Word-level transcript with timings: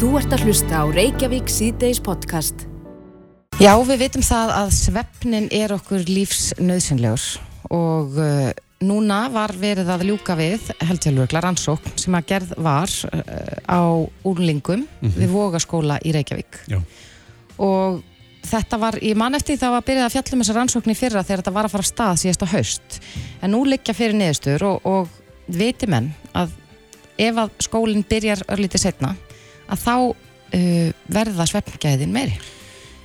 Þú 0.00 0.14
ert 0.16 0.32
að 0.32 0.46
hlusta 0.48 0.78
á 0.80 0.84
Reykjavík 0.88 1.50
síðdeis 1.52 1.98
podcast. 2.00 2.62
Já, 3.60 3.74
við 3.84 3.98
vitum 4.00 4.22
það 4.24 4.52
að 4.56 4.70
svefnin 4.72 5.48
er 5.52 5.74
okkur 5.74 6.06
lífsnöðsynlegur 6.08 7.26
og 7.76 8.16
uh, 8.16 8.46
núna 8.80 9.18
var 9.28 9.52
verið 9.60 9.92
að 9.92 10.06
ljúka 10.08 10.38
við 10.40 10.70
heldjálfurgla 10.88 11.44
rannsókn 11.44 12.00
sem 12.00 12.16
að 12.16 12.30
gerð 12.32 12.56
var 12.64 12.96
uh, 13.10 13.60
á 13.68 13.80
úrlingum 14.24 14.88
við 15.04 15.36
Vogaskóla 15.36 16.00
í 16.00 16.16
Reykjavík 16.16 16.62
Já. 16.72 16.80
og 17.60 18.00
þetta 18.48 18.80
var, 18.80 19.02
ég 19.04 19.20
man 19.20 19.36
eftir 19.36 19.60
það 19.60 19.76
var 19.76 19.88
byrjað 19.92 20.08
að 20.08 20.16
fjallum 20.16 20.46
þessa 20.46 20.60
rannsókn 20.62 20.96
í 20.96 21.00
fyrra 21.04 21.28
þegar 21.28 21.44
þetta 21.44 21.58
var 21.60 21.68
að 21.68 21.76
fara 21.76 21.84
af 21.84 21.92
stað 21.92 22.22
síðasta 22.24 22.54
haust 22.56 23.02
en 23.44 23.52
nú 23.52 23.66
liggja 23.68 24.00
fyrir 24.00 24.16
niðurstur 24.16 24.64
og, 24.64 24.80
og 24.80 25.52
viti 25.60 25.92
menn 25.92 26.14
að 26.32 26.56
ef 27.20 27.44
að 27.44 27.58
skólinn 27.68 28.08
byrjar 28.08 28.48
örlítið 28.48 28.88
setna 28.88 29.18
að 29.70 29.84
þá 29.84 29.94
uh, 29.98 30.88
verða 31.10 31.46
svefngæðin 31.50 32.14
meiri 32.14 32.38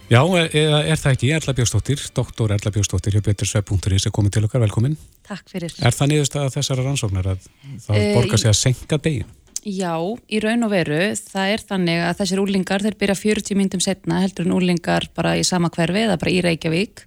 Já, 0.05 0.20
eða 0.21 0.84
er 0.85 0.99
það 1.02 1.16
ekki 1.16 1.30
Erla 1.34 1.53
Bjóstóttir, 1.58 2.02
doktor 2.13 2.52
Erla 2.53 2.72
Bjóstóttir 2.73 3.16
hjá 3.16 3.23
betursvef.is 3.26 4.05
er 4.05 4.12
komin 4.13 4.30
til 4.30 4.44
okkar, 4.45 4.62
velkomin. 4.62 4.94
Takk 5.25 5.49
fyrir. 5.49 5.73
Er 5.81 5.95
það 5.98 6.12
niðurstaða 6.12 6.52
þessara 6.53 6.86
rannsóknar 6.86 7.31
að 7.31 7.48
það 7.88 7.98
Eh, 7.98 8.12
borgar 8.13 8.38
sig 8.38 8.52
að 8.52 8.59
senka 8.59 8.99
degin? 9.02 9.31
Já, 9.66 9.98
í 10.30 10.38
raun 10.44 10.62
og 10.67 10.70
veru, 10.75 10.99
það 11.17 11.53
er 11.55 11.63
þannig 11.72 12.03
að 12.05 12.20
þessir 12.20 12.41
úlingar, 12.44 12.86
þeir 12.86 12.97
byrja 13.02 13.16
40 13.17 13.58
myndum 13.58 13.81
setna 13.81 14.20
heldur 14.22 14.45
en 14.45 14.53
úlingar 14.53 15.08
bara 15.17 15.34
í 15.39 15.41
sama 15.41 15.72
hverfi 15.73 16.03
eða 16.05 16.20
bara 16.22 16.36
í 16.36 16.44
Reykjavík 16.45 17.02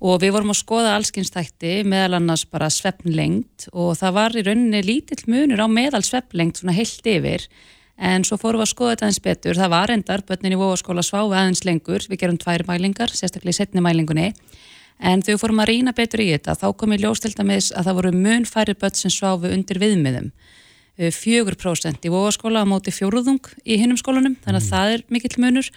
og 0.00 0.22
við 0.22 0.32
vorum 0.32 0.54
að 0.54 0.62
skoða 0.62 0.94
allskynstætti 0.96 1.74
meðal 1.84 2.16
annars 2.16 2.46
bara 2.48 2.70
svefnlengt 2.72 3.68
og 3.74 3.92
það 4.00 4.16
var 4.16 4.32
í 4.32 4.46
rauninni 4.46 4.80
lítill 4.80 5.20
munur 5.28 5.60
á 5.60 5.68
meðal 5.68 6.00
svefnlengt 6.00 6.62
svona 6.62 6.72
heilt 6.72 7.04
yfir 7.04 7.44
en 8.00 8.24
svo 8.24 8.38
fórum 8.40 8.62
við 8.62 8.66
að 8.66 8.72
skoða 8.72 8.94
þetta 8.94 9.06
aðeins 9.06 9.22
betur, 9.24 9.58
það 9.60 9.72
var 9.74 9.92
endar, 9.92 10.24
börnin 10.26 10.56
í 10.56 10.58
Vóaskóla 10.60 11.04
sváfi 11.04 11.36
aðeins 11.36 11.64
lengur, 11.68 12.06
við 12.08 12.22
gerum 12.22 12.38
tvær 12.40 12.64
mælingar, 12.68 13.12
sérstaklega 13.12 13.52
í 13.52 13.58
setni 13.60 13.84
mælingunni. 13.84 14.30
En 15.00 15.22
við 15.24 15.38
fórum 15.40 15.60
að 15.60 15.70
rýna 15.70 15.94
betur 15.96 16.24
í 16.24 16.30
þetta, 16.32 16.56
þá 16.56 16.66
kom 16.80 16.92
í 16.96 17.00
ljós 17.00 17.22
til 17.24 17.32
dæmis 17.36 17.70
að 17.72 17.88
það 17.88 17.98
voru 18.00 18.12
mun 18.16 18.48
færri 18.48 18.76
börn 18.76 18.96
sem 18.96 19.12
sváfu 19.12 19.52
undir 19.52 19.80
viðmiðum. 19.80 20.30
Eh, 21.00 21.12
4% 21.12 22.04
í 22.04 22.12
vogaskóla 22.12 22.64
á 22.64 22.68
móti 22.68 22.92
fjóruðung 22.92 23.52
í 23.64 23.80
hinnum 23.80 24.00
skólanum, 24.00 24.36
þannig 24.44 24.60
að 24.60 24.70
það 24.72 24.94
er 24.96 25.04
mikill 25.08 25.40
munur. 25.40 25.70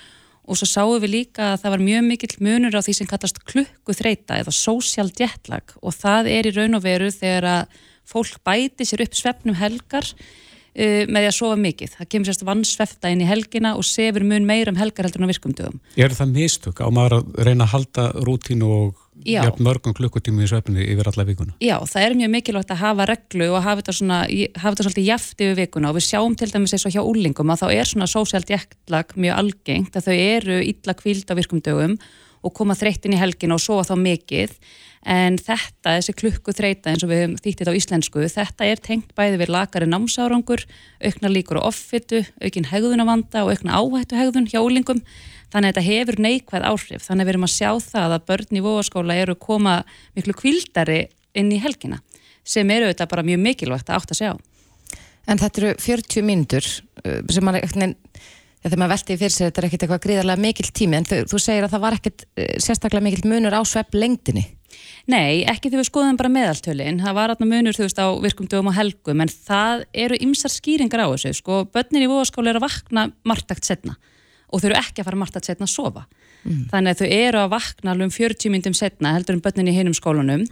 Og 0.44 0.60
svo 0.60 0.68
sáum 0.68 1.00
við 1.00 1.14
líka 1.14 1.54
að 1.54 1.62
það 1.62 1.74
var 1.74 1.84
mjög 1.88 2.04
mikill 2.10 2.36
munur 2.44 2.76
á 2.76 2.84
því 2.84 2.94
sem 2.98 3.08
kallast 3.08 3.40
klukkuþreita 3.48 4.42
eða 4.42 4.52
social 4.52 5.08
jetlag 5.08 5.72
og 5.80 5.96
það 5.96 6.28
er 6.34 6.50
í 6.50 6.52
raun 6.52 6.76
og 6.76 6.84
veru 6.84 7.08
þegar 7.16 7.48
að 7.48 7.78
fólk 8.04 8.42
bæti 8.44 8.84
sér 8.84 9.06
upp 9.06 9.16
svefnum 9.16 9.56
helgar 9.56 10.10
uh, 10.74 11.04
með 11.08 11.20
því 11.22 11.30
að 11.30 11.38
sofa 11.38 11.60
mikið. 11.64 11.96
Það 11.98 12.10
kemur 12.14 12.30
sérst 12.30 12.46
vannsvefta 12.48 13.14
inn 13.14 13.24
í 13.24 13.30
helgina 13.30 13.76
og 13.78 13.88
sefur 13.88 14.26
mun 14.28 14.48
meira 14.50 14.74
um 14.74 14.80
helgar 14.82 15.08
heldur 15.08 15.24
en 15.24 15.30
á 15.30 15.32
virkumdögum. 15.34 15.80
Er 15.96 16.16
það 16.16 16.36
mistök 16.38 16.84
á 16.84 16.88
maður 16.94 17.20
að 17.20 17.48
reyna 17.48 17.68
að 17.68 17.74
halda 17.78 18.10
rútínu 18.26 18.70
og 18.70 19.04
Já. 19.22 19.44
jafn 19.46 19.64
mörgum 19.64 19.94
klukkutími 19.96 20.44
í 20.44 20.50
svefni 20.50 20.84
yfir 20.90 21.08
alla 21.12 21.26
vikuna? 21.28 21.54
Já, 21.64 21.78
það 21.88 22.06
er 22.06 22.16
mjög 22.18 22.32
mikilvægt 22.34 22.74
að 22.74 22.82
hafa 22.82 23.06
reglu 23.08 23.50
og 23.54 23.62
hafa 23.62 23.82
þetta, 23.82 23.96
svona, 24.00 24.20
hafa 24.58 24.74
þetta 24.74 24.86
svolítið 24.88 25.08
jaft 25.08 25.44
yfir 25.46 25.60
vikuna 25.62 25.92
og 25.92 25.98
við 26.00 26.08
sjáum 26.08 26.36
til 26.40 26.50
dæmis 26.52 26.74
eins 26.76 26.88
og 26.90 26.96
hjá 26.96 27.04
úlingum 27.06 27.54
að 27.54 27.64
þá 27.64 27.68
er 27.70 27.92
svona 27.92 28.10
sósjalt 28.10 28.52
jektlag 28.52 29.14
mjög 29.16 29.40
algengt 29.44 30.00
að 30.00 30.10
þau 30.10 30.18
eru 30.18 30.60
illa 30.66 30.98
kvíld 30.98 31.30
á 31.30 31.34
virkumdögum 31.38 31.98
og 32.44 32.54
koma 32.56 32.76
þreyttin 32.78 33.16
í 33.16 33.20
helgin 33.20 33.56
og 33.56 33.62
sofa 33.64 33.92
þá 33.92 34.02
mikið. 34.04 34.56
En 35.04 35.36
þetta, 35.36 35.98
þessi 35.98 36.16
klukku 36.16 36.54
þreita 36.56 36.94
eins 36.94 37.04
og 37.04 37.12
við 37.12 37.24
höfum 37.24 37.36
þýttið 37.44 37.72
á 37.72 37.78
íslensku, 37.80 38.24
þetta 38.32 38.68
er 38.70 38.80
tengt 38.84 39.12
bæði 39.18 39.42
við 39.42 39.52
lakari 39.52 39.90
námsárangur, 39.90 40.64
aukna 41.04 41.32
líkur 41.32 41.60
á 41.60 41.68
offitu, 41.68 42.22
aukin 42.40 42.70
hegðunavanda 42.72 43.44
og 43.44 43.52
aukna 43.52 43.82
áhættu 43.82 44.20
hegðun 44.20 44.48
hjá 44.48 44.62
úlingum 44.64 45.04
þannig 45.52 45.74
að 45.74 45.74
þetta 45.74 45.86
hefur 45.90 46.22
neikvæð 46.24 46.70
áhrif. 46.70 47.04
Þannig 47.04 47.26
að 47.26 47.28
við 47.28 47.34
erum 47.34 47.48
að 47.50 47.56
sjá 47.58 47.70
það 47.84 48.16
að 48.16 48.26
börn 48.32 48.56
í 48.56 48.64
vogaskóla 48.64 49.20
eru 49.26 49.36
koma 49.36 49.76
miklu 50.16 50.38
kvildari 50.40 51.02
inn 51.36 51.52
í 51.52 51.60
helgina 51.62 52.00
sem 52.44 52.70
eru 52.72 52.90
þetta 52.90 53.10
bara 53.12 53.26
mjög 53.26 53.44
mikilvægt 53.44 53.92
að 53.92 54.00
átt 54.00 54.16
að 54.16 54.22
sjá 54.22 54.32
En 55.24 55.40
þetta 55.40 55.62
eru 55.62 55.76
40 55.80 56.26
mínútur 56.28 56.66
uh, 56.68 57.20
sem 57.32 57.46
mann 57.46 57.60
ekkert 57.60 57.80
Ja, 57.80 57.96
þegar 58.64 58.82
maður 58.82 58.94
velti 58.96 59.18
fyrir 59.20 59.34
sér, 59.36 59.50
þetta 59.50 59.62
er 59.62 59.68
ekkert 59.68 59.86
eitthvað 59.86 60.04
gríðarlega 60.08 60.44
mikill 60.44 60.72
tími, 60.72 61.00
en 61.00 61.08
þú, 61.10 61.22
þú 61.32 61.42
segir 61.44 61.68
að 61.68 61.74
það 61.76 61.84
var 61.86 61.98
ekkert 62.00 62.26
uh, 62.26 62.52
sérstaklega 62.64 63.06
mikill 63.08 63.32
munur 63.32 63.58
á 63.58 63.62
svepp 63.68 63.98
lengdinni. 63.98 64.46
Nei, 65.12 65.44
ekki 65.50 65.68
þegar 65.68 65.82
við 65.82 65.90
skoðum 65.90 66.18
bara 66.20 66.32
meðaltölin. 66.32 67.02
Það 67.04 67.18
var 67.18 67.34
aðna 67.34 67.48
munur 67.50 67.76
þú 67.76 67.86
veist 67.86 68.00
á 68.00 68.08
virkum 68.24 68.48
dögum 68.50 68.72
og 68.72 68.78
helgum 68.78 69.24
en 69.24 69.32
það 69.32 69.84
eru 70.06 70.20
ymsar 70.24 70.54
skýringar 70.54 71.04
á 71.04 71.12
þessu 71.12 71.34
sko, 71.42 71.64
börnin 71.74 72.06
í 72.06 72.10
vogaskóla 72.10 72.54
eru 72.54 72.62
að 72.62 72.68
vakna 72.70 73.06
margtakt 73.28 73.68
setna 73.68 73.98
og 74.54 74.62
þau 74.62 74.70
eru 74.70 74.80
ekki 74.80 75.02
að 75.02 75.10
fara 75.10 75.20
margtakt 75.20 75.50
setna 75.50 75.68
að 75.68 75.74
sofa. 75.74 76.06
Þannig 76.72 76.94
að 76.94 77.02
þau 77.02 77.18
eru 77.18 77.42
að 77.42 77.52
vakna 77.54 77.94
alveg 77.94 78.10
um 78.10 78.14
40 78.14 78.54
myndum 78.54 78.76
setna 78.78 79.14
heldur 79.16 79.38
um 79.38 79.44
börnin 79.44 79.72
í 79.72 79.76
hinum 79.76 79.96
skólanum. 79.98 80.46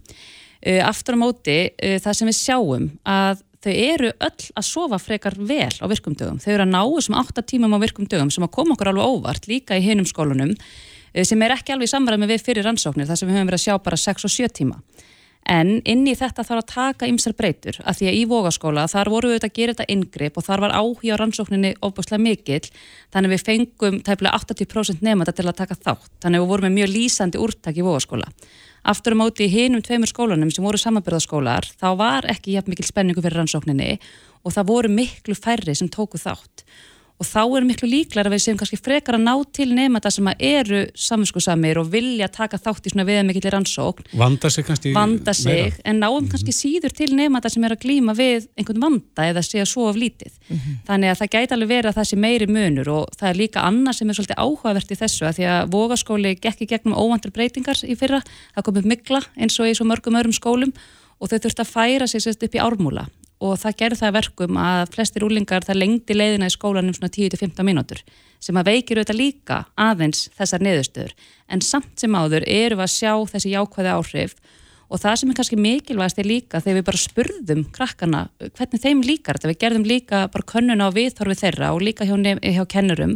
Uh, 0.62 0.82
aftur 0.86 1.18
á 1.18 1.24
móti 1.24 1.58
uh, 1.72 1.98
það 2.02 2.18
sem 2.18 2.30
við 2.30 2.38
sjáum 2.38 2.90
að 3.08 3.46
þau 3.62 3.74
eru 3.74 4.12
öll 4.12 4.48
að 4.58 4.66
sofa 4.66 5.00
frekar 5.02 5.38
vel 5.38 5.70
á 5.70 5.86
virkumdögum. 5.92 6.40
Þau 6.42 6.52
eru 6.56 6.66
að 6.66 6.74
ná 6.74 6.82
þessum 6.82 7.18
8 7.22 7.46
tímum 7.52 7.78
á 7.78 7.84
virkumdögum 7.84 8.34
sem 8.34 8.46
að 8.46 8.54
koma 8.58 8.76
okkur 8.76 8.92
alveg 8.92 9.14
óvart 9.14 9.48
líka 9.52 9.78
í 9.78 9.86
hinum 9.86 10.08
skólunum 10.10 10.56
eh, 10.56 11.26
sem 11.28 11.42
er 11.46 11.56
ekki 11.58 11.76
alveg 11.76 11.90
í 11.90 11.94
samræmi 11.94 12.30
við 12.32 12.46
fyrir 12.48 12.68
rannsóknir 12.68 13.10
þar 13.10 13.22
sem 13.22 13.30
við 13.30 13.38
höfum 13.38 13.52
verið 13.52 13.62
að 13.62 13.66
sjá 13.68 13.78
bara 13.86 14.02
6 14.02 14.28
og 14.28 14.36
7 14.38 14.54
tíma. 14.62 14.82
En 15.50 15.80
inn 15.90 16.04
í 16.06 16.14
þetta 16.14 16.44
þarf 16.46 16.62
að 16.62 16.70
taka 16.70 17.08
ymsar 17.10 17.34
breytur 17.34 17.80
að 17.82 17.98
því 17.98 18.10
að 18.12 18.18
í 18.20 18.26
vogaskóla 18.30 18.84
þar 18.92 19.10
voru 19.10 19.32
við 19.32 19.48
að 19.48 19.56
gera 19.56 19.74
þetta 19.74 19.94
inngrip 19.96 20.38
og 20.38 20.46
þar 20.46 20.64
var 20.68 20.76
áhuga 20.78 21.18
á 21.18 21.22
rannsókninni 21.22 21.72
ofbúslega 21.82 22.22
mikill 22.22 22.68
þannig 23.14 23.34
við 23.34 23.46
fengum 23.48 23.98
tæplega 24.06 24.38
80% 24.38 25.02
nefnda 25.02 25.34
til 25.34 25.48
að 25.50 25.58
taka 25.64 25.80
þátt 25.80 26.12
þannig 26.22 26.44
við 26.44 26.52
vorum 26.54 26.70
með 26.70 26.78
mjög 26.78 26.94
lýsandi 26.94 27.42
úrtak 27.42 27.82
í 27.82 27.86
vogaskóla. 27.88 28.30
Aftur 28.82 29.14
á 29.14 29.22
móti 29.22 29.46
í 29.46 29.52
hinum 29.52 29.84
tveimur 29.86 30.10
skólanum 30.10 30.50
sem 30.50 30.66
voru 30.66 30.80
samanbyrðaskólar 30.82 31.68
þá 31.78 31.90
var 32.00 32.26
ekki 32.32 32.56
jafn 32.56 32.74
mikil 32.74 32.88
spenningu 32.88 33.22
fyrir 33.22 33.38
rannsókninni 33.38 34.00
og 34.42 34.56
það 34.56 34.70
voru 34.72 34.90
miklu 34.90 35.36
færri 35.38 35.76
sem 35.78 35.90
tóku 35.92 36.18
þátt 36.18 36.66
og 37.22 37.28
þá 37.28 37.42
er 37.60 37.66
miklu 37.70 37.88
líklar 37.90 38.26
að 38.26 38.34
við 38.34 38.42
séum 38.46 38.58
kannski 38.58 38.80
frekar 38.82 39.18
að 39.18 39.26
ná 39.28 39.34
til 39.54 39.68
nefnda 39.78 40.10
sem 40.14 40.30
að 40.32 40.44
eru 40.48 40.80
saminskusamir 40.98 41.78
og 41.78 41.92
vilja 41.94 42.30
taka 42.34 42.58
þátt 42.58 42.90
í 42.90 42.94
svona 42.94 43.06
viðmikillir 43.06 43.54
rannsókn. 43.54 44.08
Vanda 44.18 44.50
sig 44.50 44.66
kannski 44.66 44.94
vanda 44.96 45.36
sig, 45.38 45.70
meira? 45.70 45.84
en 45.92 46.02
náum 46.02 46.30
kannski 46.32 46.56
síður 46.56 46.96
til 46.98 47.12
nefnda 47.18 47.52
sem 47.54 47.68
er 47.68 47.76
að 47.76 47.86
glíma 47.86 48.16
við 48.18 48.48
einhvern 48.58 48.82
vanda 48.82 49.28
eða 49.30 49.46
sé 49.46 49.62
að 49.62 49.70
svo 49.70 49.86
af 49.92 50.00
lítið. 50.02 50.34
Þannig 50.90 51.14
að 51.14 51.22
það 51.22 51.34
gæti 51.38 51.58
alveg 51.58 51.72
verið 51.76 51.92
að 51.92 52.00
það 52.00 52.10
sé 52.10 52.22
meiri 52.26 52.50
munur 52.50 52.94
og 52.96 53.16
það 53.20 53.30
er 53.30 53.42
líka 53.44 53.66
annað 53.70 54.00
sem 54.00 54.10
er 54.10 54.18
svolítið 54.18 54.42
áhugavert 54.42 54.92
í 54.92 55.00
þessu 55.04 55.30
að 55.30 55.38
því 55.38 55.50
að 55.54 55.72
vogaskóli 55.78 56.36
gekk 56.42 56.66
í 56.66 56.72
gegnum 56.74 56.98
óvandur 56.98 57.36
breytingar 57.36 57.86
í 57.86 57.98
fyrra, 58.00 58.24
það 58.56 58.66
kom 58.66 58.82
upp 58.82 58.92
mikla 58.96 59.22
eins 59.38 59.60
og 59.62 59.70
í 59.70 59.78
svo 59.78 59.86
mörgum 59.86 60.18
öðrum 60.18 60.36
skólum 60.36 60.74
og 61.22 61.30
þau 61.30 61.38
þurfti 61.38 61.62
að 61.62 61.74
færa 61.76 62.10
sig 62.10 62.24
sérst 62.26 62.48
upp 62.48 62.58
í 62.58 62.62
ármúla 62.64 63.06
og 63.42 63.58
það 63.58 63.78
gerði 63.80 64.00
það 64.00 64.10
að 64.12 64.18
verkum 64.20 64.58
að 64.62 64.82
flestir 64.94 65.26
úlingar 65.26 65.66
það 65.66 65.80
lengdi 65.82 66.18
leiðina 66.18 66.50
í 66.50 66.54
skólanum 66.54 66.96
svona 66.96 67.12
10-15 67.16 67.68
mínútur 67.68 68.02
sem 68.42 68.58
að 68.58 68.72
veikir 68.72 69.02
auðvitað 69.02 69.20
líka 69.20 69.60
aðeins 69.80 70.28
þessar 70.38 70.66
neðustöður 70.66 71.14
en 71.52 71.64
samt 71.66 71.94
sem 72.02 72.18
áður 72.18 72.46
eru 72.46 72.78
við 72.80 72.86
að 72.86 72.94
sjá 72.96 73.14
þessi 73.34 73.54
jákvæði 73.56 73.96
áhrif 73.96 74.36
og 74.92 75.00
það 75.00 75.18
sem 75.20 75.32
er 75.32 75.38
kannski 75.40 75.60
mikilvægast 75.60 76.22
er 76.22 76.28
líka 76.28 76.62
þegar 76.62 76.78
við 76.80 76.88
bara 76.90 77.02
spurðum 77.02 77.64
krakkana 77.74 78.24
hvernig 78.42 78.84
þeim 78.84 79.04
líkar 79.08 79.40
þetta, 79.40 79.52
við 79.52 79.62
gerðum 79.64 79.88
líka 79.88 80.26
bara 80.34 80.50
könnuna 80.52 80.90
á 80.92 80.96
viðþorfi 80.96 81.38
þeirra 81.42 81.72
og 81.76 81.86
líka 81.86 82.08
hjá, 82.08 82.16
hjá 82.18 82.64
kennurum 82.70 83.16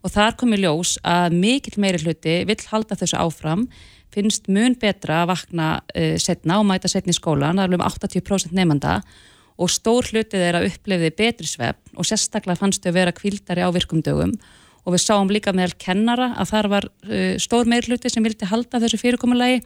og 0.00 0.14
þar 0.14 0.36
kom 0.40 0.54
í 0.56 0.60
ljós 0.62 0.96
að 1.04 1.36
mikill 1.36 1.76
meiri 1.82 2.00
hluti 2.00 2.40
vill 2.48 2.62
halda 2.70 2.96
þessu 2.96 3.20
áfram 3.20 3.66
finnst 4.14 4.48
mun 4.50 4.74
betra 4.80 5.22
að 5.22 5.32
vakna 5.34 5.66
uh, 5.82 6.16
setna 6.18 6.58
og 6.60 6.66
mæta 6.70 6.90
setna 6.90 7.12
í 7.14 7.18
skólan, 7.18 7.60
það 7.60 7.68
er 7.68 7.76
um 7.76 7.84
80% 7.86 8.56
nefnda 8.56 8.96
og 9.60 9.70
stór 9.72 10.08
hluti 10.08 10.40
þeirra 10.40 10.64
upplifði 10.68 11.12
betri 11.18 11.48
svefn 11.48 12.00
og 12.00 12.08
sérstaklega 12.08 12.60
fannst 12.60 12.84
þau 12.84 12.94
vera 12.96 13.14
kvildari 13.14 13.64
á 13.64 13.68
virkum 13.74 14.02
dögum. 14.04 14.34
Og 14.86 14.94
við 14.94 15.04
sáum 15.04 15.28
líka 15.28 15.52
meðal 15.52 15.76
kennara 15.80 16.30
að 16.40 16.52
þar 16.54 16.68
var 16.72 16.88
uh, 16.88 17.34
stór 17.42 17.68
meir 17.68 17.84
hluti 17.84 18.12
sem 18.12 18.24
vildi 18.24 18.48
halda 18.48 18.80
þessu 18.80 19.00
fyrirkomulagi 19.02 19.60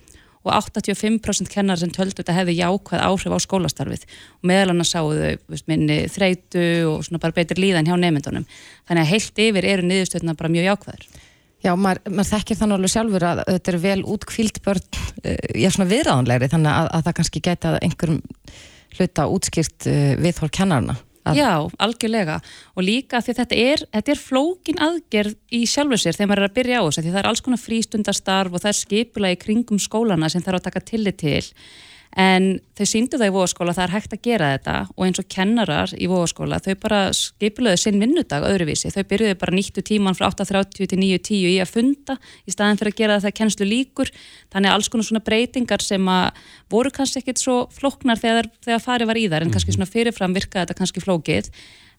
og 0.45 0.51
85% 0.53 1.49
kennar 1.49 1.79
sem 1.81 1.93
töldu 1.95 2.19
þetta 2.19 2.35
hefði 2.37 2.59
jákvæð 2.59 3.05
áhrif 3.07 3.33
á 3.33 3.39
skólastarfið. 3.41 4.03
Og 4.43 4.49
meðal 4.51 4.75
annars 4.75 4.91
sáu 4.93 5.15
þau 5.15 5.61
minni 5.71 6.03
þreytu 6.13 6.65
og 6.91 7.07
svona 7.07 7.23
bara 7.23 7.39
betri 7.39 7.63
líðan 7.63 7.89
hjá 7.89 7.95
nefndunum 7.97 8.45
þannig 8.89 9.07
að 9.07 9.13
heilt 9.15 9.41
yfir 9.47 9.71
eru 9.71 9.87
niðurstöðuna 9.89 10.37
bara 10.37 10.53
mjög 10.53 10.69
jákvæður 10.73 11.07
Já, 11.65 11.73
maður, 11.81 12.03
maður 12.13 12.29
þekkir 12.29 12.59
þannig 12.59 12.77
alveg 12.77 12.93
sjálfur 12.93 13.25
að 13.25 13.39
þetta 13.49 13.71
er 13.71 13.77
vel 13.81 14.01
útkvíld 14.13 14.59
börn, 14.67 14.83
uh, 15.25 15.37
já 15.57 15.71
svona 15.73 15.89
viðráðanlegri, 15.89 16.49
þannig 16.53 16.73
að, 16.75 16.89
að 16.99 17.07
það 17.07 17.17
kannski 17.19 17.43
gæti 17.45 17.71
að 17.71 17.77
einhverjum 17.87 18.19
hluta 18.99 19.27
útskýrt 19.31 19.89
uh, 19.91 20.15
viðhór 20.23 20.53
kennarna. 20.55 20.97
Að, 21.25 21.39
Já, 21.41 21.53
algjörlega 21.81 22.35
og 22.77 22.85
líka 22.85 23.23
því 23.25 23.35
þetta 23.39 23.57
er, 23.57 23.83
þetta 23.97 24.13
er 24.13 24.21
flókin 24.21 24.81
aðgerð 24.85 25.39
í 25.57 25.63
sjálfu 25.65 25.97
sér 26.03 26.19
þegar 26.19 26.29
maður 26.29 26.43
er 26.43 26.51
að 26.51 26.57
byrja 26.59 26.81
á 26.81 26.85
þessu 26.85 27.05
því 27.05 27.13
það 27.15 27.21
er 27.23 27.29
alls 27.31 27.43
konar 27.47 27.63
frístundastarf 27.63 28.53
og 28.53 28.61
það 28.61 28.71
er 28.71 28.79
skipula 28.83 29.31
í 29.33 29.39
kringum 29.41 29.81
skólana 29.81 30.29
sem 30.29 30.45
þarf 30.45 30.61
að 30.61 30.67
taka 30.67 30.83
tillit 30.91 31.17
til 31.23 31.41
en 32.15 32.49
þau 32.79 32.87
síndu 32.87 33.19
það 33.19 33.31
í 33.31 33.35
vóaskóla 33.35 33.75
það 33.75 33.85
er 33.85 33.93
hægt 33.95 34.13
að 34.15 34.23
gera 34.23 34.51
þetta 34.55 34.75
og 34.95 35.07
eins 35.07 35.21
og 35.23 35.29
kennarar 35.35 35.95
í 35.99 36.07
vóaskóla 36.11 36.61
þau 36.63 36.75
bara 36.83 37.01
skipluðu 37.17 37.81
sinn 37.81 37.99
vinnudag 38.03 38.47
öðruvísi, 38.47 38.93
þau 38.95 39.03
byrjuðu 39.11 39.39
bara 39.41 39.57
nýttu 39.57 39.83
tíman 39.87 40.15
frá 40.15 40.29
8.30 40.31 40.93
til 40.93 41.01
9.10 41.01 41.49
í 41.51 41.57
að 41.63 41.73
funda 41.75 42.19
í 42.47 42.55
staðin 42.55 42.79
fyrir 42.79 42.95
að 42.95 43.01
gera 43.03 43.21
það 43.25 43.37
kennslu 43.41 43.69
líkur 43.69 44.13
þannig 44.55 44.71
að 44.71 44.79
alls 44.79 44.91
konar 44.93 45.09
svona 45.09 45.25
breytingar 45.27 45.83
sem 45.83 46.11
að 46.11 46.45
voru 46.71 46.93
kannski 46.95 47.23
ekkit 47.23 47.43
svo 47.43 47.57
flóknar 47.75 48.21
þegar, 48.21 48.51
þegar 48.63 48.85
farið 48.85 49.11
var 49.11 49.21
í 49.21 49.27
þar 49.31 49.47
en 49.47 49.55
kannski 49.55 49.73
mhm. 49.73 49.81
svona 49.81 49.91
fyrirfram 49.91 50.37
virkaði 50.37 50.65
þetta 50.65 50.79
kannski 50.79 51.03
flókið. 51.05 51.51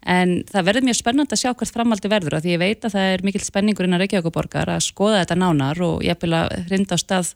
En 0.05 0.43
það 0.45 0.65
verður 0.67 0.85
mjög 0.85 0.97
spennand 0.99 1.31
að 1.33 1.39
sjá 1.41 1.51
hvert 1.57 1.73
framaldi 1.73 2.09
verður 2.11 2.35
og 2.37 2.43
því 2.43 2.51
ég 2.53 2.61
veit 2.61 2.83
að 2.85 2.93
það 2.93 3.13
er 3.13 3.23
mikill 3.25 3.41
spenningur 3.41 3.87
innan 3.87 4.01
Reykjavíkuborgar 4.03 4.69
að 4.69 4.83
skoða 4.85 5.23
þetta 5.23 5.37
nánar 5.39 5.81
og 5.81 6.03
ég 6.05 6.19
vil 6.21 6.35
að 6.37 6.51
hrinda 6.67 6.99
á 6.99 7.01
stað 7.01 7.31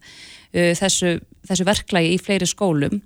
þessu, 0.54 1.19
þessu 1.48 1.68
verklagi 1.68 2.13
í 2.16 2.22
fleiri 2.22 2.48
skólum 2.50 3.01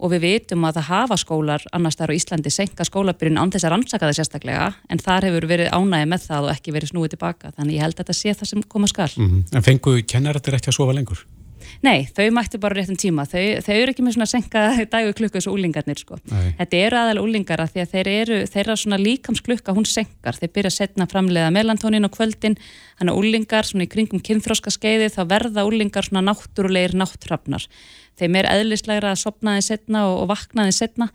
og 0.00 0.14
við 0.14 0.22
vitum 0.24 0.64
að 0.64 0.78
það 0.78 0.86
hafa 0.88 1.16
skólar 1.20 1.64
annars 1.76 1.98
þar 1.98 2.12
á 2.12 2.16
Íslandi 2.16 2.52
senka 2.52 2.86
skólabyrjun 2.88 3.40
án 3.40 3.52
þess 3.52 3.66
að 3.68 3.74
rannsaka 3.74 4.08
það 4.08 4.16
sérstaklega 4.16 4.70
en 4.88 5.02
þar 5.02 5.26
hefur 5.28 5.46
verið 5.50 5.74
ánægi 5.76 6.08
með 6.08 6.24
það 6.24 6.46
og 6.46 6.54
ekki 6.54 6.74
verið 6.76 6.92
snúið 6.94 7.12
tilbaka 7.14 7.52
þannig 7.56 7.76
ég 7.76 7.84
held 7.84 7.98
að 7.98 8.00
þetta 8.00 8.16
sé 8.16 8.34
það 8.38 8.50
sem 8.52 8.64
koma 8.74 8.88
skal 8.88 9.10
mm 9.16 9.28
-hmm. 9.28 9.56
En 9.56 9.66
fengu 9.66 10.02
kennarættir 10.02 10.56
ekki 10.56 10.72
að 10.72 10.78
sofa 10.78 10.96
lengur? 10.96 11.26
Nei, 11.80 12.04
þau 12.12 12.26
mættu 12.36 12.58
bara 12.60 12.76
réttum 12.76 12.96
tíma. 13.00 13.24
Þau, 13.28 13.40
þau 13.64 13.72
eru 13.72 13.92
ekki 13.94 14.04
með 14.04 14.16
svona 14.18 14.28
senka 14.28 14.64
dagu 14.92 15.14
klukku 15.16 15.38
þessu 15.38 15.54
úlingarnir 15.54 16.00
sko. 16.02 16.18
Nei. 16.28 16.50
Þetta 16.58 16.80
eru 16.84 16.98
aðalega 17.00 17.24
úlingar 17.24 17.62
að 17.64 17.72
því 17.72 17.82
að 17.82 17.94
þeir 17.94 18.10
eru, 18.12 18.40
þeirra 18.52 18.76
svona 18.82 18.98
líkamsklukka, 19.00 19.74
hún 19.76 19.88
senkar. 19.88 20.36
Þeir 20.36 20.52
byrja 20.58 20.72
að 20.74 20.76
setna 20.76 21.08
framleiða 21.08 21.54
melantónin 21.56 22.04
á 22.04 22.10
kvöldin, 22.12 22.58
þannig 23.00 23.14
að 23.14 23.22
úlingar 23.22 23.70
svona 23.70 23.88
í 23.88 23.92
kringum 23.94 24.20
kynþróska 24.28 24.74
skeiði 24.76 25.08
þá 25.14 25.22
verða 25.32 25.64
úlingar 25.68 26.04
svona 26.04 26.26
náttúrulegir 26.28 26.98
náttrafnar. 27.00 27.64
Þeim 28.20 28.36
er 28.36 28.50
eðlislegra 28.52 29.14
að 29.14 29.22
sopnaði 29.24 29.64
setna 29.64 30.04
og, 30.10 30.18
og 30.26 30.32
vaknaði 30.34 30.76
setna 30.76 31.08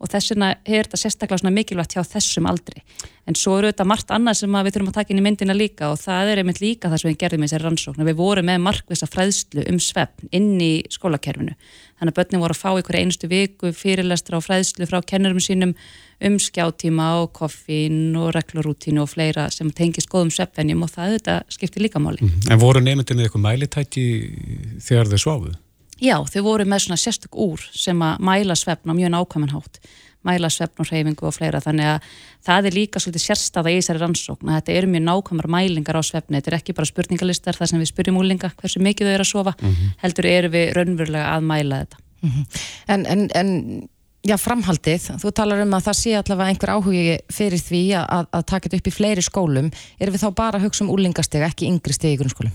og 0.00 0.08
þess 0.08 0.32
vegna 0.32 0.50
er 0.64 0.88
þetta 0.88 0.98
sérstaklega 1.02 1.52
mikilvægt 1.52 1.94
hjá 1.96 2.02
þessum 2.08 2.48
aldri. 2.48 2.80
En 3.28 3.36
svo 3.36 3.58
eru 3.58 3.68
þetta 3.68 3.86
margt 3.86 4.10
annað 4.14 4.40
sem 4.40 4.56
við 4.56 4.74
þurfum 4.74 4.90
að 4.90 4.96
taka 4.96 5.12
inn 5.12 5.20
í 5.20 5.24
myndina 5.26 5.56
líka 5.56 5.90
og 5.92 6.00
það 6.00 6.32
er 6.32 6.40
einmitt 6.40 6.62
líka 6.62 6.88
það 6.90 7.02
sem 7.02 7.10
við 7.10 7.18
gerðum 7.20 7.44
í 7.44 7.48
þessari 7.48 7.66
rannsókn. 7.66 8.06
Við 8.08 8.18
vorum 8.18 8.48
með 8.48 8.62
markvisa 8.64 9.08
fræðslu 9.10 9.66
um 9.70 9.80
svefn 9.84 10.32
inn 10.36 10.50
í 10.64 10.72
skólakerfinu. 10.90 11.54
Þannig 12.00 12.14
að 12.14 12.18
börnum 12.18 12.44
voru 12.46 12.56
að 12.56 12.62
fá 12.62 12.70
einhverja 12.72 13.04
einustu 13.04 13.30
viku 13.30 13.74
fyrirlestra 13.76 14.40
og 14.40 14.46
fræðslu 14.48 14.88
frá 14.88 14.98
kennurum 15.04 15.44
sínum 15.44 15.76
um 16.20 16.36
skjáttíma 16.40 17.08
og 17.20 17.32
koffín 17.36 18.16
og 18.16 18.32
reglurútínu 18.36 19.04
og 19.04 19.12
fleira 19.12 19.50
sem 19.52 19.70
tengis 19.72 20.08
góðum 20.08 20.32
svefnvenjum 20.32 20.84
og 20.84 20.92
það 20.96 21.44
skiptir 21.52 21.84
líka 21.84 22.00
máli. 22.00 22.24
Mhm. 22.24 22.50
En 22.50 22.60
voru 22.60 22.80
nefndinni 22.80 23.28
eitthvað 23.28 23.46
mælitæki 23.46 24.06
þegar 24.80 25.12
þau 25.12 25.20
sváfuð? 25.20 25.58
Já, 26.00 26.16
þau 26.32 26.42
voru 26.46 26.64
með 26.64 26.86
svona 26.86 27.00
sérstök 27.00 27.36
úr 27.36 27.64
sem 27.76 27.98
að 28.02 28.22
mæla 28.24 28.56
svefn 28.56 28.92
á 28.92 28.94
mjög 28.96 29.12
nákvæmanhátt 29.16 29.82
mæla 30.26 30.50
svefn 30.52 30.82
og 30.82 30.88
hreyfingu 30.90 31.28
og 31.28 31.34
fleira 31.36 31.60
þannig 31.64 31.94
að 31.94 32.08
það 32.44 32.68
er 32.68 32.76
líka 32.76 33.00
svolítið 33.00 33.24
sérstaða 33.24 33.72
í 33.72 33.78
þessari 33.78 34.02
rannsókn 34.02 34.50
að 34.50 34.58
þetta 34.58 34.74
eru 34.76 34.90
mjög 34.92 35.04
nákvæmar 35.06 35.48
mælingar 35.54 36.00
á 36.00 36.02
svefni, 36.04 36.36
þetta 36.40 36.52
er 36.52 36.58
ekki 36.58 36.76
bara 36.76 36.90
spurningalistar 36.90 37.56
þar 37.56 37.72
sem 37.72 37.80
við 37.80 37.92
spyrjum 37.92 38.20
úlinga 38.20 38.52
hversu 38.60 38.82
mikið 38.84 39.08
þau 39.08 39.14
eru 39.14 39.26
að 39.26 39.30
sofa 39.30 39.54
mm 39.56 39.70
-hmm. 39.70 39.94
heldur 40.02 40.28
eru 40.28 40.52
við 40.52 40.74
raunverulega 40.76 41.32
að 41.36 41.48
mæla 41.52 41.80
þetta 41.84 41.96
mm 42.20 42.30
-hmm. 42.30 42.44
En, 42.86 43.06
en, 43.06 43.28
en 43.34 43.88
já, 44.26 44.36
framhaldið, 44.36 45.08
þú 45.22 45.32
talar 45.32 45.62
um 45.64 45.74
að 45.74 45.86
það 45.88 45.96
sé 45.96 46.12
allavega 46.18 46.48
einhver 46.52 46.72
áhugi 46.74 47.18
fyrir 47.32 47.60
því 47.60 47.82
að, 47.96 48.26
að 48.32 48.46
taka 48.46 48.68
þetta 48.68 48.76
upp 48.76 48.90
í 48.90 48.96
fleiri 48.96 49.22
skólum, 49.22 49.70
er 50.00 50.10
við 50.10 50.22
þá 50.24 50.30
bara 50.34 50.58
að 50.58 50.64
hugsa 50.68 50.84
um 50.84 50.92
úlingasteg, 50.92 51.42
ekki 51.42 51.70
yngri 51.70 51.96
steg 51.96 52.12
í 52.12 52.20
grunnskólum? 52.20 52.52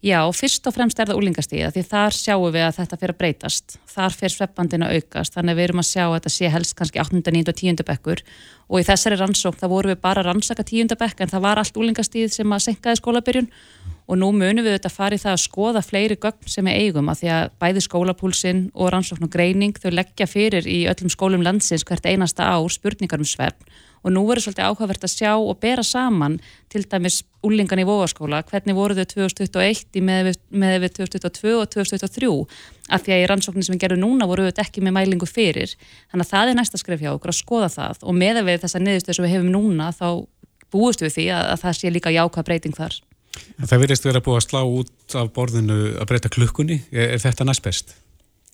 Já, 0.00 0.24
fyrst 0.32 0.64
og 0.64 0.72
fremst 0.72 0.96
er 1.02 1.10
það 1.10 1.18
úlingastíða 1.20 1.66
því 1.74 1.82
þar 1.84 2.14
sjáum 2.16 2.54
við 2.54 2.62
að 2.64 2.76
þetta 2.78 2.98
fyrir 3.02 3.12
að 3.12 3.18
breytast 3.18 3.74
þar 3.84 4.14
fyrir 4.16 4.32
sveppandina 4.32 4.86
aukast 4.94 5.34
þannig 5.34 5.52
að 5.52 5.58
við 5.58 5.66
erum 5.66 5.82
að 5.82 5.88
sjá 5.90 6.04
að 6.06 6.14
þetta 6.14 6.32
sé 6.32 6.48
helst 6.54 6.74
kannski 6.78 7.02
8. 7.02 7.20
9. 7.20 7.42
og 7.52 7.58
10. 7.58 7.84
bekkur 7.90 8.22
og 8.70 8.80
í 8.80 8.86
þessari 8.88 9.18
rannsókn 9.20 9.60
það 9.60 9.72
voru 9.74 9.90
við 9.92 10.00
bara 10.00 10.22
að 10.22 10.30
rannsaka 10.30 10.64
10. 10.64 10.96
bekk 11.02 11.20
en 11.20 11.32
það 11.34 11.44
var 11.44 11.60
allt 11.60 11.76
úlingastíð 11.76 12.32
sem 12.32 12.56
að 12.56 12.64
senkaði 12.64 13.00
skólabyrjun 13.02 13.50
og 14.08 14.20
nú 14.22 14.32
munum 14.32 14.64
við 14.64 14.78
þetta 14.78 14.94
farið 14.94 15.24
það 15.26 15.36
að 15.36 15.44
skoða 15.44 15.84
fleiri 15.84 16.16
gögn 16.24 16.48
sem 16.48 16.72
við 16.72 16.80
eigum 16.80 17.12
að 17.12 17.20
því 17.20 17.32
að 17.36 17.52
bæði 17.60 17.84
skólapúlsinn 17.84 18.64
og 18.72 18.94
rannsókn 18.94 19.28
og 19.28 19.34
greining 19.36 19.76
þau 19.76 19.92
leggja 19.92 20.26
fyrir 20.26 20.64
í 20.64 20.80
öllum 20.88 21.12
skólum 21.12 21.44
landsins 21.44 21.84
hvert 21.84 22.08
einasta 22.08 22.48
ár 22.48 22.72
spurningar 22.72 23.20
um 23.20 23.28
svepp 23.28 23.68
og 24.00 24.14
nú 24.14 24.22
verður 24.28 24.46
svolítið 24.46 24.68
áhugavert 24.68 25.04
að 25.06 25.12
sjá 25.12 25.32
og 25.36 25.58
bera 25.60 25.84
saman 25.84 26.38
til 26.72 26.82
dæmis 26.88 27.20
úlingan 27.44 27.80
í 27.80 27.86
vóaskóla, 27.88 28.42
hvernig 28.48 28.76
voru 28.76 28.96
þau 28.96 29.06
2021 29.12 30.02
með, 30.04 30.32
með 30.52 30.76
við 30.84 30.94
2022 31.00 31.54
og 31.58 31.70
2023 31.72 32.30
af 32.90 33.04
því 33.04 33.14
að 33.16 33.22
í 33.22 33.28
rannsóknin 33.30 33.66
sem 33.66 33.76
við 33.76 33.84
gerum 33.84 34.02
núna 34.02 34.28
voru 34.28 34.48
við 34.48 34.60
ekki 34.62 34.84
með 34.84 34.96
mælingu 34.98 35.28
fyrir. 35.28 35.72
Þannig 36.12 36.26
að 36.26 36.32
það 36.32 36.52
er 36.52 36.58
næsta 36.58 36.80
skref 36.80 37.04
hjá 37.04 37.12
okkur 37.14 37.32
að 37.32 37.40
skoða 37.40 37.70
það. 37.72 38.02
Og 38.04 38.16
með 38.16 38.42
við 38.48 38.60
þessa 38.64 38.82
niðurstöð 38.82 39.18
sem 39.18 39.26
við 39.26 39.34
hefum 39.36 39.54
núna 39.54 39.90
þá 39.96 40.08
búist 40.70 41.04
við 41.04 41.16
því 41.16 41.26
að, 41.36 41.46
að 41.54 41.64
það 41.64 41.78
sé 41.78 41.94
líka 41.94 42.14
jáka 42.14 42.44
breyting 42.46 42.76
þar. 42.76 43.00
Það 43.60 43.82
verðist 43.84 44.06
vera 44.06 44.22
búið 44.24 44.40
að 44.40 44.46
slá 44.48 44.60
út 44.66 45.16
af 45.18 45.32
borðinu 45.34 45.80
að 46.00 46.08
breyta 46.10 46.32
klukkunni, 46.32 46.80
er, 46.90 47.14
er 47.14 47.22
þetta 47.22 47.46
næst 47.46 47.64
best? 47.64 47.94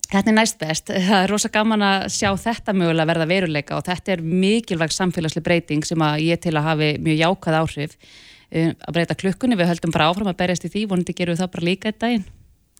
Þetta 0.06 0.31
er 0.31 0.37
næst 0.37 0.58
best. 0.61 0.91
Það 0.93 1.23
er 1.25 1.32
rosa 1.32 1.50
gaman 1.53 1.82
að 1.82 2.06
sjá 2.14 2.29
þetta 2.38 2.75
mögulega 2.76 3.11
verða 3.11 3.26
veruleika 3.31 3.79
og 3.79 3.87
þetta 3.88 4.14
er 4.14 4.23
mikilvæg 4.23 4.94
samfélagsleg 4.94 5.44
breyting 5.47 5.87
sem 5.87 6.05
að 6.06 6.23
ég 6.29 6.43
til 6.44 6.55
að 6.55 6.69
hafi 6.69 6.91
mjög 7.03 7.19
jákað 7.25 7.58
áhrif 7.61 7.97
um, 7.97 8.70
að 8.70 8.94
breyta 8.99 9.19
klukkunni. 9.19 9.58
Við 9.58 9.73
höldum 9.73 9.94
bara 9.97 10.11
áfram 10.12 10.31
að 10.31 10.38
berjast 10.44 10.69
í 10.69 10.73
því, 10.73 10.85
vonandi 10.93 11.17
gerum 11.17 11.35
við 11.35 11.43
það 11.43 11.53
bara 11.56 11.69
líka 11.70 11.91
eitt 11.91 12.00
daginn. 12.05 12.29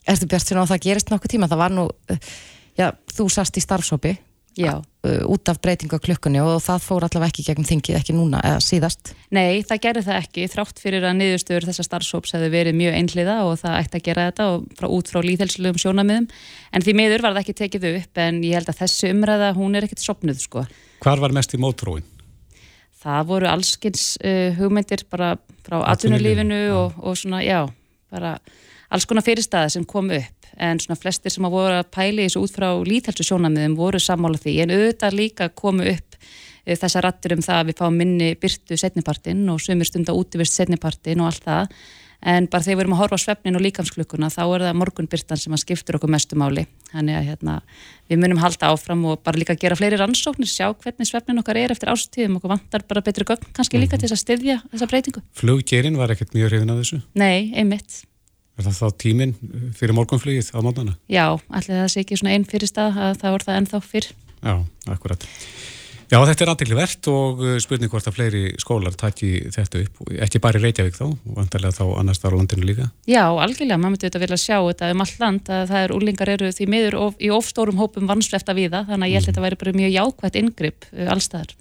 Erstu 0.07 0.31
Björn, 0.31 0.63
að 0.63 0.71
það 0.71 0.85
gerist 0.87 1.11
nokkuð 1.11 1.35
tíma? 1.35 1.51
Það 1.51 1.63
var 1.65 1.75
nú, 1.75 1.89
já, 2.79 2.89
þú 3.17 3.27
sast 3.35 3.59
í 3.59 3.65
starfsópi 3.65 4.15
Já. 4.57 4.81
út 5.29 5.51
af 5.53 5.59
breytinga 5.61 5.99
klukkunni 6.01 6.41
og 6.41 6.63
það 6.65 6.81
fór 6.83 7.05
allavega 7.05 7.29
ekki 7.29 7.45
gegnum 7.45 7.67
þingið, 7.69 7.99
ekki 7.99 8.15
núna 8.17 8.41
eða 8.41 8.63
síðast? 8.65 9.13
Nei, 9.37 9.61
það 9.69 9.83
gerði 9.85 10.03
það 10.07 10.21
ekki 10.23 10.47
þrátt 10.51 10.81
fyrir 10.81 11.05
að 11.05 11.19
niðurstöður 11.19 11.67
þessar 11.69 11.89
starfsóps 11.91 12.33
hefði 12.33 12.49
verið 12.55 12.79
mjög 12.81 12.97
einhliða 12.97 13.37
og 13.45 13.61
það 13.61 13.77
ætti 13.83 14.01
að 14.01 14.07
gera 14.09 14.27
þetta 14.31 14.49
og 14.55 14.67
frá, 14.81 14.89
út 14.97 15.13
frá 15.13 15.21
líðhelsulegum 15.29 15.83
sjónamiðum 15.85 16.29
en 16.73 16.87
því 16.87 16.97
miður 17.03 17.27
var 17.27 17.37
það 17.37 17.43
ekki 17.45 17.57
tekið 17.61 17.89
upp 17.93 18.23
en 18.25 18.43
ég 18.49 18.57
held 18.57 18.73
að 18.73 18.81
þessu 18.81 19.13
umræða, 19.13 19.53
hún 19.61 19.77
er 19.77 19.87
ekkert 19.87 20.05
sopnuð 20.07 20.43
sko. 20.43 20.67
Hvar 21.05 21.23
var 21.23 21.37
mest 21.37 21.53
í 21.53 21.61
mótróin? 21.61 22.07
Það 23.07 23.29
voru 23.29 23.53
allskins 23.53 24.07
uh, 24.25 24.57
hugmyndir 24.57 25.05
bara 25.13 25.35
frá 25.67 25.83
atvinnulífinu 25.93 26.63
og, 26.75 26.97
og 27.05 27.21
svona, 27.21 27.45
já, 27.45 27.67
bara 28.11 28.39
alls 28.91 29.07
konar 29.09 29.25
fyrirstaði 29.27 29.75
sem 29.77 29.85
kom 29.89 30.11
upp 30.15 30.51
en 30.57 30.81
svona 30.81 30.99
flestir 30.99 31.35
sem 31.35 31.47
að 31.47 31.57
voru 31.57 31.77
að 31.81 31.91
pæli 31.95 32.27
þessu 32.27 32.45
út 32.45 32.57
frá 32.57 32.69
líthelsu 32.87 33.27
sjónamiðum 33.27 33.77
voru 33.79 34.01
sammála 34.01 34.41
því. 34.41 34.57
En 34.65 34.75
auðvitað 34.77 35.19
líka 35.19 35.51
komu 35.53 35.85
upp 35.91 36.17
eh, 36.65 36.79
þessa 36.79 37.05
rattir 37.05 37.37
um 37.37 37.45
það 37.45 37.61
að 37.61 37.71
við 37.71 37.79
fáum 37.83 38.01
minni 38.01 38.33
byrtu 38.41 38.81
setnipartin 38.81 39.45
og 39.53 39.63
sömur 39.63 39.89
stunda 39.89 40.17
útivist 40.17 40.57
setnipartin 40.57 41.23
og 41.23 41.33
allt 41.33 41.47
það. 41.47 41.79
En 42.27 42.47
bara 42.49 42.65
þegar 42.65 42.79
við 42.79 42.83
erum 42.87 42.95
að 42.97 43.01
horfa 43.03 43.19
á 43.21 43.25
svefnin 43.27 43.59
og 43.59 43.63
líkamsklukkuna 43.67 44.31
þá 44.33 44.41
er 44.47 44.63
það 44.65 44.79
morgunbyrtan 44.81 45.39
sem 45.39 45.53
að 45.53 45.61
skiptur 45.63 45.99
okkur 45.99 46.11
mestu 46.11 46.39
máli. 46.41 46.65
Þannig 46.89 47.19
að 47.19 47.29
hérna, 47.29 47.59
við 48.09 48.23
munum 48.23 48.41
halda 48.41 48.73
áfram 48.73 49.05
og 49.13 49.21
bara 49.27 49.43
líka 49.43 49.59
gera 49.61 49.77
fleiri 49.77 50.01
rannsóknir 50.01 50.49
sjá 50.49 50.71
hvernig 50.73 51.11
svefnin 51.11 51.45
okkar 51.45 51.61
er 51.61 51.77
eftir 51.77 51.93
ástíðum 51.93 52.41
okkur 52.41 52.55
vantar 52.57 52.89
bara 52.89 53.05
betri 53.05 53.29
gögn 53.29 53.53
kannski 53.53 53.77
líka 53.77 53.95
mm 53.95 54.01
-hmm. 54.01 54.01
til 54.01 54.09
þess 54.09 54.17
að 54.17 54.25
styðja 54.25 54.59
þessa 54.73 54.91
breytingu. 54.91 55.23
Fluggerinn 55.37 56.01
var 56.01 56.11
ekkert 56.11 56.33
mjög 56.33 56.51
hrifin 56.51 56.71
af 56.71 56.81
þessu? 56.81 57.03
Nei, 57.15 57.53
einmitt 57.55 58.07
Er 58.57 58.65
það 58.65 58.77
þá 58.81 59.01
tíminn 59.03 59.35
fyrir 59.77 59.97
morgunflugið 59.97 60.53
á 60.57 60.59
mótana? 60.65 60.97
Já, 61.13 61.27
allir 61.53 61.83
það 61.83 61.89
sé 61.93 62.05
ekki 62.05 62.17
svona 62.17 62.37
einn 62.37 62.47
fyrir 62.49 62.71
stað 62.71 62.97
að 62.97 63.19
það 63.21 63.35
voru 63.35 63.49
það 63.49 63.59
ennþá 63.61 63.81
fyrr. 63.85 64.13
Já, 64.41 64.55
akkurat. 64.95 65.27
Já, 66.07 66.21
þetta 66.23 66.45
er 66.45 66.51
aðdegli 66.53 66.77
verðt 66.79 67.09
og 67.11 67.41
uh, 67.43 67.55
spurning 67.63 67.91
hvort 67.91 68.07
að 68.07 68.15
fleiri 68.15 68.43
skólar 68.63 68.95
takki 68.95 69.31
þetta 69.51 69.81
upp, 69.83 70.05
ekki 70.23 70.41
bara 70.43 70.61
í 70.61 70.63
Reykjavík 70.63 70.95
þá, 70.95 71.09
vantarlega 71.35 71.75
þá 71.81 71.83
annars 71.99 72.23
þar 72.23 72.37
á 72.37 72.39
landinu 72.39 72.69
líka. 72.69 72.87
Já, 73.11 73.25
algjörlega, 73.27 73.81
maður 73.83 73.97
myndi 73.97 74.07
þetta 74.07 74.23
vilja 74.23 74.39
sjá 74.39 74.57
þetta 74.61 74.93
um 74.95 75.03
all 75.03 75.17
land 75.25 75.51
að 75.57 75.65
það 75.73 75.83
er 75.89 75.97
úrlingar 75.97 76.33
eru 76.37 76.53
því 76.55 76.69
miður 76.77 76.99
of, 77.09 77.19
í 77.19 77.33
ofstórum 77.35 77.83
hópum 77.83 78.07
vannsvefta 78.07 78.55
við 78.55 78.71
það, 78.77 78.93
þannig 78.93 79.09
að 79.09 79.13
ég 79.13 79.19
held 79.19 79.27
að 79.27 79.33
þetta 79.33 79.47
væri 79.49 79.61
bara 79.65 79.77
mjög 79.83 79.95
jákvægt 79.97 80.41
yngripp 80.45 80.89
uh, 80.93 81.11
allstaðar. 81.17 81.57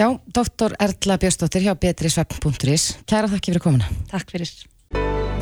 Já, 0.00 0.08
doktor 0.40 0.78
Erla 0.80 1.20
Björnsdóttir 1.20 1.68
hjá 1.68 1.74
betrisvefn.is. 1.76 2.88
Kæra 3.04 3.28
þakki 3.28 3.52
fyrir 3.52 3.66
komuna. 3.68 3.92
Takk 4.08 4.32
fyrir. 4.32 4.56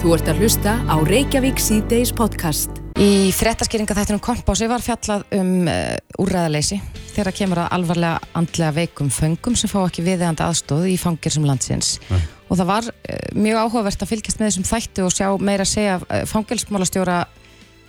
Þú 0.00 0.14
ert 0.16 0.28
að 0.32 0.38
hlusta 0.40 0.72
á 0.88 0.96
Reykjavík 1.04 1.58
C-Days 1.60 2.10
podcast. 2.16 2.78
Í 2.96 3.28
frettaskýringa 3.36 3.92
þættinum 3.98 4.22
kompási 4.24 4.64
var 4.70 4.80
fjallað 4.80 5.26
um 5.36 5.68
uh, 5.68 5.92
úrræðaleysi 6.24 6.78
þegar 7.10 7.36
kemur 7.36 7.60
að 7.60 7.74
alvarlega 7.76 8.30
andlega 8.40 8.70
veikum 8.78 9.10
föngum 9.12 9.58
sem 9.60 9.68
fá 9.68 9.76
ekki 9.82 10.06
viðeigandi 10.06 10.46
aðstóð 10.46 10.88
í 10.88 10.96
fangir 10.96 11.36
sem 11.36 11.44
landsins. 11.44 11.92
Nei. 12.08 12.24
Og 12.48 12.56
það 12.56 12.70
var 12.72 12.88
uh, 12.88 13.20
mjög 13.44 13.60
áhugavert 13.60 14.06
að 14.06 14.12
fylgjast 14.14 14.40
með 14.40 14.48
þessum 14.48 14.68
þættu 14.70 15.04
og 15.04 15.14
sjá 15.18 15.28
meira 15.36 15.68
að 15.68 15.72
segja 15.74 16.00
uh, 16.00 16.24
fangilsmálastjóra 16.32 17.20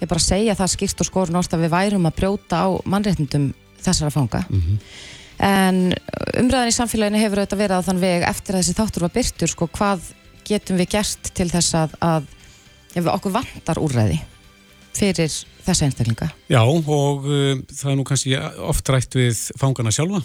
ég 0.03 0.11
bara 0.11 0.27
segja 0.27 0.59
það 0.59 0.75
skýrst 0.75 1.05
og 1.05 1.13
skorun 1.13 1.39
orst 1.39 1.55
að 1.55 1.63
við 1.63 1.75
værum 1.79 2.11
að 2.11 2.17
brjóta 2.19 2.65
á 2.67 2.75
mannreitndum 2.91 3.53
þessara 3.79 4.11
fanga. 4.11 4.43
Mm 4.51 4.65
-hmm. 4.67 4.87
En 5.41 5.77
umræðan 6.43 6.75
í 6.75 6.75
samfélaginu 6.75 7.23
hefur 7.23 7.39
auðvitað 7.39 7.63
verið 7.63 7.79
á 7.79 7.87
þann 7.87 8.03
veg 8.03 8.25
eftir 8.27 8.55
að 8.55 8.65
þessi 8.65 8.81
þáttur 8.81 9.07
var 9.07 9.15
byrtur 9.15 9.49
sko 9.55 9.71
hvað 9.71 10.11
getum 10.47 10.79
við 10.81 10.91
gert 10.97 11.31
til 11.37 11.49
þess 11.51 11.75
að, 11.77 11.95
að 12.03 12.29
ef 12.99 13.07
okkur 13.13 13.33
vantar 13.37 13.79
úrræði 13.81 14.19
fyrir 14.97 15.31
þessa 15.65 15.87
einstaklinga. 15.87 16.29
Já, 16.51 16.61
og 16.67 17.25
uh, 17.27 17.57
það 17.71 17.91
er 17.93 17.97
nú 17.99 18.05
kannski 18.07 18.33
oft 18.67 18.89
rætt 18.91 19.15
við 19.15 19.37
fangana 19.61 19.93
sjálfa 19.95 20.23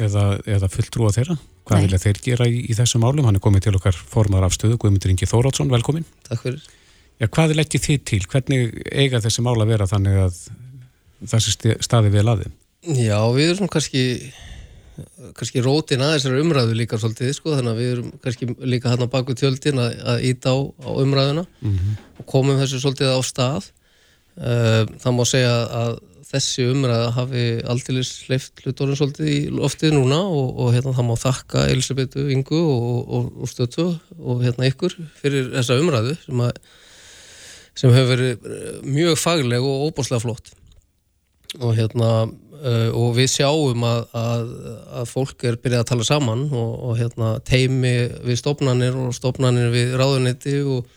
eða, 0.00 0.26
eða 0.48 0.70
fulltrúa 0.72 1.12
þeirra. 1.14 1.36
Hvað 1.68 1.78
Nei. 1.78 1.84
vilja 1.86 2.00
þeir 2.02 2.20
gera 2.24 2.46
í, 2.50 2.62
í 2.72 2.74
þessum 2.74 3.04
málum? 3.04 3.26
Hann 3.28 3.38
er 3.38 3.42
komið 3.44 3.68
til 3.68 3.76
okkar 3.78 3.94
formar 3.94 4.46
af 4.46 4.54
stöðu, 4.56 4.78
Guðmundur 4.82 5.12
Ingi 5.12 5.28
Þórátsson, 5.30 5.70
velkomin. 5.70 6.06
Takk 6.26 6.42
fyrir. 6.46 6.64
Já, 7.20 7.28
hvað 7.30 7.52
leggjið 7.54 7.84
þið 7.84 8.00
til? 8.10 8.20
Hvernig 8.32 8.72
eiga 8.90 9.20
þessi 9.22 9.44
mál 9.46 9.54
að 9.62 9.70
vera 9.70 9.86
þannig 9.86 10.16
að 10.24 10.40
þessi 11.30 11.54
sti- 11.54 11.76
staði 11.86 12.10
vel 12.16 12.24
aðeim? 12.32 12.56
Já, 12.98 13.18
við 13.36 13.52
erum 13.52 13.70
kannski 13.70 14.02
kannski 15.38 15.62
rótin 15.64 16.02
að 16.04 16.16
þessari 16.16 16.42
umræðu 16.42 16.76
líka 16.76 16.98
svolítið, 17.00 17.32
sko, 17.36 17.54
þannig 17.56 17.72
að 17.72 17.80
við 17.80 17.92
erum 17.94 18.08
kannski 18.24 18.48
líka 18.74 18.92
hann 18.92 19.06
á 19.08 19.12
baku 19.12 19.36
tjöldin 19.38 19.80
að, 19.80 19.94
að 20.12 20.24
íta 20.28 20.52
á, 20.52 20.58
á 20.68 20.90
umræðuna 21.02 21.44
og 22.18 22.26
komum 22.28 22.60
þessu 22.60 22.82
svolítið 22.82 23.14
á 23.16 23.20
stað. 23.24 23.70
Uh, 24.32 24.88
það 25.00 25.16
má 25.16 25.24
segja 25.28 25.56
að 25.76 25.98
þessi 26.32 26.64
umræða 26.72 27.08
hafi 27.12 27.42
aldrei 27.68 28.04
sleift 28.08 28.62
hlutorinn 28.64 28.96
svolítið 28.96 29.28
í 29.28 29.40
loftið 29.52 29.98
núna 29.98 30.22
og, 30.24 30.54
og 30.64 30.70
hérna 30.72 30.94
það 30.96 31.08
má 31.10 31.16
þakka 31.20 31.66
Elisabetu 31.72 32.24
Ingu 32.32 32.60
og, 32.62 33.02
og, 33.02 33.26
og 33.44 33.50
stötu 33.50 33.90
og 34.16 34.40
hérna 34.44 34.70
ykkur 34.70 34.96
fyrir 35.20 35.50
þessa 35.58 35.76
umræðu 35.82 36.16
sem, 36.22 36.40
að, 36.46 36.62
sem 37.76 37.92
hefur 37.92 38.10
verið 38.14 38.48
mjög 38.88 39.20
fagleg 39.20 39.68
og 39.68 39.90
óbúslega 39.90 40.24
flott. 40.24 40.54
Og 41.60 41.76
hérna 41.76 42.30
uh, 42.62 42.88
og 42.96 43.12
við 43.16 43.28
sjáum 43.34 43.84
að, 43.86 44.02
að, 44.16 44.50
að 45.00 45.10
fólk 45.10 45.44
er 45.48 45.58
byrjað 45.62 45.84
að 45.84 45.90
tala 45.90 46.06
saman 46.08 46.42
og, 46.48 46.72
og 46.88 46.98
hérna 47.00 47.30
teimi 47.46 47.94
við 48.24 48.40
stofnanir 48.40 48.98
og 48.98 49.14
stofnanir 49.16 49.70
við 49.74 49.94
ráðunetti 50.00 50.58
og 50.62 50.90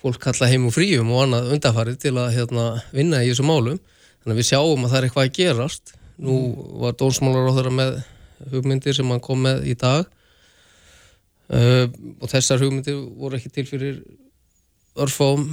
fólk 0.00 0.20
kalla 0.24 0.48
heim 0.48 0.68
og 0.68 0.74
fríum 0.74 1.10
og 1.12 1.26
annað 1.26 1.50
undarfarið 1.56 1.98
til 2.00 2.14
að 2.16 2.30
hérna, 2.38 2.68
vinna 2.96 3.20
í 3.24 3.30
þessu 3.30 3.44
málum. 3.46 3.80
Þannig 4.20 4.34
að 4.34 4.40
við 4.40 4.48
sjáum 4.48 4.84
að 4.84 4.92
það 4.92 4.98
er 4.98 5.08
eitthvað 5.08 5.26
að 5.26 5.36
gerast. 5.36 5.92
Nú 6.20 6.38
var 6.80 6.96
dónsmálar 7.00 7.48
á 7.48 7.56
þeirra 7.56 7.74
með 7.76 8.00
hugmyndir 8.52 8.96
sem 8.96 9.12
hann 9.12 9.22
kom 9.24 9.44
með 9.44 9.66
í 9.68 9.76
dag. 9.80 10.08
Uh, 11.50 11.86
og 12.22 12.30
þessar 12.30 12.62
hugmyndir 12.62 12.98
voru 13.18 13.36
ekki 13.36 13.52
til 13.52 13.66
fyrir 13.68 14.00
örfám 15.00 15.46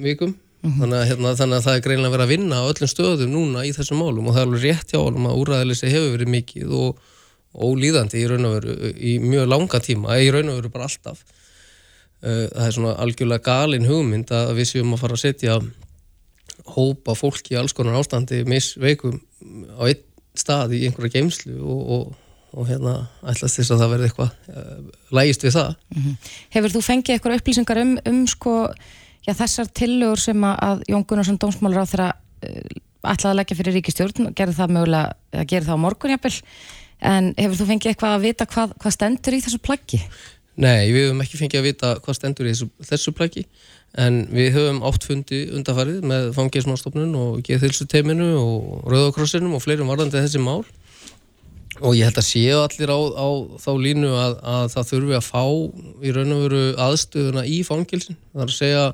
vikum 0.00 0.36
þannig, 0.62 0.96
að, 0.98 1.06
hérna, 1.10 1.32
þannig 1.38 1.58
að 1.58 1.64
það 1.66 1.76
er 1.76 1.84
greinlega 1.86 2.14
verið 2.14 2.24
að 2.26 2.32
vinna 2.32 2.60
á 2.62 2.70
öllum 2.70 2.90
stöðum 2.92 3.32
núna 3.32 3.64
í 3.66 3.72
þessum 3.74 3.98
málum 3.98 4.28
og 4.28 4.36
það 4.36 4.42
er 4.42 4.48
alveg 4.48 4.66
rétt 4.68 4.92
hjá 4.94 5.00
honum 5.00 5.26
að 5.26 5.40
úræðilisi 5.42 5.90
hefur 5.90 6.12
verið 6.14 6.32
mikið 6.36 6.74
og 6.78 7.00
ólíðandi 7.52 8.20
í 8.22 8.28
raun 8.30 8.48
og 8.48 8.54
veru 8.56 8.92
í 8.96 9.16
mjög 9.22 9.48
langa 9.50 9.80
tíma, 9.82 10.16
í 10.22 10.30
raun 10.32 10.52
og 10.52 10.60
veru 10.60 10.72
bara 10.72 10.88
alltaf. 10.88 11.24
Uh, 12.22 12.46
það 12.52 12.66
er 12.68 12.76
svona 12.76 12.94
algjörlega 13.02 13.46
galin 13.48 13.88
hugmynd 13.88 14.30
að 14.32 14.54
við 14.60 14.70
séum 14.70 14.94
að 14.94 15.02
fara 15.02 15.18
að 15.18 15.24
setja 15.24 15.58
hópa 16.72 17.16
fólki 17.18 17.56
í 17.56 17.58
alls 17.58 17.74
konar 17.74 17.98
ástandi 17.98 18.44
misveikum 18.46 19.18
á 19.74 19.90
einn 19.90 20.04
stað 20.38 20.76
í 20.78 20.84
einhverja 20.86 21.18
geimslu 21.18 21.58
og, 21.58 21.80
og, 21.96 22.12
og 22.54 22.68
hérna 22.70 22.94
ætlast 23.26 23.58
þess 23.58 23.74
að 23.74 23.82
það 23.82 23.92
verði 23.96 24.08
eitthvað 24.08 24.54
uh, 24.54 24.90
lægist 25.18 25.44
við 25.44 25.56
það. 25.58 25.74
Hefur 26.54 26.76
þú 26.76 26.84
fengið 26.86 27.16
eitthvað 27.16 27.38
upplýsingar 27.40 27.82
um, 27.82 27.94
um 28.08 28.22
sko, 28.30 28.54
já, 29.26 29.32
þessar 29.38 29.70
tillögur 29.78 30.20
sem 30.20 30.44
að- 30.48 30.58
að 30.68 30.84
Jón 30.92 31.06
Gunnarsson 31.06 31.38
dómsmálur 31.42 31.82
á 31.84 31.90
þeirra 31.92 32.10
uh, 32.12 33.10
ætlaði 33.12 33.32
að 33.32 33.38
leggja 33.40 33.58
fyrir 33.58 33.76
ríkistjórn 33.78 34.28
og 34.28 34.36
gerði 34.38 34.58
það 34.60 34.74
mögulega, 34.76 35.16
eða 35.34 35.48
gerði 35.52 35.68
það 35.70 35.78
á 35.78 35.84
morgun 35.84 36.14
jafnvel, 36.14 36.36
en 37.12 37.32
hefur 37.38 37.58
þú 37.58 37.66
fengið 37.72 37.90
eitthvað 37.92 38.16
að 38.16 38.26
vita 38.28 38.46
hvað, 38.46 38.74
hvað 38.82 38.96
stendur 38.96 39.34
í 39.34 39.42
þessu 39.42 39.58
plaggi? 39.62 40.02
Nei, 40.62 40.92
við 40.92 41.06
höfum 41.08 41.22
ekki 41.24 41.38
fengið 41.40 41.58
að 41.62 41.66
vita 41.70 41.90
hvað 42.04 42.18
stendur 42.18 42.46
í 42.46 42.52
þessu, 42.52 42.68
þessu 42.84 43.14
plaki 43.16 43.46
en 44.02 44.18
við 44.32 44.50
höfum 44.54 44.82
átt 44.88 45.04
fundi 45.08 45.38
undarfarið 45.56 46.04
með 46.08 46.28
fangismálstofnun 46.36 47.14
og 47.16 47.40
geðhilsu 47.44 47.86
teiminu 47.88 48.28
og 48.38 48.86
rauðakrossinum 48.92 49.56
og 49.56 49.62
fleirum 49.64 49.90
varðandi 49.90 50.20
þessi 50.20 50.40
mál. 50.44 50.62
Og 51.80 51.96
ég 51.96 52.04
held 52.06 52.20
að 52.20 52.28
séu 52.28 52.58
allir 52.60 52.92
á, 52.92 53.00
á 53.16 53.28
þá 53.64 53.70
línu 53.80 54.10
að, 54.12 54.34
að 54.44 54.66
það 54.76 54.88
þurfi 54.92 55.16
að 55.18 55.26
fá 55.26 55.42
í 56.04 56.12
raun 56.14 56.34
og 56.36 56.42
veru 56.44 56.62
aðstöðuna 56.86 57.44
í 57.48 57.58
fangilsin 57.66 58.18
það 58.20 58.44
er 58.44 58.52
að 58.52 58.56
segja 58.60 58.84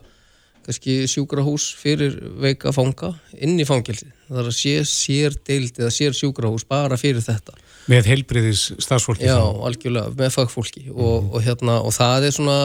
kannski 0.69 1.01
sjúkrahús 1.11 1.73
fyrir 1.81 2.21
veika 2.45 2.71
fanga 2.77 3.15
inn 3.41 3.57
í 3.59 3.67
fangilsi 3.67 4.13
það 4.29 4.43
er 4.43 4.51
að 4.51 4.57
sé 4.57 4.75
sér 4.89 5.37
deild 5.47 5.81
eða 5.81 5.91
sér 5.95 6.17
sjúkrahús 6.17 6.67
bara 6.69 6.99
fyrir 7.01 7.25
þetta. 7.25 7.57
Með 7.89 8.11
heilbriðis 8.13 8.67
starfsfólki 8.85 9.25
Já, 9.25 9.39
þá? 9.39 9.63
algjörlega, 9.71 10.13
með 10.19 10.35
fagfólki. 10.35 10.85
Og, 10.93 11.31
og, 11.33 11.39
hérna, 11.45 11.79
og 11.81 11.95
það 11.97 12.29
er 12.29 12.35
svona 12.37 12.59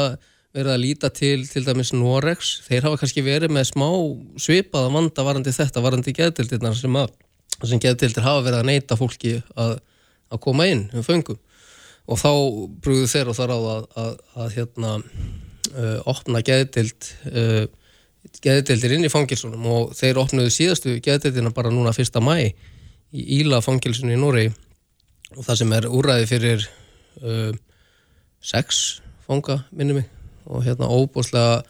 verið 0.54 0.74
að 0.74 0.84
líta 0.84 1.10
til 1.16 1.46
til 1.50 1.64
dæmis 1.66 1.94
Norex 1.96 2.58
þeir 2.68 2.90
hafa 2.90 3.00
kannski 3.02 3.24
verið 3.26 3.54
með 3.56 3.70
smá 3.72 3.88
svipaða 4.44 4.92
vanda 4.94 5.26
varandi 5.26 5.56
þetta, 5.56 5.82
varandi 5.82 6.14
geðdildirnar 6.14 6.76
sem, 6.78 7.00
sem 7.64 7.82
geðdildir 7.82 8.28
hafa 8.28 8.44
verið 8.46 8.60
að 8.60 8.70
neyta 8.70 9.00
fólki 9.00 9.38
að, 9.56 9.80
að 10.30 10.44
koma 10.44 10.68
inn 10.70 10.90
um 10.94 11.06
föngum. 11.06 11.40
Og 12.12 12.20
þá 12.20 12.32
brúðu 12.84 13.08
þeir 13.08 13.32
og 13.32 13.40
þar 13.40 13.56
á 13.56 13.58
að, 13.58 13.88
að, 14.04 14.12
að 14.44 14.56
hérna, 14.58 14.92
uh, 15.72 16.00
opna 16.12 16.44
geðdild 16.44 17.08
uh, 17.32 17.64
geðdildir 18.44 18.96
inn 18.98 19.08
í 19.08 19.12
fangilsunum 19.12 19.68
og 19.72 19.94
þeir 19.98 20.22
opnuðu 20.22 20.54
síðastu 20.54 20.98
geðdildina 21.04 21.54
bara 21.56 21.72
núna 21.74 21.94
1. 21.96 22.20
mæ 22.24 22.36
í 22.44 23.26
Íla 23.40 23.62
fangilsunu 23.62 24.16
í 24.16 24.20
Noregi 24.20 24.54
og 25.38 25.46
það 25.46 25.60
sem 25.62 25.76
er 25.78 25.90
úræði 25.90 26.30
fyrir 26.30 26.66
uh, 27.22 27.54
sex 28.44 29.02
fanga 29.28 29.62
minni 29.72 30.00
mig 30.00 30.10
og 30.44 30.66
hérna 30.66 30.90
óbúslega 30.92 31.62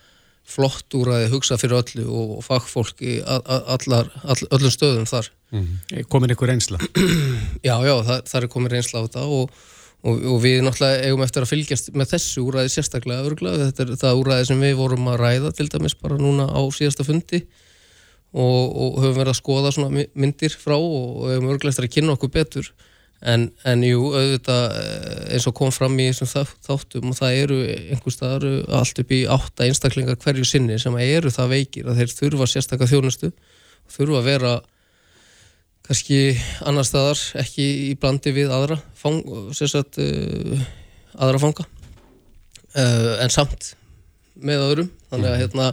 flott 0.43 0.95
úræði 0.97 1.29
hugsa 1.31 1.57
fyrir 1.59 1.79
öllu 1.81 2.05
og 2.09 2.39
fagfólk 2.43 2.99
í 3.05 3.19
allar, 3.23 4.09
all, 4.23 4.41
öllum 4.51 4.73
stöðum 4.73 5.07
þar 5.07 5.29
Mm. 5.53 6.03
Komin 6.09 6.33
ykkur 6.33 6.49
einsla? 6.49 6.79
já, 7.67 7.75
já, 7.85 7.93
það, 8.07 8.21
það 8.25 8.39
er 8.39 8.49
komið 8.49 8.73
reynsla 8.73 9.03
á 9.03 9.05
þetta 9.05 9.25
og, 9.29 9.59
og, 10.03 10.23
og 10.33 10.39
við 10.43 10.61
náttúrulega 10.65 11.07
eigum 11.07 11.23
eftir 11.25 11.45
að 11.45 11.51
fylgjast 11.53 11.91
með 11.95 12.09
þessu 12.13 12.43
úræði 12.43 12.71
sérstaklega 12.73 13.27
örgulega, 13.27 13.69
þetta 13.69 13.85
er 13.85 13.99
það 14.01 14.21
úræði 14.23 14.47
sem 14.49 14.63
við 14.65 14.73
vorum 14.79 15.11
að 15.13 15.21
ræða 15.23 15.51
til 15.57 15.69
dæmis 15.71 15.95
bara 15.99 16.17
núna 16.19 16.49
á 16.51 16.61
síðasta 16.75 17.05
fundi. 17.07 17.43
Og, 18.33 18.63
og 18.73 18.95
höfum 19.03 19.19
verið 19.19 19.29
að 19.29 19.37
skoða 19.37 19.71
svona 19.75 19.93
my- 19.93 20.09
myndir 20.17 20.55
frá 20.57 20.73
og, 20.73 21.27
höfum 21.29 21.51
örgulega 21.53 21.69
eftir 21.75 21.85
að 21.85 21.93
kynna 21.93 22.15
okkur 22.17 22.31
betur. 22.33 22.71
En, 23.23 23.45
en 23.63 23.83
jú, 23.85 24.07
auðvitað 24.09 24.63
eh, 24.81 25.19
eins 25.37 25.45
og 25.47 25.53
kom 25.55 25.69
fram 25.71 25.93
í 26.01 26.09
þessum 26.09 26.27
þá- 26.31 26.57
þáttum 26.65 27.11
og 27.13 27.15
það 27.21 27.37
eru 27.43 27.59
einhvers 27.93 28.17
staðar 28.17 28.47
allt 28.81 28.99
upp 28.99 29.13
í 29.15 29.21
átta 29.31 29.67
einstaklingar 29.69 30.17
hverju 30.19 30.47
sinni 30.49 30.75
sem 30.81 30.97
eru 30.99 31.31
það 31.31 31.53
veikir 31.53 31.87
að 31.87 32.01
þeir 32.01 32.15
þurfa 32.17 32.49
sérstaklega 32.51 32.91
þjónustu 32.91 33.29
þurfa 33.95 34.19
að 34.19 34.27
vera 34.27 34.51
kannski 35.83 36.19
annar 36.63 36.87
staðar 36.87 37.19
ekki 37.43 37.65
í 37.89 37.93
blandi 37.99 38.33
við 38.35 38.51
aðra 38.55 38.79
fang, 38.97 39.19
sagt, 39.57 39.99
uh, 39.99 40.61
aðra 41.19 41.41
fanga. 41.43 41.65
Uh, 42.73 43.19
en 43.21 43.33
samt 43.33 43.73
með 44.33 44.63
öðrum. 44.67 44.91
Þannig 45.11 45.29
að 45.29 45.41
hérna, 45.43 45.67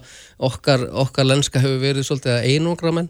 okkar, 0.50 0.84
okkar 1.04 1.28
lenska 1.28 1.62
hefur 1.62 1.80
verið 1.80 2.08
svolítið 2.08 2.34
að 2.34 2.48
einangra 2.50 2.94
menn. 2.96 3.08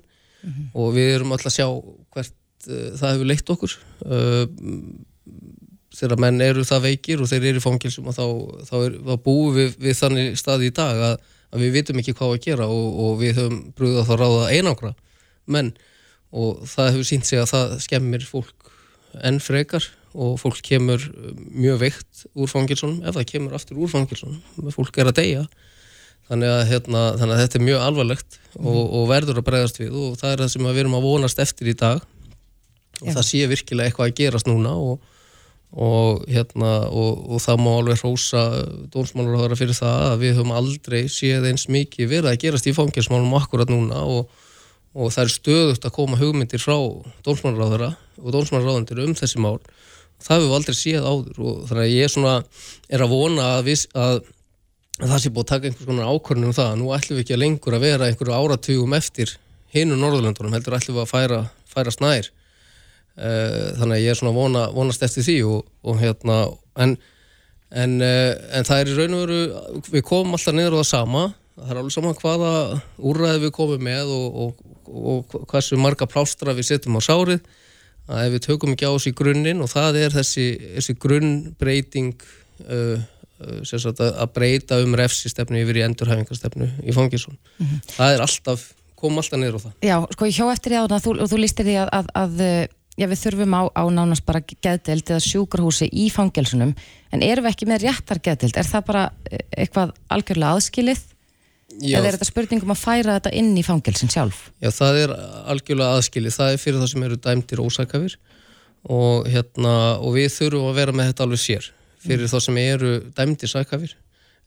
Og 0.72 0.94
við 0.96 1.16
erum 1.16 1.34
alltaf 1.34 1.50
að 1.50 1.56
sjá 1.56 1.66
hvert 2.14 2.68
uh, 2.68 2.92
það 3.00 3.14
hefur 3.14 3.30
leitt 3.32 3.54
okkur. 3.56 3.76
Þegar 6.00 6.22
menn 6.22 6.40
eru 6.44 6.62
það 6.64 6.86
veikir 6.86 7.20
og 7.20 7.28
þeir 7.28 7.50
eru 7.50 7.60
í 7.60 7.64
fangilsum 7.64 8.08
og 8.08 8.14
þá, 8.16 8.24
þá, 8.68 8.74
er, 8.84 8.96
þá 9.08 9.14
búum 9.24 9.56
við, 9.56 9.76
við 9.82 9.98
þannig 9.98 10.36
staði 10.38 10.70
í 10.70 10.74
dag 10.76 11.00
að, 11.08 11.30
að 11.50 11.64
við 11.64 11.78
vitum 11.80 12.00
ekki 12.00 12.14
hvað 12.14 12.36
að 12.36 12.42
gera 12.44 12.68
og, 12.70 13.00
og 13.04 13.16
við 13.20 13.40
höfum 13.40 13.58
brúðið 13.74 14.02
að 14.04 14.10
þá 14.12 14.14
ráða 14.20 14.50
einangra 14.54 14.92
menn 15.50 15.72
og 16.30 16.62
það 16.70 16.92
hefur 16.94 17.08
sínt 17.08 17.26
sig 17.28 17.40
að 17.42 17.50
það 17.54 17.72
skemmir 17.86 18.26
fólk 18.26 18.70
enn 19.26 19.40
frekar 19.42 19.86
og 20.14 20.38
fólk 20.42 20.60
kemur 20.66 21.02
mjög 21.50 21.82
veikt 21.84 22.24
úr 22.34 22.50
fangilsunum 22.50 23.02
ef 23.06 23.16
það 23.16 23.28
kemur 23.30 23.56
aftur 23.58 23.78
úr 23.78 23.90
fangilsunum 23.90 24.72
fólk 24.74 24.98
er 24.98 25.10
að 25.10 25.20
deyja. 25.20 25.44
Þannig 26.30 26.50
að, 26.54 26.60
hérna, 26.68 27.00
þannig 27.18 27.34
að 27.34 27.40
þetta 27.42 27.58
er 27.58 27.62
mjög 27.66 27.84
alvarlegt 27.84 28.36
og, 28.60 28.82
og 28.84 29.06
verður 29.10 29.40
að 29.40 29.46
bregðast 29.48 29.80
við 29.80 29.94
og 29.98 30.18
það 30.20 30.32
er 30.32 30.42
það 30.44 30.50
sem 30.52 30.68
við 30.68 30.82
erum 30.84 30.98
að 30.98 31.06
vonast 31.08 31.40
eftir 31.42 31.70
í 31.72 31.78
dag. 31.78 32.04
Og 33.00 33.08
Já. 33.08 33.14
það 33.16 33.24
sé 33.26 33.40
virkilega 33.50 33.90
eitthvað 33.90 34.10
að 34.10 34.20
gerast 34.20 34.50
núna 34.50 34.74
og, 34.78 35.00
og, 35.74 36.20
hérna, 36.30 36.74
og, 36.86 37.24
og 37.34 37.42
það 37.42 37.64
má 37.64 37.70
alveg 37.72 38.04
hrósa 38.04 38.44
dónsmálur 38.94 39.56
fyrir 39.58 39.74
það 39.74 40.06
að 40.06 40.22
við 40.22 40.36
höfum 40.36 40.54
aldrei 40.60 41.00
séð 41.10 41.48
eins 41.50 41.66
mikið 41.70 42.12
verið 42.14 42.30
að 42.30 42.40
gerast 42.44 42.70
í 42.70 42.76
fangilsmálum 42.78 43.34
akkurat 43.40 43.72
núna 43.72 44.04
og 44.06 44.30
og 44.94 45.12
það 45.14 45.22
er 45.22 45.32
stöðugt 45.34 45.86
að 45.86 45.94
koma 45.94 46.18
hugmyndir 46.18 46.62
frá 46.62 46.76
dómsmálaráðara 47.26 47.92
og 48.20 48.34
dómsmálaráðandir 48.34 49.02
um 49.04 49.14
þessi 49.18 49.42
mál. 49.42 49.58
Það 50.20 50.36
hefur 50.36 50.48
við 50.48 50.56
aldrei 50.58 50.76
séð 50.76 51.06
áður 51.06 51.44
og 51.46 51.60
þannig 51.68 51.84
að 51.84 51.94
ég 51.94 52.06
er 52.06 52.12
svona 52.12 52.34
er 52.90 53.04
að 53.04 53.12
vona 53.14 53.46
að, 53.54 53.62
við, 53.70 53.84
að, 53.94 54.18
að 54.98 55.12
það 55.12 55.22
sé 55.22 55.30
búið 55.30 55.44
að 55.44 55.52
taka 55.52 55.70
einhvers 55.70 55.90
konar 55.92 56.10
ákvörnum 56.10 56.50
um 56.50 56.58
það. 56.58 56.74
Nú 56.80 56.90
ætlum 56.96 57.16
við 57.16 57.24
ekki 57.24 57.36
að 57.36 57.42
lengur 57.44 57.76
að 57.78 57.86
vera 57.86 58.10
einhverju 58.10 58.36
áratugum 58.36 58.98
eftir 58.98 59.36
hinu 59.72 59.96
Norðurlöndunum 59.96 60.58
heldur 60.58 60.76
ætlum 60.76 60.98
við 60.98 61.06
að 61.06 61.14
færa, 61.14 61.40
færa 61.70 61.94
snær. 61.94 62.28
Uh, 63.20 63.70
þannig 63.78 63.96
að 63.96 64.04
ég 64.04 64.12
er 64.12 64.18
svona 64.20 64.36
vona, 64.36 64.66
vonast 64.74 65.02
eftir 65.06 65.26
því 65.26 65.38
og, 65.48 65.64
og 65.86 65.98
hérna 66.02 66.42
en 66.80 66.98
En, 67.70 68.00
uh, 68.02 68.32
en 68.50 68.66
það 68.66 68.80
er 68.80 68.88
í 68.90 68.94
raun 68.96 69.12
og 69.14 69.20
veru, 69.22 69.82
við 69.94 70.02
komum 70.08 70.34
alltaf 70.34 70.56
niður 70.56 70.74
á 70.74 70.80
það 70.80 70.88
sama 70.88 71.20
það 71.56 71.72
er 71.72 71.80
alveg 71.80 71.94
saman 71.94 72.18
hvaða 72.18 72.52
úrræði 73.10 73.44
við 73.44 73.54
komum 73.56 73.84
með 73.84 74.12
og, 74.14 74.40
og, 74.44 74.64
og 74.90 75.38
hversu 75.50 75.78
marga 75.80 76.08
plástra 76.10 76.54
við 76.56 76.70
setjum 76.70 76.98
á 76.98 77.02
sárið. 77.04 77.44
Að 78.10 78.26
ef 78.26 78.34
við 78.34 78.44
tökum 78.48 78.74
ekki 78.74 78.88
á 78.90 78.94
þessi 78.96 79.14
grunninn 79.18 79.62
og 79.62 79.70
það 79.70 80.00
er 80.00 80.14
þessi, 80.14 80.46
þessi 80.78 80.96
grunnbreyting 80.98 82.24
uh, 82.66 82.96
uh, 83.44 83.60
sagt 83.62 84.02
að 84.02 84.26
breyta 84.34 84.80
um 84.82 84.96
refsistefnu 84.98 85.60
yfir 85.62 85.78
í 85.78 85.84
endurhæfingarstefnu 85.86 86.70
í 86.82 86.96
fangilsson 86.96 87.38
það 87.92 88.16
er 88.16 88.24
alltaf, 88.24 88.64
kom 88.98 89.20
alltaf 89.20 89.38
niður 89.38 89.60
á 89.60 89.64
það. 89.66 89.76
Já, 89.86 89.96
sko 90.16 90.26
ég 90.26 90.40
hjó 90.40 90.50
eftir 90.50 90.74
því 90.74 90.80
að 90.80 91.06
þú, 91.06 91.14
þú 91.30 91.40
lístir 91.44 91.68
því 91.70 91.76
að, 91.84 91.92
að, 92.00 92.10
að 92.24 92.42
já, 92.98 93.06
við 93.06 93.22
þurfum 93.22 93.56
á, 93.56 93.62
á 93.78 93.84
nánast 93.94 94.26
bara 94.26 94.42
geðdeild 94.50 95.06
eða 95.06 95.22
sjúkrahúsi 95.28 95.90
í 95.92 96.08
fangelsunum. 96.10 96.74
En 97.14 97.24
erum 97.26 97.46
við 97.46 97.54
ekki 97.54 97.70
með 97.70 97.86
réttar 97.86 98.20
geðdeild 98.26 98.58
er 98.58 98.68
það 98.74 98.90
bara 98.90 99.06
uh, 99.12 99.46
eitthvað 99.54 99.94
algjörlega 100.10 100.58
aðskilið 100.58 101.06
eða 101.80 102.10
er 102.10 102.16
þetta 102.16 102.28
spurningum 102.28 102.74
að 102.74 102.82
færa 102.82 103.16
þetta 103.18 103.34
inn 103.40 103.52
í 103.56 103.64
fangelsin 103.66 104.12
sjálf? 104.12 104.46
Já, 104.62 104.70
það 104.74 105.00
er 105.04 105.14
algjörlega 105.54 105.98
aðskilið, 105.98 106.36
það 106.36 106.54
er 106.54 106.62
fyrir 106.62 106.82
það 106.82 106.92
sem 106.92 107.06
eru 107.08 107.20
dæmdir 107.26 107.62
ósakafir 107.64 108.16
og, 108.84 109.28
hérna, 109.28 109.76
og 110.00 110.16
við 110.16 110.30
þurfum 110.36 110.70
að 110.70 110.80
vera 110.80 110.96
með 110.96 111.12
þetta 111.12 111.26
alveg 111.26 111.42
sér 111.42 111.70
fyrir 112.00 112.26
mm. 112.26 112.32
það 112.32 112.44
sem 112.46 112.60
eru 112.62 112.92
dæmdir 113.16 113.52
sakafir 113.52 113.96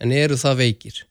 en 0.02 0.14
eru 0.16 0.38
það 0.40 0.62
veikir. 0.64 1.02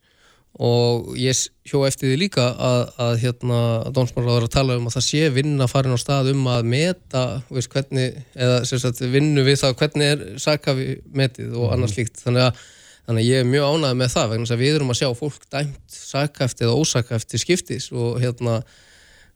Og 0.52 1.14
ég 1.16 1.38
hjó 1.64 1.80
eftir 1.86 2.10
því 2.10 2.16
líka 2.20 2.42
að, 2.60 2.82
að 3.00 3.14
hérna, 3.22 3.60
dómsmálaður 3.94 4.48
að 4.48 4.52
tala 4.52 4.76
um 4.76 4.90
að 4.90 4.98
það 4.98 5.06
sé 5.06 5.30
vinna 5.32 5.68
farin 5.70 5.96
á 5.96 5.98
stað 6.02 6.28
um 6.34 6.42
að 6.52 6.68
meta 6.74 7.22
veist, 7.48 7.70
hvernig, 7.72 8.18
eða 8.36 8.58
sagt, 8.68 9.00
vinnu 9.14 9.46
við 9.46 9.62
það 9.62 9.78
hvernig 9.80 10.12
er 10.12 10.26
sakafi 10.42 10.88
metið 11.08 11.56
og 11.56 11.72
annars 11.72 11.96
slíkt. 11.96 12.20
Þannig 12.20 12.50
að 12.50 12.66
Þannig 13.02 13.24
að 13.24 13.28
ég 13.28 13.42
er 13.42 13.48
mjög 13.50 13.68
ánægð 13.68 13.96
með 13.98 14.10
það 14.12 14.28
vegna 14.30 14.46
þess 14.46 14.54
að 14.54 14.62
við 14.62 14.76
erum 14.76 14.92
að 14.92 14.98
sjá 15.00 15.08
fólk 15.18 15.46
dæmt 15.50 15.96
sakæft 15.96 16.62
eða 16.62 16.76
ósakæft 16.78 17.30
til 17.32 17.40
skiptis 17.42 17.88
og 17.90 18.20
hérna, 18.22 18.60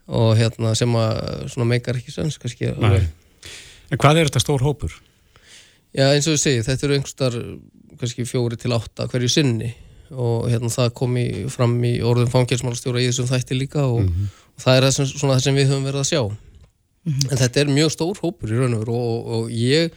og 0.06 0.28
hérna 0.38 0.75
sem 0.78 0.94
að 1.00 1.18
svona 1.50 1.70
meikar 1.73 1.99
ekki 1.99 2.14
sens 2.14 2.38
kannski. 2.42 2.70
En 2.70 4.00
hvað 4.02 4.20
er 4.20 4.30
þetta 4.30 4.44
stór 4.44 4.62
hópur? 4.66 4.94
Já 5.96 6.11
eins 6.12 6.28
og 6.28 6.37
við 6.37 6.42
segið, 6.44 6.64
þetta 6.68 6.87
eru 6.87 6.96
einhverstar 6.99 7.40
kannski 7.96 8.26
fjóri 8.28 8.58
til 8.61 8.75
átta 8.76 9.08
hverju 9.11 9.30
sinni 9.32 9.73
og 10.14 10.46
hérna 10.50 10.70
það 10.70 10.92
kom 10.99 11.16
í, 11.18 11.28
fram 11.50 11.76
í 11.87 11.96
orðum 12.06 12.30
fangelsmálastjóra 12.30 13.02
í 13.02 13.08
þessum 13.08 13.30
þætti 13.30 13.56
líka 13.58 13.87
og, 13.90 14.06
og 14.06 14.62
það 14.62 14.76
er 14.76 14.87
það 14.87 14.92
sem, 14.96 15.08
svona 15.11 15.38
það 15.38 15.46
sem 15.46 15.58
við 15.58 15.73
höfum 15.73 15.88
verið 15.88 16.02
að 16.02 16.11
sjá. 16.12 16.23
En 17.06 17.40
þetta 17.40 17.62
er 17.62 17.73
mjög 17.73 17.94
stór 17.94 18.20
hópur 18.23 18.52
í 18.52 18.61
raun 18.61 18.76
og 18.76 18.85
veru 18.85 18.99
og, 18.99 19.32
og 19.37 19.50
ég 19.54 19.96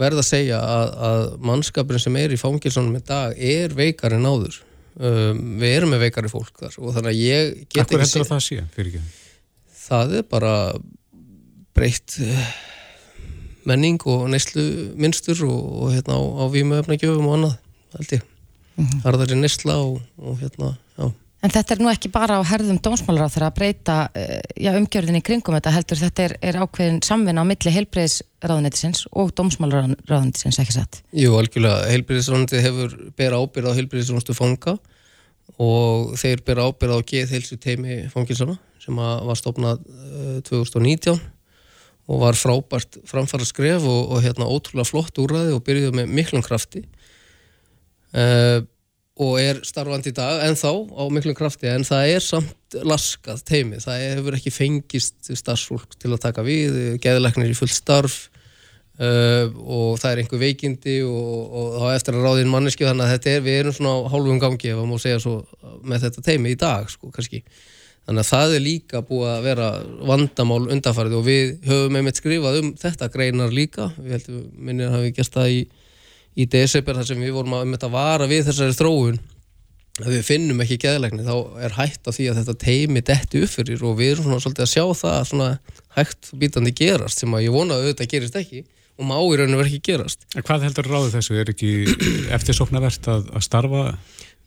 verð 0.00 0.20
að 0.22 0.28
segja 0.28 0.58
að, 0.60 0.92
að 1.08 1.24
mannskapurinn 1.48 2.02
sem 2.02 2.18
er 2.20 2.34
í 2.34 2.40
fangilsunum 2.40 2.98
í 2.98 3.02
dag 3.06 3.36
er 3.38 3.74
veikar 3.76 4.16
en 4.16 4.28
áður. 4.28 4.60
Um, 4.96 5.40
við 5.60 5.74
erum 5.76 5.90
með 5.92 6.06
veikari 6.06 6.30
fólk 6.32 6.54
þar 6.62 6.78
og 6.80 6.94
þannig 6.96 7.10
að 7.10 7.18
ég 7.20 7.50
get 7.68 7.82
Akkur 7.82 8.00
ekki 8.00 8.22
að 8.22 8.30
það 8.30 8.44
sé 8.46 8.60
það 9.86 10.14
er 10.16 10.24
bara 10.30 10.52
breytt 11.76 12.16
eh, 12.24 12.46
menning 13.68 14.00
og 14.08 14.24
neyslu 14.32 14.64
minnstur 14.96 15.42
og, 15.44 15.60
og 15.82 15.92
hérna 15.92 16.16
á, 16.16 16.22
á 16.40 16.44
vímuefnagjöfum 16.48 17.28
og 17.28 17.36
annað 17.36 17.58
held 17.98 18.16
ég 18.16 18.24
Mhm. 18.76 18.98
harðari 19.06 19.36
neysla 19.40 19.78
og, 19.80 20.00
og 20.20 20.36
hérna. 20.42 20.74
En 21.46 21.52
þetta 21.54 21.76
er 21.76 21.82
nú 21.84 21.90
ekki 21.92 22.08
bara 22.10 22.40
á 22.40 22.42
herðum 22.42 22.80
dómsmálar 22.82 23.30
að 23.30 23.52
breyta 23.54 23.96
uh, 24.08 24.40
já, 24.58 24.72
umgjörðin 24.74 25.20
í 25.20 25.22
kringum 25.22 25.54
þetta 25.54 25.74
heldur 25.76 26.00
þetta 26.00 26.24
er, 26.24 26.34
er 26.42 26.58
ákveðin 26.58 26.98
samvinna 27.06 27.44
á 27.46 27.46
milli 27.46 27.72
heilbreyðisráðunetisins 27.76 29.04
og 29.14 29.30
dómsmálaráðunetisins 29.38 30.58
ekki 30.64 30.74
satt. 30.74 30.98
Jú, 31.14 31.36
algjörlega, 31.38 31.86
heilbyrðisrónandi 31.92 32.64
hefur 32.64 32.98
bera 33.14 33.38
ábyrð 33.38 33.70
á 33.70 33.76
heilbyrðisrónstu 33.78 34.34
fanga 34.34 34.74
og 35.62 36.16
þeir 36.18 36.42
bera 36.50 36.66
ábyrð 36.66 36.98
á 36.98 37.06
geðheilsu 37.14 37.62
teimi 37.62 38.02
fangilsana 38.10 38.58
sem 38.82 38.98
var 38.98 39.38
stopnað 39.38 39.86
uh, 39.86 40.36
2019 40.50 41.14
og 42.10 42.22
var 42.26 42.38
frábært 42.38 42.98
framfara 43.06 43.46
skref 43.46 43.86
og, 43.86 44.16
og 44.16 44.26
hérna 44.26 44.50
ótrúlega 44.50 44.90
flott 44.90 45.22
úrræði 45.22 45.54
og 45.54 45.62
byrjuði 45.66 45.94
með 46.00 46.16
miklum 46.18 46.42
krafti 46.42 46.88
uh, 48.18 48.66
og 49.16 49.40
er 49.40 49.62
starfandi 49.64 50.12
í 50.12 50.16
dag 50.16 50.42
en 50.44 50.58
þá 50.60 50.70
á 50.92 51.02
miklum 51.12 51.36
krafti 51.38 51.70
en 51.72 51.86
það 51.88 52.14
er 52.14 52.24
samt 52.24 52.78
laskað 52.84 53.44
teimi 53.48 53.80
það 53.80 54.02
hefur 54.02 54.36
ekki 54.36 54.52
fengist 54.52 55.30
starfsfólk 55.30 55.96
til 55.96 56.12
að 56.12 56.24
taka 56.26 56.44
við, 56.44 56.98
geðlæknir 57.00 57.54
í 57.54 57.56
fullt 57.56 57.72
starf 57.72 58.26
uh, 59.00 59.46
og 59.60 59.96
það 60.00 60.10
er 60.10 60.22
einhver 60.22 60.42
veikindi 60.42 60.98
og, 61.06 61.78
þá 61.80 61.86
eftir 61.94 62.18
að 62.18 62.26
ráðin 62.26 62.52
manneski 62.52 62.86
þannig 62.86 63.06
að 63.06 63.14
þetta 63.14 63.32
er, 63.32 63.46
við 63.46 63.58
erum 63.60 63.76
svona 63.76 63.94
á 63.96 64.10
hálfum 64.12 64.42
gangi 64.42 64.72
ef 64.72 64.76
maður 64.80 64.92
má 64.92 65.02
segja 65.02 65.22
svo 65.24 65.38
með 65.86 66.06
þetta 66.06 66.26
teimi 66.30 66.52
í 66.52 66.60
dag 66.60 66.92
sko 66.92 67.10
kannski. 67.14 67.42
Þannig 68.06 68.22
að 68.22 68.28
það 68.30 68.52
er 68.54 68.62
líka 68.62 69.02
búið 69.02 69.30
að 69.32 69.46
vera 69.48 69.68
vandamál 70.06 70.60
undanfarið 70.70 71.16
og 71.18 71.24
við 71.26 71.48
höfum 71.66 71.96
einmitt 71.98 72.20
skrifað 72.20 72.60
um 72.60 72.68
þetta 72.78 73.08
greinar 73.10 73.54
líka. 73.54 73.88
Við 73.98 74.14
heldum 74.14 74.44
minnir 74.68 74.94
að 74.94 75.08
við 75.08 75.16
gert 75.16 75.34
það 75.34 75.54
í, 75.56 75.64
í 76.36 76.46
desember 76.52 76.98
þar 76.98 77.08
sem 77.08 77.24
við 77.24 77.34
vorum 77.36 77.56
að, 77.56 77.74
að 77.80 77.96
vara 77.96 78.28
við 78.30 78.46
þessari 78.50 78.76
þróun 78.76 79.18
ef 79.96 80.08
við 80.10 80.24
finnum 80.26 80.60
ekki 80.60 80.76
geðlegni 80.82 81.24
þá 81.24 81.36
er 81.64 81.76
hægt 81.78 82.04
á 82.04 82.10
því 82.12 82.28
að 82.30 82.40
þetta 82.42 82.54
teimi 82.60 83.02
detti 83.08 83.42
upp 83.46 83.52
fyrir 83.54 83.84
og 83.86 83.94
við 83.96 84.12
erum 84.12 84.26
svona 84.26 84.42
svolítið 84.44 84.66
að 84.66 84.72
sjá 84.74 84.84
það 85.00 85.20
svona 85.30 85.50
hægt 85.96 86.32
og 86.32 86.40
bítandi 86.42 86.72
gerast 86.76 87.22
sem 87.22 87.36
að 87.36 87.46
ég 87.46 87.56
vona 87.56 87.76
að 87.78 87.86
auðvitað 87.86 88.10
gerist 88.12 88.36
ekki 88.42 88.62
og 88.96 89.08
má 89.08 89.16
í 89.16 89.38
rauninu 89.40 89.60
verið 89.60 89.78
ekki 89.78 89.92
gerast 89.92 90.26
hvað 90.36 90.66
heldur 90.68 90.90
ráðu 90.92 91.14
þessu? 91.14 91.38
Er 91.40 91.52
ekki 91.52 91.72
eftirsóknarvert 92.36 93.08
að, 93.12 93.30
að 93.32 93.46
starfa 93.48 93.86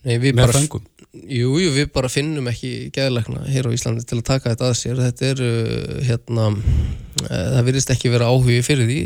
Nei, 0.08 0.16
við 0.16 0.32
með 0.38 0.46
bara, 0.46 0.56
fengum? 0.56 0.84
jú, 1.28 1.50
jú, 1.60 1.72
við 1.76 1.90
bara 1.92 2.08
finnum 2.12 2.46
ekki 2.48 2.70
geðlegna 2.96 3.42
hér 3.52 3.68
á 3.68 3.76
Íslandi 3.76 4.06
til 4.08 4.20
að 4.22 4.28
taka 4.30 4.54
þetta 4.54 4.70
að 4.70 4.78
sér. 4.80 5.02
Þetta 5.04 5.26
er 5.34 5.42
uh, 5.44 5.98
hérna 6.08 6.46
uh, 6.54 7.26
það 7.28 7.66
virðist 7.68 7.92
ekki 7.96 8.12
vera 8.14 8.30
áhugi 8.32 8.62
fyrir 8.64 8.88
því. 8.88 9.00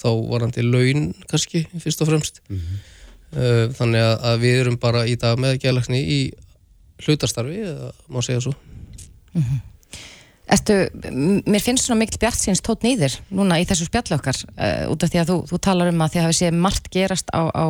Þá 0.00 0.08
varandi 0.32 0.64
laun 0.66 1.04
kannski 1.30 1.62
fyrst 1.84 2.02
og 2.02 2.10
fremst. 2.10 2.42
Uh, 2.50 3.68
þannig 3.78 4.02
að, 4.02 4.16
að 4.32 4.42
við 4.42 4.58
erum 4.64 4.80
bara 4.82 5.04
í 5.10 5.14
dag 5.22 5.38
með 5.42 5.60
geðlegni 5.62 6.02
í 6.02 6.18
hlutastarfi, 7.04 7.60
eða 7.70 7.92
má 8.14 8.20
segja 8.22 8.42
svo. 8.48 8.56
Ertu, 10.54 10.74
m- 11.08 11.40
mér 11.48 11.62
finnst 11.64 11.86
svona 11.88 12.02
mikil 12.02 12.18
bjart 12.20 12.36
síns 12.38 12.60
tótt 12.62 12.82
nýðir 12.84 13.14
núna 13.34 13.56
í 13.62 13.64
þessu 13.66 13.86
spjalli 13.88 14.14
okkar 14.18 14.36
uh, 14.58 14.90
út 14.92 15.06
af 15.06 15.10
því 15.14 15.22
að 15.22 15.30
þú, 15.30 15.36
þú 15.50 15.58
talar 15.64 15.90
um 15.90 16.02
að 16.04 16.12
því 16.12 16.20
að 16.20 16.26
hafi 16.28 16.36
séð 16.42 16.58
margt 16.66 16.90
gerast 16.92 17.32
á, 17.32 17.42
á 17.48 17.66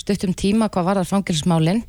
stuttum 0.00 0.34
tíma 0.36 0.68
hvað 0.72 0.88
varðar 0.90 1.08
fangilsmálin 1.10 1.84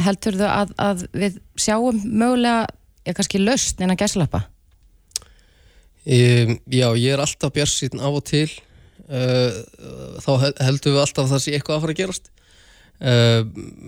heldur 0.00 0.38
þau 0.40 0.48
að, 0.48 0.74
að 0.80 1.02
við 1.12 1.38
sjáum 1.60 1.98
mögulega, 2.04 2.66
ég 3.04 3.16
kannski 3.18 3.40
laust 3.42 3.82
innan 3.84 3.98
gæslappa? 4.00 4.46
Um, 6.04 6.58
já, 6.68 6.88
ég 7.00 7.14
er 7.14 7.20
alltaf 7.24 7.52
bjarsýtn 7.56 8.00
af 8.04 8.18
og 8.18 8.24
til 8.28 8.48
uh, 9.08 9.54
þá 10.20 10.30
hel- 10.42 10.58
heldum 10.66 10.92
við 10.96 11.00
alltaf 11.00 11.24
að 11.24 11.30
það 11.32 11.42
sé 11.46 11.54
eitthvað 11.56 11.78
að 11.78 11.84
fara 11.86 11.94
að 11.94 12.00
gerast 12.02 12.26
uh, 12.28 13.40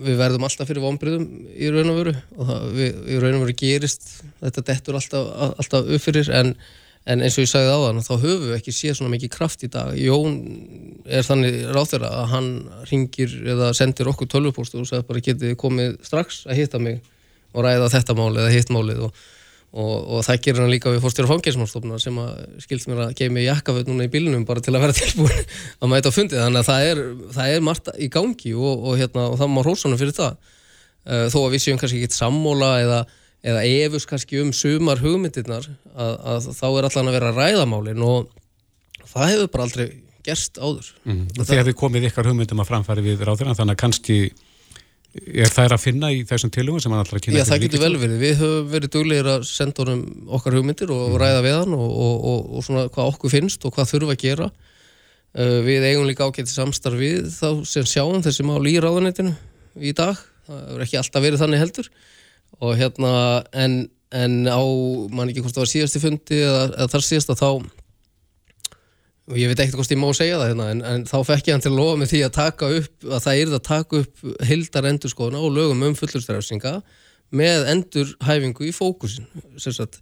við 0.07 0.17
verðum 0.23 0.47
alltaf 0.47 0.69
fyrir 0.71 0.81
vonbriðum 0.85 1.27
í 1.53 1.69
raun 1.73 1.91
og 1.93 1.99
veru 1.99 2.15
og 2.37 2.49
það, 2.49 2.65
við, 2.79 2.97
í 3.13 3.19
raun 3.21 3.37
og 3.37 3.43
veru 3.45 3.55
gerist 3.61 4.09
þetta 4.41 4.65
dettur 4.71 4.97
alltaf, 4.97 5.29
alltaf 5.61 5.91
upp 5.93 6.05
fyrir 6.07 6.31
en, 6.41 6.55
en 7.07 7.23
eins 7.23 7.37
og 7.37 7.45
ég 7.45 7.51
sagði 7.51 7.71
á 7.71 7.79
þann 7.85 8.03
þá 8.03 8.13
höfum 8.15 8.45
við 8.49 8.57
ekki 8.57 8.75
séð 8.75 8.97
svona 8.99 9.13
mikið 9.13 9.33
kraft 9.33 9.63
í 9.63 9.71
dag. 9.71 9.93
Jón 9.95 10.37
er 11.07 11.23
þannig 11.27 11.61
ráþur 11.75 12.07
að 12.09 12.25
hann 12.33 12.51
ringir 12.91 13.33
eða 13.55 13.71
sendir 13.77 14.11
okkur 14.11 14.29
tölvupóstu 14.33 14.81
og 14.81 14.89
sagði 14.89 15.07
bara 15.07 15.23
getið 15.29 15.55
komið 15.61 15.97
strax 16.05 16.43
að 16.49 16.61
hitta 16.61 16.83
mig 16.83 16.99
og 17.55 17.63
ræða 17.63 17.89
þetta 17.95 18.17
mál 18.17 18.33
eða 18.35 18.53
hitt 18.53 18.73
málið? 18.73 19.07
Og 19.07 19.25
og, 19.75 19.93
og 20.07 20.23
það 20.25 20.41
gerir 20.45 20.63
hann 20.63 20.71
líka 20.71 20.91
við 20.93 21.03
fórstjóra 21.03 21.29
fangelsmálstofna 21.33 21.99
sem 22.01 22.17
að 22.21 22.35
skilst 22.63 22.89
mér 22.89 23.03
að 23.07 23.15
geimi 23.19 23.43
jakkaföld 23.45 23.89
núna 23.89 24.07
í 24.07 24.11
bílunum 24.11 24.45
bara 24.47 24.63
til 24.63 24.73
að 24.75 24.85
vera 24.85 24.97
tilbúin 25.01 25.41
að 25.83 25.91
mæta 25.91 26.11
á 26.13 26.15
fundið 26.15 26.43
þannig 26.43 26.61
að 26.63 26.69
það 26.69 26.91
er, 26.91 27.01
það 27.37 27.55
er 27.55 27.65
margt 27.67 27.91
í 27.93 28.09
gangi 28.13 28.53
og, 28.55 28.73
og, 28.87 28.97
hérna, 29.01 29.27
það 29.39 29.53
má 29.53 29.61
hrósanum 29.63 29.99
fyrir 29.99 30.15
það. 30.17 30.53
Uh, 31.07 31.25
þó 31.31 31.37
að 31.45 31.53
við 31.55 31.63
séum 31.63 31.79
kannski 31.79 32.01
ekki 32.03 32.17
sammóla 32.17 32.71
eða, 32.83 33.01
eða 33.45 33.63
efus 33.85 34.07
kannski 34.09 34.41
um 34.41 34.51
sumar 34.55 35.01
hugmyndirnar 35.01 35.67
að, 35.93 36.13
að 36.33 36.49
þá 36.57 36.67
er 36.69 36.89
allan 36.89 37.11
að 37.11 37.17
vera 37.19 37.35
ræðamálin 37.35 38.03
og 38.05 38.31
það 39.05 39.33
hefur 39.33 39.51
bara 39.53 39.67
aldrei 39.67 39.87
gerst 40.27 40.59
áður 40.59 40.91
Mm. 41.07 41.23
Og 41.39 41.47
þið 41.47 41.73
komið 41.79 42.09
ykkar 42.09 42.27
hugmyndum 42.27 42.59
að 42.59 42.69
framfæri 42.71 43.05
við 43.05 43.23
ráðina 43.23 43.55
þannig 43.55 43.77
að 43.77 43.83
kannski 43.85 44.17
er 45.17 45.51
þær 45.51 45.75
að 45.75 45.83
finna 45.83 46.09
í 46.13 46.23
þessum 46.27 46.51
tilugum 46.53 46.81
sem 46.83 46.93
hann 46.93 47.01
allra 47.01 47.21
kynna 47.21 47.39
Já, 47.39 47.47
það 47.47 47.63
getur 47.65 47.83
vel 47.83 47.93
verið. 47.97 48.17
Við 48.21 48.41
höfum 48.41 48.71
verið 48.73 48.93
duglegir 48.93 49.29
að 49.31 49.45
senda 49.49 49.83
honum 49.83 50.01
okkar 50.37 50.57
hugmyndir 50.57 50.91
og 50.93 51.15
ræða 51.21 51.43
við 51.45 51.55
hann 51.57 51.75
og, 51.77 51.87
og, 51.87 52.25
og, 52.31 52.49
og 52.57 52.65
svona 52.67 52.87
hvað 52.93 53.11
okkur 53.13 53.33
finnst 53.33 53.65
og 53.65 53.73
hvað 53.75 53.91
þurfa 53.93 54.17
að 54.17 54.23
gera. 54.25 54.49
Uh, 55.37 55.59
við 55.65 55.87
eigum 55.89 56.07
líka 56.09 56.27
ágæti 56.27 56.51
samstarf 56.51 56.99
við 56.99 57.31
þá 57.33 57.63
sem 57.69 57.87
sjáum 57.87 58.23
þessi 58.25 58.45
mál 58.47 58.61
í 58.67 58.77
ráðanetinu 58.83 59.33
í 59.79 59.93
dag. 59.97 60.19
Það 60.47 60.61
hefur 60.63 60.85
ekki 60.87 61.01
alltaf 61.01 61.25
verið 61.25 61.43
þannig 61.43 61.63
heldur. 61.63 61.89
Og 62.57 62.77
hérna, 62.79 63.11
en, 63.53 63.83
en 64.15 64.37
á, 64.49 64.61
mann 65.13 65.29
ekki 65.29 65.43
hvort 65.45 65.57
það 65.57 65.65
var 65.65 65.73
síðasti 65.73 66.01
fundi 66.01 66.39
eða, 66.41 66.63
eða 66.71 66.93
þar 66.95 67.05
síðasta 67.07 67.37
þá 67.37 67.49
og 69.27 69.35
ég 69.35 69.49
veit 69.51 69.59
ekkert 69.59 69.75
hvort 69.81 69.91
ég 69.91 69.99
má 69.99 70.07
segja 70.15 70.37
það 70.39 70.49
hérna, 70.53 70.69
en, 70.71 70.81
en 70.87 71.01
þá 71.07 71.17
fekk 71.27 71.49
ég 71.49 71.57
hann 71.57 71.63
til 71.65 71.71
að 71.73 71.79
lofa 71.81 71.97
með 71.99 72.11
því 72.13 72.21
að 72.23 72.35
taka 72.37 72.69
upp 72.77 73.07
að 73.09 73.23
það 73.25 73.41
er 73.41 73.49
að 73.57 73.65
taka 73.67 74.01
upp 74.03 74.21
hildar 74.47 74.87
endurskoðuna 74.93 75.41
og 75.43 75.55
lögum 75.57 75.83
um 75.89 75.97
fullurstrefsinga 75.99 76.73
með 77.35 77.67
endurhæfingu 77.73 78.69
í 78.69 78.71
fókusin 78.75 79.27
sagt, 79.59 79.99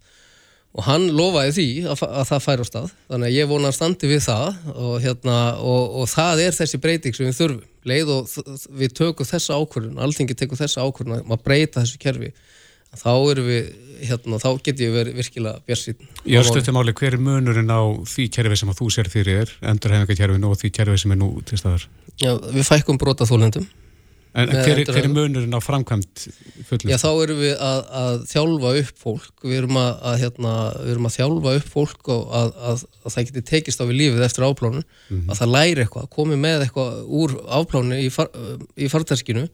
og 0.75 0.83
hann 0.89 1.07
lofaði 1.15 1.53
því 1.55 1.67
að, 1.87 2.01
að 2.03 2.27
það 2.31 2.43
færi 2.43 2.65
á 2.65 2.67
stað 2.67 2.89
þannig 3.07 3.29
að 3.29 3.37
ég 3.37 3.49
vona 3.51 3.71
að 3.71 3.77
standi 3.77 4.09
við 4.11 4.25
það 4.25 4.47
og, 4.73 4.95
hérna, 5.05 5.37
og, 5.63 5.95
og 6.01 6.09
það 6.11 6.43
er 6.45 6.57
þessi 6.57 6.81
breyting 6.83 7.15
sem 7.15 7.29
við 7.29 7.39
þurfum 7.39 7.63
leið 7.85 8.11
og 8.15 8.35
við 8.81 8.97
tökum 8.97 9.29
þessa 9.29 9.59
ákvörðun 9.61 10.01
alþingi 10.03 10.37
tekum 10.37 10.59
þessa 10.59 10.83
ákvörðun 10.83 11.31
að 11.31 11.45
breyta 11.45 11.83
þessu 11.83 12.01
kerfi 12.01 12.33
þá 12.95 13.11
erum 13.31 13.47
við, 13.49 13.71
hérna, 14.07 14.39
þá 14.39 14.49
getum 14.63 14.85
við 14.85 14.93
verið 14.95 15.17
virkilega 15.19 15.63
björnsýn. 15.67 16.11
Ég 16.31 16.51
eftir 16.51 16.75
máli, 16.75 16.93
hver 16.95 17.17
er 17.17 17.23
munurinn 17.23 17.71
á 17.71 17.83
því 18.07 18.27
kerfi 18.37 18.59
sem 18.61 18.71
að 18.71 18.79
þú 18.79 18.91
sér 18.95 19.09
fyrir 19.11 19.41
þér, 19.41 19.55
endurhæfingarkerfinu 19.71 20.51
og 20.51 20.59
því 20.61 20.71
kerfi 20.77 21.01
sem 21.03 21.15
er 21.15 21.19
nú 21.19 21.31
til 21.47 21.59
staðar? 21.59 21.87
Já, 22.21 22.31
við 22.39 22.67
fækkum 22.69 22.99
brota 23.01 23.27
þólendum 23.27 23.67
En 24.35 24.49
hver, 24.51 24.81
hver 24.83 24.97
er 24.99 25.07
munurinn 25.07 25.55
á 25.55 25.61
framkvæmt 25.63 26.25
fullist? 26.67 26.89
Já, 26.89 26.97
þá 26.99 27.11
erum 27.23 27.37
við 27.39 27.53
að, 27.63 27.77
að 28.01 28.15
þjálfa 28.27 28.71
upp 28.81 28.97
fólk, 28.99 29.29
við 29.45 29.59
erum 29.61 29.79
að, 29.79 29.91
að, 30.09 30.17
hérna, 30.25 30.55
við 30.81 30.91
erum 30.91 31.07
að 31.07 31.15
þjálfa 31.15 31.53
upp 31.59 31.69
fólk 31.71 32.09
og 32.11 32.35
að 32.35 32.83
það 33.05 33.29
geti 33.29 33.45
tekist 33.51 33.79
á 33.79 33.87
við 33.87 33.99
lífið 34.01 34.25
eftir 34.27 34.47
áplánu, 34.49 34.83
mm 34.83 35.15
-hmm. 35.15 35.31
að 35.31 35.39
það 35.39 35.53
læri 35.55 35.85
eitthvað, 35.85 36.09
komi 36.17 36.41
með 36.41 36.65
eitthvað 36.65 36.99
úr 37.21 37.37
áplánu 37.47 38.01
í, 38.03 38.11
far, 38.11 38.29
í 38.75 38.91
fartærskinu 38.91 39.47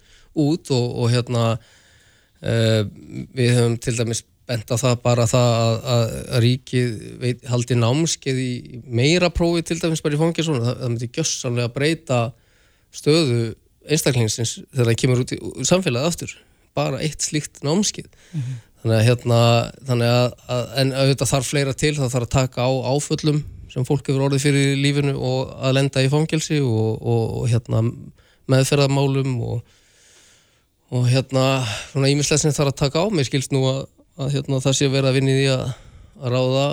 út 0.48 0.74
og, 0.74 0.88
og 0.98 1.14
hérna 1.14 1.46
uh, 1.62 2.82
við 3.38 3.56
höfum 3.60 3.78
til 3.78 3.98
dæmis 4.02 4.26
bent 4.50 4.74
á 4.74 4.76
það 4.82 5.00
bara 5.06 5.30
það 5.30 5.90
að 5.94 6.12
ríkið 6.42 7.02
veit, 7.22 7.44
haldi 7.54 7.78
námskeið 7.78 8.40
í 8.42 8.82
meira 8.90 9.30
prófi 9.30 9.62
til 9.62 9.78
dæmis 9.78 10.02
bara 10.02 10.18
í 10.18 10.22
fangisónu, 10.26 10.66
það, 10.66 10.80
það 10.82 10.90
myndi 10.96 11.12
gjössanlega 11.14 11.76
breyta 11.76 12.22
stöðu 12.92 13.54
einstaklingsins 13.90 14.58
þegar 14.72 14.90
það 14.92 15.00
kemur 15.04 15.24
út 15.24 15.34
í 15.36 15.40
samfélagið 15.68 16.10
aftur. 16.10 16.36
Bara 16.78 17.02
eitt 17.04 17.26
slíkt 17.26 17.64
námskið 17.66 18.08
mm 18.08 18.42
-hmm. 18.42 18.60
þannig 18.82 18.98
að 18.98 19.08
hérna 19.08 19.40
þannig 19.90 20.14
að, 20.16 20.28
að, 20.56 20.64
en 20.84 20.94
auðvitað 20.94 21.32
þarf 21.34 21.50
fleira 21.50 21.74
til. 21.74 21.96
Það 21.98 22.14
þarf 22.16 22.28
að 22.28 22.36
taka 22.38 22.68
á 22.68 22.72
áföllum 22.94 23.44
sem 23.72 23.86
fólk 23.88 24.08
hefur 24.08 24.28
orðið 24.28 24.46
fyrir 24.46 24.74
lífinu 24.78 25.14
og 25.16 25.54
að 25.64 25.76
lenda 25.78 26.04
í 26.04 26.10
fangelsi 26.12 26.60
og, 26.60 27.00
og, 27.02 27.24
og 27.42 27.46
hérna 27.50 27.84
meðferðamálum 28.52 29.38
og, 29.48 29.62
og 30.92 31.08
hérna 31.08 31.64
svona 31.92 32.12
ímislega 32.12 32.42
sem 32.44 32.52
þarf 32.52 32.74
að 32.74 32.82
taka 32.84 33.04
á. 33.04 33.06
Mér 33.08 33.30
skilst 33.30 33.52
nú 33.56 33.64
að, 33.70 33.86
að 34.18 34.36
hérna, 34.36 34.60
það 34.60 34.78
sé 34.78 34.92
verið 34.92 35.10
að 35.10 35.18
vinni 35.20 35.38
því 35.38 35.48
að 35.56 35.64
ráða 36.22 36.66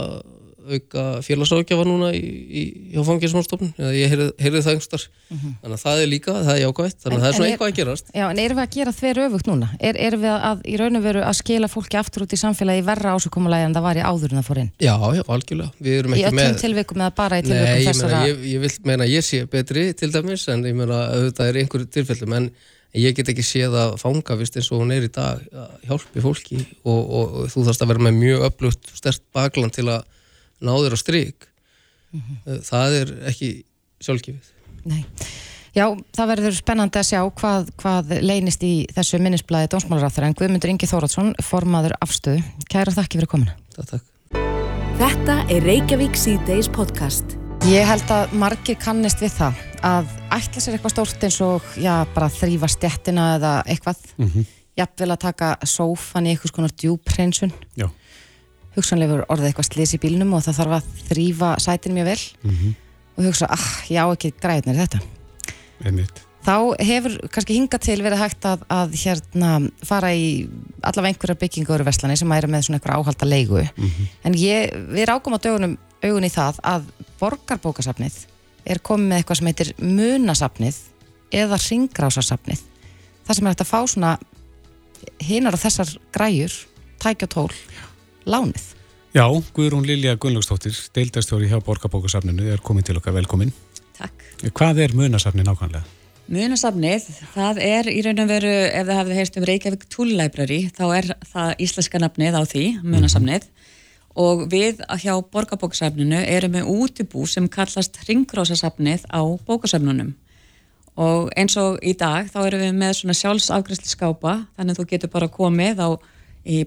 auka 0.77 1.05
félagsákjafa 1.27 1.85
núna 1.89 2.11
í, 2.17 2.21
í, 2.21 2.63
hjá 2.95 3.03
fanginsmálstofnun 3.07 3.73
eða 3.79 3.93
ég 3.97 4.13
heyrði 4.13 4.63
það 4.65 4.73
einhverstar 4.75 5.05
mm 5.09 5.37
-hmm. 5.39 5.57
þannig 5.63 5.77
að 5.79 5.83
það 5.85 6.03
er 6.03 6.11
líka, 6.13 6.35
það 6.39 6.53
er 6.55 6.63
jákvæmt 6.63 6.99
þannig 7.03 7.19
að 7.19 7.25
það 7.25 7.29
er 7.29 7.37
svona 7.39 7.51
eitthvað 7.51 7.73
að 7.73 7.79
gerast 7.79 8.07
Já, 8.15 8.25
en 8.29 8.39
erum 8.45 8.59
við 8.59 8.65
að 8.65 8.77
gera 8.77 8.93
þver 9.01 9.21
öfugt 9.25 9.51
núna? 9.51 9.69
Er, 9.81 10.01
erum 10.09 10.23
við 10.23 10.35
að 10.51 10.65
í 10.65 10.79
raun 10.81 11.01
og 11.01 11.05
veru 11.09 11.23
að 11.25 11.37
skila 11.41 11.69
fólki 11.69 12.01
aftur 12.01 12.25
út 12.25 12.33
í 12.33 12.41
samfélagi 12.41 12.87
verra 12.87 13.15
ásökumulega 13.17 13.69
en 13.69 13.77
það 13.77 13.87
var 13.89 13.97
í 14.01 14.07
áður 14.07 14.33
en 14.33 14.41
það 14.41 14.49
fór 14.49 14.63
inn? 14.63 14.73
Já, 14.79 14.95
já, 15.19 15.23
algjörlega 15.27 15.71
Í 15.79 16.25
öllum 16.29 16.59
tilvikum 16.59 17.05
eða 17.05 17.15
bara 17.15 17.39
í 17.39 17.47
tilvikum 17.47 17.75
Nei, 17.75 17.87
þessara? 17.87 18.23
Nei, 18.23 18.29
ég, 18.29 18.43
ég 18.55 18.65
vil 18.65 18.75
meina 18.85 19.05
að 19.05 19.15
ég 19.15 19.25
sé 19.25 19.45
betri 19.47 19.93
til 19.95 20.11
dæmis 20.13 20.49
en 20.49 20.67
ég 20.67 20.75
meina 20.75 21.05
að 21.09 21.31
það 21.39 21.49
er 21.49 21.63
einhverju 21.63 21.91
tilfellum 21.95 22.37
en 22.39 22.51
ég 22.97 23.17
get 23.17 23.29
ekki 23.33 23.45
séð 23.45 23.77
að 23.77 23.97
fanga 24.01 24.37
vist 24.41 24.57
eins 24.57 24.71
og 24.73 24.83
hún 24.83 24.95
er 24.95 25.07
í 25.07 25.11
dag 25.13 25.43
hjálpi 25.87 26.23
fólki 26.25 26.61
og, 26.85 27.01
og, 27.03 27.35
og 27.43 27.51
þú 27.53 27.65
þarfst 27.67 27.85
að 27.85 27.93
vera 27.93 28.07
með 28.09 28.21
mjög 28.23 28.47
öflugt 28.49 28.93
stert 28.97 29.25
bakland 29.37 29.77
til 29.77 29.89
að 29.93 30.07
náður 30.61 30.97
á 30.97 30.99
stryk 30.99 31.49
mm 32.13 32.21
-hmm. 32.21 32.63
það 32.71 33.01
er 33.03 33.15
ekki 33.33 33.51
sjálfgefið 34.01 34.55
Nei. 34.89 35.05
Já, 35.77 35.85
það 36.17 36.31
verður 36.33 36.55
spennandi 36.57 36.99
að 36.99 37.09
sjá 37.11 37.21
hvað, 37.39 37.69
hvað 37.79 38.13
leynist 38.25 38.63
í 38.65 38.73
þessu 38.95 39.21
minnisblæði 39.23 39.69
dónsmálaráþur 39.75 40.27
en 40.27 40.37
Guðmundur 40.39 40.73
Ingi 40.73 40.89
Þóratsson 40.89 41.35
formaður 41.45 41.95
afstöðu. 42.01 42.43
Kæra 42.73 42.95
þakki 42.95 43.21
fyrir 43.21 43.31
komuna 43.31 43.57
Takk, 43.77 43.91
takk 43.93 44.05
Þetta 44.99 45.37
er 45.53 45.67
Reykjavík 45.69 46.17
C-Days 46.19 46.71
podcast 46.75 47.37
Ég 47.69 47.87
held 47.87 48.11
að 48.11 48.33
margir 48.39 48.79
kannist 48.81 49.21
við 49.23 49.35
það 49.37 49.63
að 49.87 50.11
ætla 50.35 50.63
sér 50.63 50.79
eitthvað 50.79 50.95
stórt 50.95 51.25
eins 51.29 51.39
og 51.45 51.73
já, 51.79 51.93
bara 52.15 52.31
þrýfa 52.33 52.71
stjettina 52.73 53.29
eða 53.37 53.53
eitthvað 53.67 54.01
mm 54.17 54.29
-hmm. 54.29 54.49
jafnvel 54.79 55.11
að 55.11 55.25
taka 55.27 55.57
sófan 55.63 56.27
í 56.27 56.33
eitthvað 56.33 56.55
skonar 56.55 56.75
djúpreinsun 56.75 57.53
Já 57.77 57.91
hugsanlegur 58.79 59.27
orðið 59.29 59.51
eitthvað 59.51 59.69
slis 59.69 59.95
í 59.97 60.01
bílnum 60.03 60.33
og 60.37 60.45
það 60.47 60.61
þarf 60.61 60.79
að 60.79 60.89
þrýfa 61.11 61.51
sætin 61.65 61.97
mjög 61.97 62.09
vel 62.13 62.23
mm 62.23 62.55
-hmm. 62.55 62.73
og 63.17 63.29
hugsa, 63.29 63.51
ah, 63.51 63.69
já 63.89 64.03
ekki 64.07 64.33
græðnir 64.41 64.79
þetta 64.79 65.01
Einmitt. 65.85 66.23
þá 66.47 66.57
hefur 66.79 67.19
kannski 67.29 67.55
hinga 67.59 67.79
til 67.79 67.99
verið 68.03 68.23
hægt 68.23 68.45
að, 68.45 68.65
að 68.69 68.95
hérna 69.03 69.71
fara 69.83 70.15
í 70.15 70.49
allavega 70.83 71.13
einhverja 71.13 71.41
byggingur 71.43 71.85
vestlani 71.85 72.17
sem 72.17 72.33
æru 72.33 72.49
með 72.49 72.67
svona 72.67 72.79
einhverja 72.79 72.99
áhalda 72.99 73.27
leigu 73.27 73.63
mm 73.63 73.91
-hmm. 73.91 74.09
en 74.25 74.35
ég, 74.35 74.73
við 74.95 75.05
rákum 75.07 75.35
á 75.35 75.39
dögunum 75.39 75.79
augun 76.03 76.25
í 76.25 76.31
það 76.31 76.61
að 76.63 76.83
borgarbókasafnið 77.21 78.27
er 78.65 78.79
komið 78.79 79.09
með 79.09 79.17
eitthvað 79.17 79.39
sem 79.39 79.47
heitir 79.47 79.75
munasafnið 79.79 80.77
eða 81.33 81.57
ringrásasafnið 81.57 82.61
það 83.27 83.37
sem 83.37 83.47
er 83.47 83.51
hægt 83.51 83.65
að 83.65 83.73
fá 83.73 83.81
svona 83.87 84.19
hinnar 85.21 85.57
og 85.57 85.63
þessar 85.63 85.91
græjur 86.15 86.55
tækja 87.03 87.29
tól 87.31 87.53
lánið. 88.29 88.75
Já, 89.17 89.25
Guðrún 89.57 89.87
Lilja 89.89 90.19
Gunnlaugstóttir, 90.21 90.77
deildastjóri 90.95 91.49
hjá 91.49 91.63
Borgarbókusafninu, 91.65 92.45
er 92.53 92.61
komin 92.61 92.85
til 92.85 92.99
okkar 93.01 93.17
velkomin. 93.17 93.55
Takk. 93.97 94.27
Hvað 94.53 94.83
er 94.85 94.95
munasafnið 94.95 95.49
nákvæmlega? 95.49 95.87
Munasafnið, 96.29 97.07
það 97.33 97.59
er 97.65 97.89
í 97.89 98.03
raun 98.05 98.21
og 98.21 98.29
veru, 98.29 98.53
ef 98.69 98.85
það 98.85 98.99
hefði 99.01 99.17
heyrst 99.17 99.39
um 99.41 99.47
Reykjavík 99.49 99.87
Tool 99.89 100.13
Library, 100.13 100.59
þá 100.77 100.85
er 100.99 101.09
það 101.31 101.65
íslenska 101.65 102.01
nafnið 102.03 102.37
á 102.37 102.43
því, 102.45 102.65
munasafnið. 102.85 103.49
Mm 103.49 103.55
-hmm. 103.55 103.75
Og 104.19 104.45
við 104.53 104.83
hjá 105.01 105.15
Borgarbókusafninu 105.33 106.21
erum 106.21 106.53
við 106.53 106.69
útibú 106.69 107.27
sem 107.27 107.49
kallast 107.49 107.97
Ringrósasafnið 108.09 109.07
á 109.09 109.23
bókusafnunum. 109.47 110.15
Og 110.99 111.31
eins 111.37 111.57
og 111.57 111.79
í 111.83 111.95
dag, 111.97 112.27
þá 112.27 112.47
erum 112.47 112.61
við 112.61 112.75
með 112.75 112.93
svona 112.93 113.15
sjálfsafgræsli 113.15 113.87
skápa, 113.87 114.47
þannig 114.57 114.75
að 114.75 114.79
þú 114.81 114.87
getur 114.91 115.09
bara 115.09 115.29
komið 115.29 115.79
á 115.79 115.89
í 116.49 116.65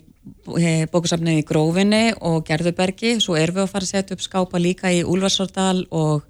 bókusafnið 0.91 1.41
í 1.41 1.45
Grófinni 1.47 2.03
og 2.21 2.43
Gerðubergi, 2.45 3.15
svo 3.23 3.35
erum 3.39 3.57
við 3.57 3.63
að 3.65 3.71
fara 3.73 3.87
að 3.87 3.93
setja 3.95 4.15
upp 4.15 4.23
skápa 4.25 4.61
líka 4.61 4.91
í 4.93 5.01
Úlfarsordal 5.01 5.85
og 5.89 6.21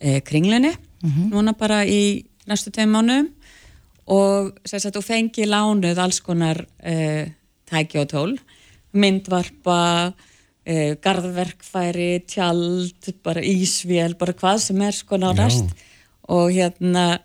e, 0.00 0.20
Kringlinni 0.20 0.72
mm 0.74 1.10
-hmm. 1.10 1.30
núna 1.30 1.54
bara 1.58 1.84
í 1.86 2.24
næstu 2.46 2.70
tveim 2.70 2.90
mánum 2.90 3.28
og 4.06 4.58
þú 4.66 5.02
fengi 5.02 5.46
lánuð 5.46 5.98
alls 5.98 6.20
konar 6.20 6.66
e, 6.82 7.32
tæki 7.66 7.98
og 7.98 8.08
tól. 8.08 8.38
Myndvarpa 8.92 10.12
e, 10.64 10.94
garðverkfæri, 10.94 12.26
tjald 12.26 13.14
bara 13.22 13.40
ísvél, 13.40 14.16
bara 14.18 14.32
hvað 14.32 14.58
sem 14.58 14.82
er 14.82 14.92
sko 14.92 15.16
nárast 15.16 15.64
og 16.28 16.50
hérna 16.50 17.20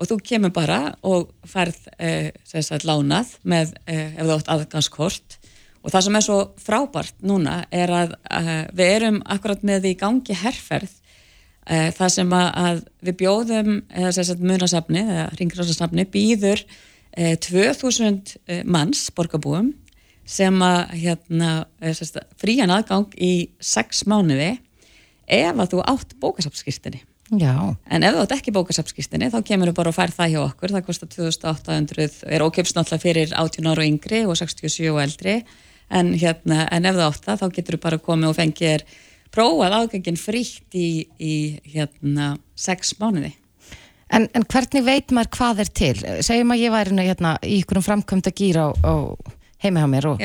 og 0.00 0.08
þú 0.08 0.18
kemur 0.26 0.54
bara 0.54 0.80
og 1.06 1.30
færð 1.48 1.78
eh, 1.98 2.30
sagt, 2.48 2.86
lánað 2.88 3.36
með, 3.44 3.74
eh, 3.86 4.14
ef 4.16 4.26
þú 4.26 4.36
átt 4.38 4.52
aðganskort 4.54 5.38
og 5.82 5.90
það 5.90 6.06
sem 6.06 6.18
er 6.18 6.26
svo 6.26 6.38
frábært 6.62 7.26
núna 7.26 7.62
er 7.74 7.92
að 7.92 8.16
eh, 8.30 8.66
við 8.72 8.94
erum 8.96 9.20
akkurat 9.34 9.64
með 9.66 9.90
í 9.92 9.94
gangi 10.00 10.36
herrferð 10.38 10.94
eh, 11.66 11.90
það 11.96 12.14
sem 12.16 12.34
að, 12.38 12.48
að 12.64 12.80
við 13.02 13.18
bjóðum 13.22 13.76
eða 13.90 14.38
munasafni, 14.40 15.04
eða 15.04 15.28
ringráðsafni 15.38 16.08
býður 16.12 16.64
2000 17.12 18.08
eh, 18.48 18.58
eh, 18.58 18.64
manns 18.64 19.10
borgarbúum 19.14 19.72
sem 20.24 20.54
að 20.64 20.94
hérna, 21.02 21.50
frían 22.40 22.70
aðgang 22.70 23.10
í 23.18 23.50
6 23.58 24.06
mánuði 24.08 24.54
ef 25.26 25.58
að 25.58 25.72
þú 25.74 25.82
átt 25.92 26.14
bókasafnskýrstinni 26.22 27.02
Já. 27.32 27.54
En 27.88 28.04
ef 28.04 28.12
þú 28.12 28.22
átt 28.26 28.34
ekki 28.36 28.52
bókasafnskýstinni 28.52 29.30
þá 29.32 29.38
kemur 29.48 29.70
þú 29.70 29.76
bara 29.78 29.92
og 29.92 29.96
fær 29.96 30.12
það 30.12 30.32
hjá 30.34 30.40
okkur, 30.42 30.74
það 30.74 30.86
kostar 30.88 31.08
2800, 31.14 32.08
er 32.28 32.44
ókjöfst 32.44 32.76
náttúrulega 32.76 33.04
fyrir 33.06 33.32
18 33.32 33.70
ára 33.70 33.80
og 33.80 33.88
yngri 33.88 34.20
og 34.28 34.36
67 34.36 34.90
og 34.92 35.00
eldri 35.00 35.38
en, 35.88 36.12
hérna, 36.12 36.66
en 36.68 36.88
ef 36.88 36.98
þú 36.98 37.06
átt 37.06 37.28
það 37.28 37.40
þá 37.40 37.46
getur 37.56 37.78
þú 37.78 37.82
bara 37.86 38.00
komið 38.04 38.32
og 38.32 38.36
fengið 38.36 38.84
prófað 39.32 39.78
ágengin 39.78 40.20
frítt 40.20 40.76
í, 40.76 41.06
í 41.16 41.34
hérna 41.72 42.34
6 42.52 42.98
mánuði. 43.00 43.32
En, 44.12 44.28
en 44.36 44.44
hvernig 44.44 44.84
veit 44.84 45.14
maður 45.16 45.32
hvað 45.38 45.64
er 45.64 45.72
til? 45.72 45.94
Segjum 46.20 46.52
að 46.52 46.66
ég 46.66 46.74
væri 46.74 47.06
hérna, 47.06 47.38
í 47.40 47.62
ykkurum 47.62 47.86
framkvæmda 47.86 48.34
gýra 48.36 48.68
á, 48.68 48.70
á 48.76 48.94
heima 49.64 49.80
hjá 49.80 49.88
mér 49.88 50.10
og 50.12 50.22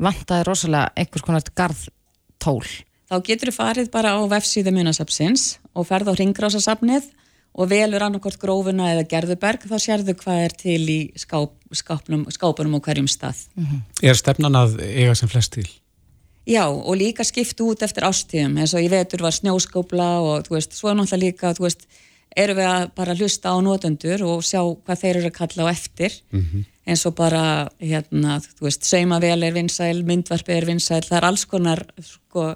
vantaði 0.00 0.44
rosalega 0.44 0.92
einhvers 0.98 1.24
konar 1.24 1.52
garðtól 1.56 2.68
þá 3.10 3.16
getur 3.26 3.50
þú 3.50 3.56
farið 3.56 3.90
bara 3.90 4.14
á 4.14 4.20
vefsíðu 4.30 4.74
munasapsins 4.76 5.58
og 5.74 5.88
ferð 5.88 6.12
á 6.12 6.18
ringrásasapnið 6.20 7.10
og 7.58 7.70
velur 7.72 8.04
annarkort 8.06 8.38
grófuna 8.38 8.92
eða 8.92 9.08
gerðuberg 9.10 9.66
þá 9.66 9.76
sérðu 9.82 10.14
hvað 10.20 10.42
er 10.44 10.56
til 10.60 10.80
í 10.86 10.98
skáp, 11.18 11.52
skápnum, 11.74 12.28
skápunum 12.30 12.78
og 12.78 12.84
hverjum 12.86 13.10
stað. 13.10 13.48
Mm 13.56 13.66
-hmm. 13.66 13.80
Er 14.02 14.14
stefnan 14.14 14.54
að 14.54 14.80
eiga 14.80 15.14
sem 15.14 15.28
flest 15.28 15.52
til? 15.52 15.66
Já, 16.46 16.66
og 16.66 16.96
líka 16.96 17.24
skipt 17.24 17.60
út 17.60 17.82
eftir 17.82 18.02
ástíðum, 18.02 18.58
eins 18.58 18.74
og 18.74 18.80
ég 18.80 18.90
vetur 18.90 19.22
var 19.22 19.32
snjóskópla 19.32 20.20
og 20.20 20.46
þú 20.46 20.50
veist, 20.56 20.72
svo 20.72 20.88
náttúrulega 20.94 21.24
líka, 21.24 21.54
þú 21.54 21.62
veist, 21.62 21.86
erum 22.36 22.56
við 22.56 22.66
að 22.66 22.90
bara 22.94 23.14
hlusta 23.14 23.50
á 23.50 23.56
notendur 23.60 24.22
og 24.22 24.42
sjá 24.42 24.62
hvað 24.62 25.00
þeir 25.02 25.16
eru 25.16 25.26
að 25.26 25.38
kalla 25.38 25.62
á 25.66 25.72
eftir 25.74 26.12
eins 26.86 27.06
og 27.06 27.14
bara 27.14 27.68
hérna, 27.78 28.40
þú 28.40 28.66
veist, 28.66 28.86
saumavél 28.86 29.44
er 29.44 29.54
vinsæl 29.54 30.02
myndvarpi 30.06 30.52
er 30.52 30.66
vinsæl, 30.66 31.02
það 31.06 31.18
er 31.18 31.26
alls 31.28 31.44
konar 31.44 31.84
sko, 32.00 32.54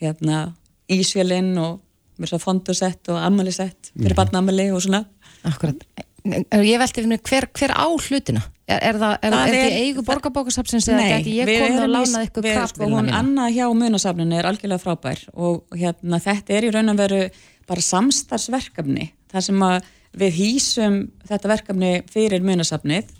hérna 0.00 0.42
ísvélinn 0.90 1.54
og 1.60 1.80
mér 2.20 2.32
svo 2.32 2.40
fondusett 2.42 3.08
og 3.12 3.20
ammælisett 3.22 3.92
fyrir 3.94 4.14
mm 4.14 4.20
barnamæli 4.20 4.70
og 4.74 4.82
svona 4.84 5.04
Akkurat. 5.48 5.84
Ég 6.20 6.76
velti 6.76 7.00
fyrir 7.00 7.08
mér 7.08 7.20
hver, 7.24 7.46
hver 7.56 7.72
á 7.72 7.88
hlutina? 7.88 8.42
Er, 8.68 8.82
er 8.90 8.98
það, 9.00 9.14
er, 9.24 9.34
Það 9.34 9.54
er 9.56 9.76
eigu 9.78 10.02
borgarbókasafsins 10.04 10.88
eða 10.92 11.06
geti 11.14 11.38
ég 11.38 11.48
komið 11.48 11.84
og 11.86 11.94
lánað 11.94 12.26
ykkur 12.26 12.44
sko, 12.44 12.52
kraftvilna 12.58 12.98
hún 12.98 13.08
mína? 13.08 13.22
Anna 13.22 13.46
hjá 13.54 13.64
munasafninu 13.72 14.36
er 14.36 14.48
algjörlega 14.50 14.82
frábær 14.82 15.22
og 15.32 15.78
hérna, 15.80 16.20
þetta 16.20 16.58
er 16.58 16.68
í 16.68 16.74
raun 16.74 16.92
og 16.92 17.00
veru 17.00 17.22
bara 17.70 17.86
samstarfsverkefni 17.86 19.08
þar 19.32 19.46
sem 19.48 19.64
að 19.64 19.88
við 20.20 20.36
hýsum 20.42 21.00
þetta 21.30 21.52
verkefni 21.54 21.92
fyrir 22.12 22.44
munasafnið 22.44 23.16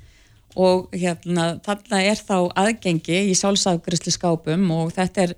og 0.61 0.93
hérna, 0.93 1.55
þarna 1.65 2.03
er 2.05 2.21
þá 2.21 2.37
aðgengi 2.59 3.25
í 3.31 3.37
sálsafgrislu 3.39 4.13
skápum 4.13 4.69
og 4.77 4.93
þetta 4.95 5.29
er 5.29 5.37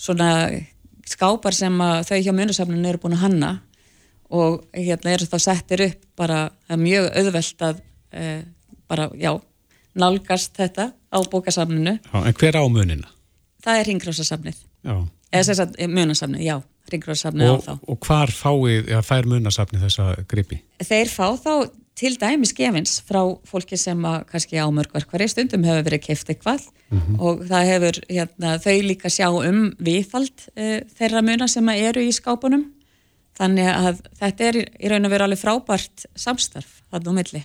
svona 0.00 0.32
skápar 1.12 1.54
sem 1.56 1.76
að 1.84 2.00
þau 2.08 2.18
hjá 2.24 2.32
munasafninu 2.36 2.88
eru 2.90 3.00
búin 3.02 3.16
að 3.18 3.24
hanna 3.26 3.52
og 4.32 4.62
hérna 4.72 5.12
eru 5.12 5.28
þá 5.28 5.38
settir 5.44 5.84
upp 5.86 6.04
bara, 6.16 6.46
það 6.68 6.84
mjög 6.86 7.08
auðvelt 7.20 7.64
að 7.68 7.80
e, 8.16 8.28
bara, 8.88 9.08
já, 9.20 9.32
nálgast 9.98 10.56
þetta 10.56 10.86
á 11.12 11.18
bókasafninu 11.32 11.98
Já, 12.00 12.18
en 12.24 12.36
hver 12.40 12.56
á 12.56 12.64
munina? 12.72 13.10
það 13.62 13.80
er 13.82 13.88
ringráðsasafnið 13.90 14.60
Já. 14.88 14.94
eða 15.32 15.44
sem 15.48 15.58
sagt 15.60 15.76
munasafnið, 15.92 16.44
já, 16.48 16.56
ringráðsasafnið 16.94 17.52
á 17.52 17.56
þá 17.66 17.72
og 17.92 18.00
hvar 18.08 18.32
fáið, 18.32 18.88
ja, 18.94 19.02
fær 19.04 19.28
munasafni 19.28 19.82
þessa 19.84 20.08
gripi? 20.32 20.62
þeir 20.80 21.12
fá 21.12 21.26
þá 21.36 21.52
til 22.02 22.16
dæmis 22.18 22.52
gefins 22.56 22.98
frá 23.06 23.20
fólki 23.46 23.78
sem 23.78 23.98
að 24.08 24.24
kannski 24.30 24.58
á 24.58 24.66
mörgverkvari 24.74 25.28
stundum 25.30 25.64
hefur 25.66 25.86
verið 25.86 26.02
keift 26.08 26.30
eitthvað 26.32 26.66
og 27.22 27.44
það 27.48 27.68
hefur 27.70 27.98
hérna, 28.08 28.56
þau 28.60 28.76
líka 28.84 29.10
sjá 29.12 29.28
um 29.30 29.62
viðfald 29.80 30.48
e, 30.56 30.82
þeirra 30.98 31.22
muna 31.24 31.48
sem 31.48 31.70
að 31.70 31.84
eru 31.88 32.04
í 32.04 32.12
skápunum. 32.12 32.66
Þannig 33.38 33.70
að 33.72 34.02
þetta 34.20 34.48
er 34.48 34.58
í, 34.60 34.64
raun 34.92 35.08
og 35.08 35.14
veru 35.14 35.26
alveg 35.26 35.40
frábært 35.40 36.04
samstarf 36.18 36.82
þarna 36.92 37.14
á 37.14 37.18
milli. 37.20 37.42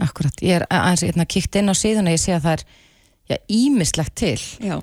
Akkurat, 0.00 0.44
ég 0.44 0.60
er 0.60 0.66
aðeins 0.70 1.02
hérna, 1.08 1.26
kíkt 1.26 1.58
inn 1.58 1.72
á 1.72 1.74
síðuna 1.74 2.14
ég 2.14 2.22
sé 2.22 2.36
að 2.36 2.46
það 2.46 2.54
er 2.54 2.64
já, 3.32 3.36
ímislegt 3.56 4.14
til. 4.20 4.38
Já, 4.62 4.76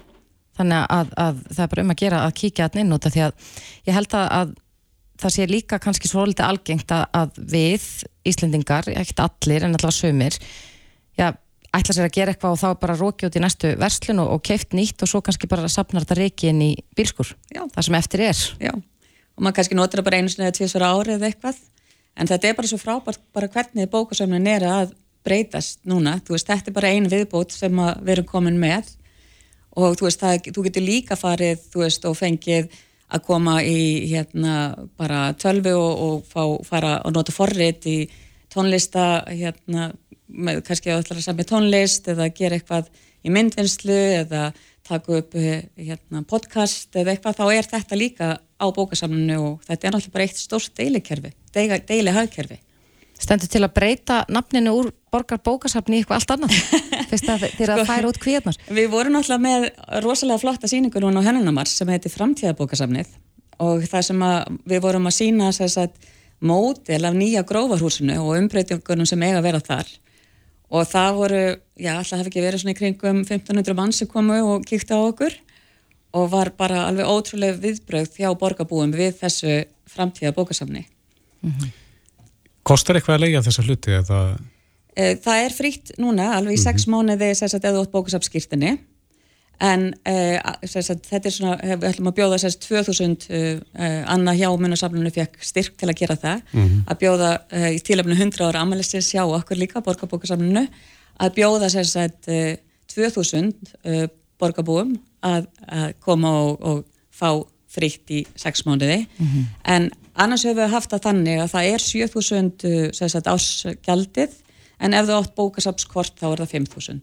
þannig 0.59 0.83
að, 0.97 1.13
að 1.23 1.43
það 1.47 1.63
er 1.63 1.71
bara 1.73 1.85
um 1.85 1.93
að 1.93 2.01
gera 2.03 2.23
að 2.25 2.37
kíkja 2.41 2.67
hann 2.67 2.83
inn 2.83 2.97
út 2.97 3.07
af 3.07 3.15
því 3.15 3.23
að 3.29 3.53
ég 3.87 3.97
held 3.97 4.17
að, 4.19 4.27
að 4.41 4.55
það 5.21 5.35
sé 5.35 5.47
líka 5.49 5.79
kannski 5.81 6.09
svolítið 6.11 6.45
algengt 6.47 6.93
að, 6.93 7.05
að 7.17 7.41
við 7.55 7.85
Íslendingar, 8.27 8.89
ekkert 8.91 9.23
allir 9.23 9.65
en 9.65 9.77
allavega 9.77 9.95
sömur 9.95 10.39
já, 11.17 11.31
ætla 11.75 11.95
sér 11.95 12.07
að 12.07 12.15
gera 12.17 12.33
eitthvað 12.33 12.55
og 12.55 12.61
þá 12.61 12.81
bara 12.81 12.97
róki 12.97 13.27
út 13.27 13.37
í 13.37 13.41
næstu 13.43 13.73
verslun 13.79 14.21
og, 14.23 14.35
og 14.35 14.43
keift 14.45 14.75
nýtt 14.77 15.03
og 15.03 15.11
svo 15.11 15.21
kannski 15.25 15.49
bara 15.49 15.69
sapnar 15.71 16.05
þetta 16.05 16.19
reiki 16.21 16.51
inn 16.51 16.61
í 16.65 16.71
bílskur 16.97 17.33
Já. 17.53 17.63
það 17.73 17.87
sem 17.87 17.97
eftir 17.99 18.23
er. 18.27 18.43
Já. 18.69 18.73
Og 19.37 19.43
maður 19.43 19.59
kannski 19.59 19.77
notur 19.77 20.01
það 20.01 20.07
bara 20.09 20.21
einu 20.21 20.33
sinni 20.33 20.47
eða 20.47 20.57
tvisvara 20.57 20.93
árið 20.95 21.17
eða 21.17 21.29
eitthvað. 21.31 21.59
En 22.17 22.29
þetta 22.29 22.49
er 22.49 22.55
bara 22.57 22.71
svo 22.71 22.79
frábært 22.81 23.21
bara 23.35 23.49
hvernig 23.53 23.91
bókasöfnin 23.93 24.49
er 24.49 24.65
að 24.65 24.95
breytast 25.27 25.83
núna, 25.85 26.15
þú 26.25 26.37
veist, 26.37 26.47
þetta 26.47 26.71
er 26.71 26.75
bara 26.77 26.89
ein 26.95 27.09
viðbót 27.11 27.53
sem 27.53 27.81
við 27.99 28.13
erum 28.15 28.29
komin 28.29 28.57
með. 28.61 28.93
Og 29.77 29.97
þú 29.99 30.07
veist, 30.07 30.23
það, 30.23 30.49
þú 30.55 30.63
getur 30.65 30.85
líka 30.87 31.17
farið 31.19 31.65
þú 31.73 31.83
veist, 31.83 32.07
og 32.09 32.17
fengið 32.17 32.71
að 33.07 33.23
koma 33.23 33.59
í 33.63 34.07
hérna 34.09 34.55
bara 34.99 35.31
tölvu 35.39 35.73
og, 35.77 36.01
og 36.07 36.25
fá, 36.27 36.41
fara 36.67 36.97
og 37.07 37.13
nota 37.15 37.31
forrit 37.35 37.85
í 37.87 37.99
tónlista 38.51 39.23
hérna, 39.29 39.91
með, 40.27 40.63
kannski 40.67 40.91
að 40.91 41.13
að 41.15 41.23
samja 41.23 41.47
tónlist 41.47 42.09
eða 42.11 42.29
gera 42.35 42.59
eitthvað 42.59 42.89
í 43.23 43.31
myndvinnslu 43.33 43.99
eða 44.21 44.49
taka 44.87 45.19
upp 45.19 45.35
eh, 45.35 45.67
hérna, 45.75 46.23
podcast 46.27 46.95
eða 46.95 47.13
eitthvað, 47.13 47.39
þá 47.39 47.45
er 47.55 47.71
þetta 47.71 47.99
líka 47.99 48.29
á 48.39 48.65
bókasamninu 48.73 49.39
og 49.43 49.65
þetta 49.67 49.87
er 49.87 49.95
náttúrulega 49.95 50.15
bara 50.15 50.27
eitt 50.27 50.39
stórt 50.39 50.73
deilikerfi, 50.79 51.33
deili, 51.55 51.79
deili 51.87 52.15
hagkerfi. 52.15 52.59
Stendur 53.17 53.49
til 53.51 53.63
að 53.65 53.73
breyta 53.75 54.21
nafninu 54.31 54.75
úr 54.77 54.91
borgar 55.13 55.39
bókasafni 55.43 55.97
í 55.97 56.01
eitthvað 56.01 56.19
allt 56.19 56.33
annað. 56.35 56.57
Fyrst 57.11 57.29
að 57.31 57.45
þeir 57.55 57.73
að 57.73 57.83
færa 57.87 58.09
út 58.09 58.19
kvíðnar 58.19 58.57
Við 58.67 58.89
vorum 58.91 59.15
náttúrulega 59.15 59.43
með 59.45 59.67
rosalega 60.03 60.41
flotta 60.41 60.69
síningu 60.69 61.01
núna 61.03 61.23
á 61.23 61.27
Hennunamars 61.29 61.75
sem 61.77 61.89
heiti 61.91 62.11
Framtíðabókasamnið 62.11 63.13
og 63.63 63.85
það 63.89 64.03
sem 64.09 64.25
að 64.27 64.57
við 64.69 64.83
vorum 64.83 65.07
að 65.09 65.15
sína 65.17 65.53
þess 65.55 65.79
að 65.81 66.09
mótil 66.45 66.99
af 67.07 67.15
nýja 67.17 67.45
grófarhúsinu 67.47 68.19
og 68.21 68.35
umbreytingunum 68.37 69.07
sem 69.09 69.23
eiga 69.23 69.39
að 69.39 69.47
vera 69.47 69.63
þar. 69.63 69.93
Og 70.67 70.83
það 70.85 71.09
voru, 71.15 71.41
já, 71.79 71.93
alltaf 71.95 72.19
hafi 72.19 72.31
ekki 72.31 72.43
verið 72.43 72.61
svona 72.61 72.75
í 72.75 72.77
kringum 72.77 73.23
1500 73.23 73.77
mann 73.77 73.95
sem 73.95 74.09
komu 74.11 74.37
og 74.43 74.67
kíkti 74.67 74.93
á 74.93 74.99
okkur 74.99 75.33
og 76.17 76.29
var 76.33 76.51
bara 76.59 76.85
alveg 76.89 77.07
ótrúlega 77.07 77.57
viðbrögð 77.63 78.19
hjá 78.19 78.29
borgarbúum 78.37 78.93
við 78.95 79.15
þessu 79.21 79.57
framtíðabókasamni. 79.93 80.83
Kostar 82.67 82.99
eitthvað 82.99 83.17
að 84.11 84.37
Eh, 84.97 85.15
Það 85.21 85.43
er 85.45 85.53
frítt 85.53 85.91
núna, 86.01 86.31
alveg 86.37 86.57
í 86.57 86.61
sex 86.61 86.87
mánuði 86.89 87.33
sem 87.37 87.49
sagt 87.51 87.65
eða 87.69 87.83
út 87.83 87.93
bókasafnskýrtinni 87.93 88.77
en 89.57 89.87
uh, 90.05 90.51
sagt, 90.69 91.07
þetta 91.09 91.29
er 91.29 91.33
svona, 91.33 91.55
eh, 91.65 91.73
við 91.81 91.87
ætlum 91.89 92.11
að 92.11 92.17
bjóða 92.19 92.37
sagt, 92.43 92.67
2000, 92.67 93.23
uh, 93.33 93.47
uh, 93.73 94.03
Anna 94.13 94.35
hjá 94.37 94.51
munasafnunu 94.53 95.09
fekk 95.15 95.39
styrk 95.41 95.79
til 95.81 95.89
að 95.89 95.97
gera 95.97 96.17
það. 96.21 96.43
Að 96.85 96.99
bjóða 97.01 97.31
í 97.73 97.79
tílefnu 97.81 98.13
100 98.19 98.45
ára 98.45 98.61
ammælisins 98.61 99.09
hjá 99.15 99.23
okkur 99.25 99.57
líka, 99.57 99.81
borgarbókasafnunu 99.81 100.67
að 101.17 101.33
bjóða 101.39 101.71
uh, 101.73 102.55
2000 102.93 103.53
uh, 103.81 104.07
borgarbúum 104.37 104.93
að, 105.25 105.47
að 105.65 105.93
koma 106.05 106.33
og, 106.43 106.61
og 106.61 106.83
fá 107.09 107.31
frítt 107.67 108.13
í 108.13 108.23
sex 108.37 108.61
mánuði. 108.65 109.07
En 109.65 109.89
annars 110.13 110.45
höfum 110.45 110.61
við 110.61 110.75
haft 110.77 110.93
það 110.93 111.07
þannig 111.09 111.41
að 111.41 111.55
það 111.55 111.71
er 111.73 111.87
7000 111.89 112.51
uh, 112.69 112.91
sem 112.93 113.09
sagt 113.09 113.33
ásgjaldið 113.33 114.43
en 114.79 114.93
ef 114.93 115.05
þú 115.07 115.17
átt 115.21 115.35
bókasafnskort 115.35 116.15
þá 116.19 116.25
er 116.33 116.43
það 116.45 116.51
5000 116.55 117.01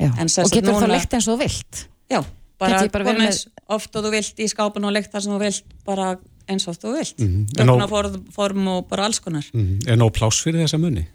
Já. 0.00 0.10
En 0.18 0.28
sem 0.28 0.44
og 0.44 0.50
getur 0.50 0.72
þá 0.74 0.80
núna- 0.82 0.94
leikt 0.96 1.12
eins 1.14 1.28
og 1.28 1.36
þú 1.38 1.42
vilt? 1.44 1.86
Já, 2.10 2.24
bara 2.58 2.88
bara 2.88 3.04
verið 3.04 3.20
komið 3.20 3.46
oft 3.68 3.96
og 3.96 4.04
þú 4.04 4.10
vilt 4.10 4.36
í 4.42 4.48
skápun 4.50 4.84
og 4.88 4.92
leikt 4.92 5.12
það 5.12 5.22
sem 5.22 5.32
þú 5.32 5.38
vilt 5.44 5.64
bara 5.86 6.18
eins 6.48 6.66
og 6.68 6.76
þú 6.76 6.96
vilt. 6.98 7.18
Mm 7.18 7.46
Mhm. 7.46 7.60
En 7.60 7.68
á- 7.68 8.32
form, 8.34 8.68
og 8.68 8.88
bara 8.88 9.04
alls 9.04 9.20
konar. 9.20 9.44
Mm, 9.54 9.86
er 9.88 9.96
nóg 9.96 10.10
pláss 10.12 10.42
fyrir 10.42 10.60
þessa 10.64 10.78
muni? 10.80 11.06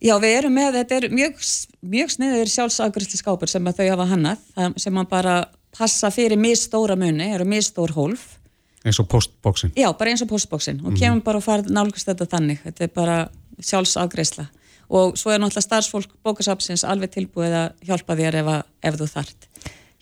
Já, 0.00 0.14
við 0.20 0.38
erum 0.38 0.54
með, 0.54 0.72
þetta 0.78 0.92
er 1.02 1.08
mjög, 1.10 1.34
mjög 1.82 2.10
sniður 2.14 2.46
sjálfsafgriðsli 2.54 3.18
skápur 3.18 3.48
sem 3.48 3.64
að 3.64 3.74
þau 3.76 3.90
hafa 3.90 4.06
hannað, 4.14 4.78
sem 4.80 4.94
að 4.94 5.08
bara 5.08 5.48
passa 5.76 6.06
fyrir 6.10 6.38
misstóra 6.38 6.96
muni, 6.96 7.34
eru 7.34 7.44
misstór 7.44 7.90
hólf. 7.90 8.38
Eins 8.84 9.00
og 9.00 9.08
postbóksin? 9.08 9.72
Já, 9.74 9.92
bara 9.98 10.10
eins 10.12 10.22
og 10.22 10.28
postbóksin 10.28 10.80
og 10.86 10.94
kemur 10.94 11.24
bara 11.24 11.38
og 11.38 11.44
farið 11.44 11.66
nálgast 11.70 12.06
þetta 12.06 12.26
þannig. 12.28 12.58
Þetta 12.64 12.80
er 12.82 12.88
bara 12.94 13.28
sjálfsafgreisla 13.60 14.48
og 14.88 15.16
svo 15.20 15.32
er 15.32 15.40
náttúrulega 15.42 15.66
starfsfólk 15.66 16.12
bókasapsins 16.24 16.84
alveg 16.88 17.12
tilbúið 17.16 17.56
að 17.62 17.88
hjálpa 17.88 18.16
þér 18.18 18.40
ef, 18.42 18.52
að, 18.54 18.62
ef 18.88 19.00
þú 19.00 19.08
þart. 19.12 19.48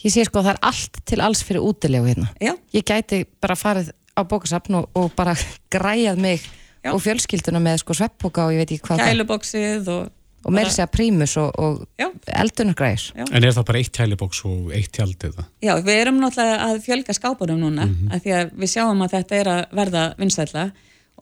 ég 0.04 0.14
sé 0.14 0.26
sko 0.26 0.40
að 0.40 0.48
það 0.48 0.52
er 0.54 0.60
allt 0.70 1.00
til 1.10 1.22
alls 1.24 1.42
fyrir 1.46 1.66
útilegu 1.66 2.10
hérna 2.10 2.28
Já, 2.42 2.52
ég 2.76 2.86
gæti 2.86 3.24
bara 3.42 3.58
farið 3.58 3.90
á 4.16 4.20
bókasafn 4.24 4.78
og, 4.80 4.90
og 4.96 5.10
bara 5.16 5.34
græjað 5.72 6.22
mig 6.22 6.44
Já. 6.86 6.92
og 6.94 7.02
fjölskylduna 7.02 7.62
með 7.62 7.82
sko 7.82 7.96
sveppbóka 7.98 8.46
og 8.46 8.54
ég 8.54 8.62
veit 8.62 8.76
ekki 8.76 8.86
hvað 8.86 9.02
það 9.02 9.10
kælubóksið 9.10 9.90
og, 9.92 10.02
og 10.46 10.54
meira 10.54 10.70
segja 10.70 10.86
prímus 10.92 11.34
og, 11.42 11.50
og 11.58 11.82
Já. 11.98 12.06
En 13.26 13.42
er 13.42 13.54
það 13.56 13.66
bara 13.66 13.82
eitt 13.82 13.94
kælibóks 13.96 14.44
og 14.46 14.70
eitt 14.76 14.92
tjald 14.94 15.26
eða? 15.28 15.48
Já, 15.64 15.74
við 15.82 15.98
erum 15.98 16.22
náttúrulega 16.22 16.70
að 16.70 16.82
fjölga 16.86 17.16
skápunum 17.18 17.64
núna 17.64 17.88
af 18.14 18.22
því 18.22 18.36
að 18.38 18.54
við 18.54 18.74
sjáum 18.76 19.02
að 19.02 19.16
þetta 19.18 19.40
er 19.40 19.52
að 19.56 19.62
verða 19.80 20.04
vinsætla 20.20 20.68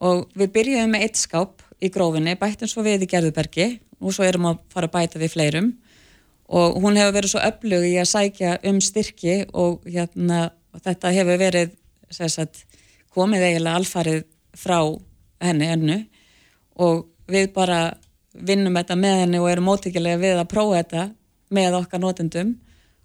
og 0.04 0.26
við 0.36 0.52
byrjuðum 0.58 0.94
með 0.94 1.06
eitt 1.06 1.20
skáp 1.22 1.63
í 1.84 1.90
grófinni, 1.92 2.36
bættum 2.40 2.70
svo 2.70 2.84
við 2.86 3.06
í 3.06 3.10
Gerðubergi 3.10 3.68
og 4.00 4.14
svo 4.14 4.26
erum 4.26 4.50
að 4.50 4.60
fara 4.72 4.88
að 4.90 4.94
bæta 4.96 5.22
við 5.22 5.34
fleirum. 5.34 5.72
Og 6.54 6.76
hún 6.82 6.98
hefur 7.00 7.16
verið 7.16 7.32
svo 7.32 7.42
öflug 7.44 7.86
í 7.88 7.94
að 8.00 8.10
sækja 8.10 8.58
um 8.68 8.80
styrki 8.84 9.36
og, 9.52 9.84
hérna, 9.88 10.50
og 10.74 10.84
þetta 10.84 11.12
hefur 11.16 11.40
verið 11.40 11.74
sagt, 12.12 12.64
komið 13.14 13.46
eiginlega 13.48 13.80
alfarið 13.80 14.24
frá 14.58 14.78
henni 15.44 15.70
ennu 15.72 15.98
og 16.80 17.06
við 17.30 17.50
bara 17.54 17.94
vinnum 18.34 18.76
þetta 18.76 18.96
með 18.98 19.20
henni 19.22 19.40
og 19.40 19.48
erum 19.50 19.68
mótíkilega 19.70 20.20
við 20.20 20.40
að 20.40 20.50
prófa 20.50 20.80
þetta 20.82 21.04
með 21.54 21.78
okkar 21.78 22.02
notendum. 22.02 22.54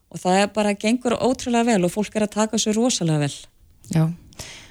Og 0.09 0.17
það 0.17 0.39
er 0.41 0.47
bara 0.55 0.73
gengur 0.73 1.15
ótrúlega 1.21 1.67
vel 1.69 1.85
og 1.85 1.93
fólk 1.93 2.15
er 2.17 2.25
að 2.25 2.35
taka 2.39 2.59
svo 2.59 2.73
rosalega 2.73 3.27
vel. 3.27 3.35
Já, 3.93 4.03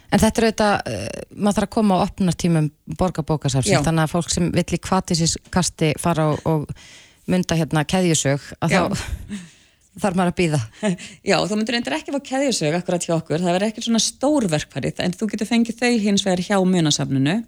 en 0.09 0.23
þetta 0.23 0.41
er 0.41 0.47
auðvitað, 0.49 0.73
uh, 0.93 1.27
maður 1.35 1.59
þarf 1.59 1.69
að 1.69 1.75
koma 1.77 1.99
á 1.99 2.05
opnartímum 2.07 2.71
borgarbókasafsins, 3.01 3.85
þannig 3.87 4.07
að 4.07 4.15
fólk 4.15 4.33
sem 4.35 4.49
vill 4.55 4.67
í 4.71 4.81
kvatísiskasti 4.89 5.93
fara 6.01 6.31
og, 6.33 6.43
og 6.49 7.29
mynda 7.29 7.59
hérna 7.59 7.85
keðjusög, 7.89 8.51
að 8.65 8.75
Já. 8.77 8.81
þá 8.89 9.05
þarf 10.03 10.19
maður 10.19 10.33
að 10.33 10.39
býða. 10.39 10.63
Já, 11.31 11.37
þú 11.43 11.59
myndir 11.61 11.79
endur 11.81 11.99
ekki 11.99 12.15
fá 12.15 12.21
keðjusög 12.33 12.79
akkurat 12.79 13.05
hjá 13.05 13.15
okkur, 13.19 13.43
það 13.43 13.55
verður 13.57 13.71
ekki 13.73 13.87
svona 13.89 14.03
stór 14.03 14.49
verkfærið 14.53 15.05
en 15.05 15.17
þú 15.19 15.31
getur 15.35 15.51
fengið 15.51 15.81
þau 15.83 16.03
hins 16.07 16.27
vegar 16.27 16.45
hjá 16.49 16.59
munasafninu 16.63 17.41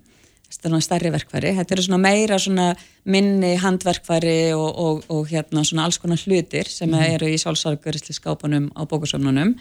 þetta 0.50 0.70
er 0.74 0.84
stærri 0.84 1.12
verkfæri, 1.14 1.52
þetta 1.58 1.74
eru 1.76 1.84
svona 1.86 2.00
meira 2.02 2.38
svona 2.42 2.70
minni 3.10 3.52
handverkfæri 3.60 4.52
og, 4.56 4.68
og, 4.82 5.04
og 5.12 5.28
hérna 5.30 5.62
svona 5.66 5.86
alls 5.86 6.00
konar 6.02 6.20
hlutir 6.24 6.68
sem 6.70 6.90
mm. 6.90 7.04
eru 7.14 7.30
í 7.30 7.38
sjálfsargörisli 7.40 8.16
skápunum 8.16 8.70
á 8.74 8.82
bókasöfnunum 8.90 9.54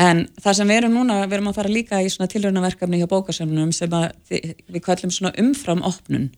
en 0.00 0.24
það 0.40 0.56
sem 0.58 0.70
við 0.70 0.80
erum 0.80 0.96
núna, 0.96 1.18
við 1.26 1.36
erum 1.38 1.50
að 1.50 1.58
fara 1.60 1.72
líka 1.72 2.00
í 2.00 2.08
svona 2.12 2.30
tilrönaverkefni 2.32 3.02
hjá 3.02 3.08
bókasöfnunum 3.10 3.74
sem 3.76 3.92
við 4.30 4.80
kallum 4.84 5.12
svona 5.12 5.34
umfram 5.40 5.84
opnun 5.84 6.30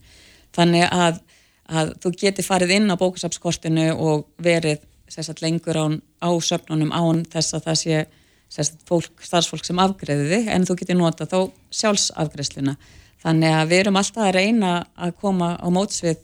þannig 0.57 0.89
að, 0.91 1.21
að 1.69 1.95
þú 2.03 2.15
geti 2.25 2.47
farið 2.47 2.75
inn 2.79 2.91
á 2.91 3.01
bókasöfskortinu 3.01 3.93
og 3.95 4.27
verið 4.43 4.83
sérstaklega 5.09 5.51
lengur 5.51 5.79
án 5.79 5.97
á 6.19 6.31
söfnunum 6.43 6.93
án 6.95 7.25
þess 7.31 7.55
að 7.55 7.71
það 7.71 7.81
sé 7.83 8.03
sérstaklega 8.55 8.91
fólk, 8.91 9.25
starfsfólk 9.25 9.65
sem 9.67 9.81
afgreðiði 9.83 10.45
en 10.51 10.67
þú 10.67 10.79
geti 10.81 10.99
nota 10.99 11.27
þá 11.31 11.39
sjálfsafgreðsluna 11.75 12.77
Þannig 13.25 13.55
að 13.57 13.71
við 13.71 13.81
erum 13.81 13.97
alltaf 13.97 14.27
að 14.27 14.35
reyna 14.37 14.71
að 15.01 15.15
koma 15.23 15.55
á 15.57 15.67
mótsvið 15.73 16.19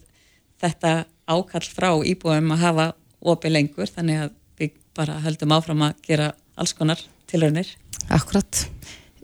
þetta 0.61 0.91
ákall 1.31 1.65
frá 1.65 1.89
íbúum 2.05 2.53
að 2.53 2.65
hafa 2.67 2.87
opið 3.33 3.55
lengur, 3.55 3.89
þannig 3.89 4.27
að 4.27 4.35
við 4.61 4.75
bara 4.97 5.17
höldum 5.25 5.55
áfram 5.57 5.87
að 5.87 6.03
gera 6.05 6.27
alls 6.61 6.75
konar 6.77 7.01
tilraunir. 7.31 7.71
Akkurat. 8.11 8.65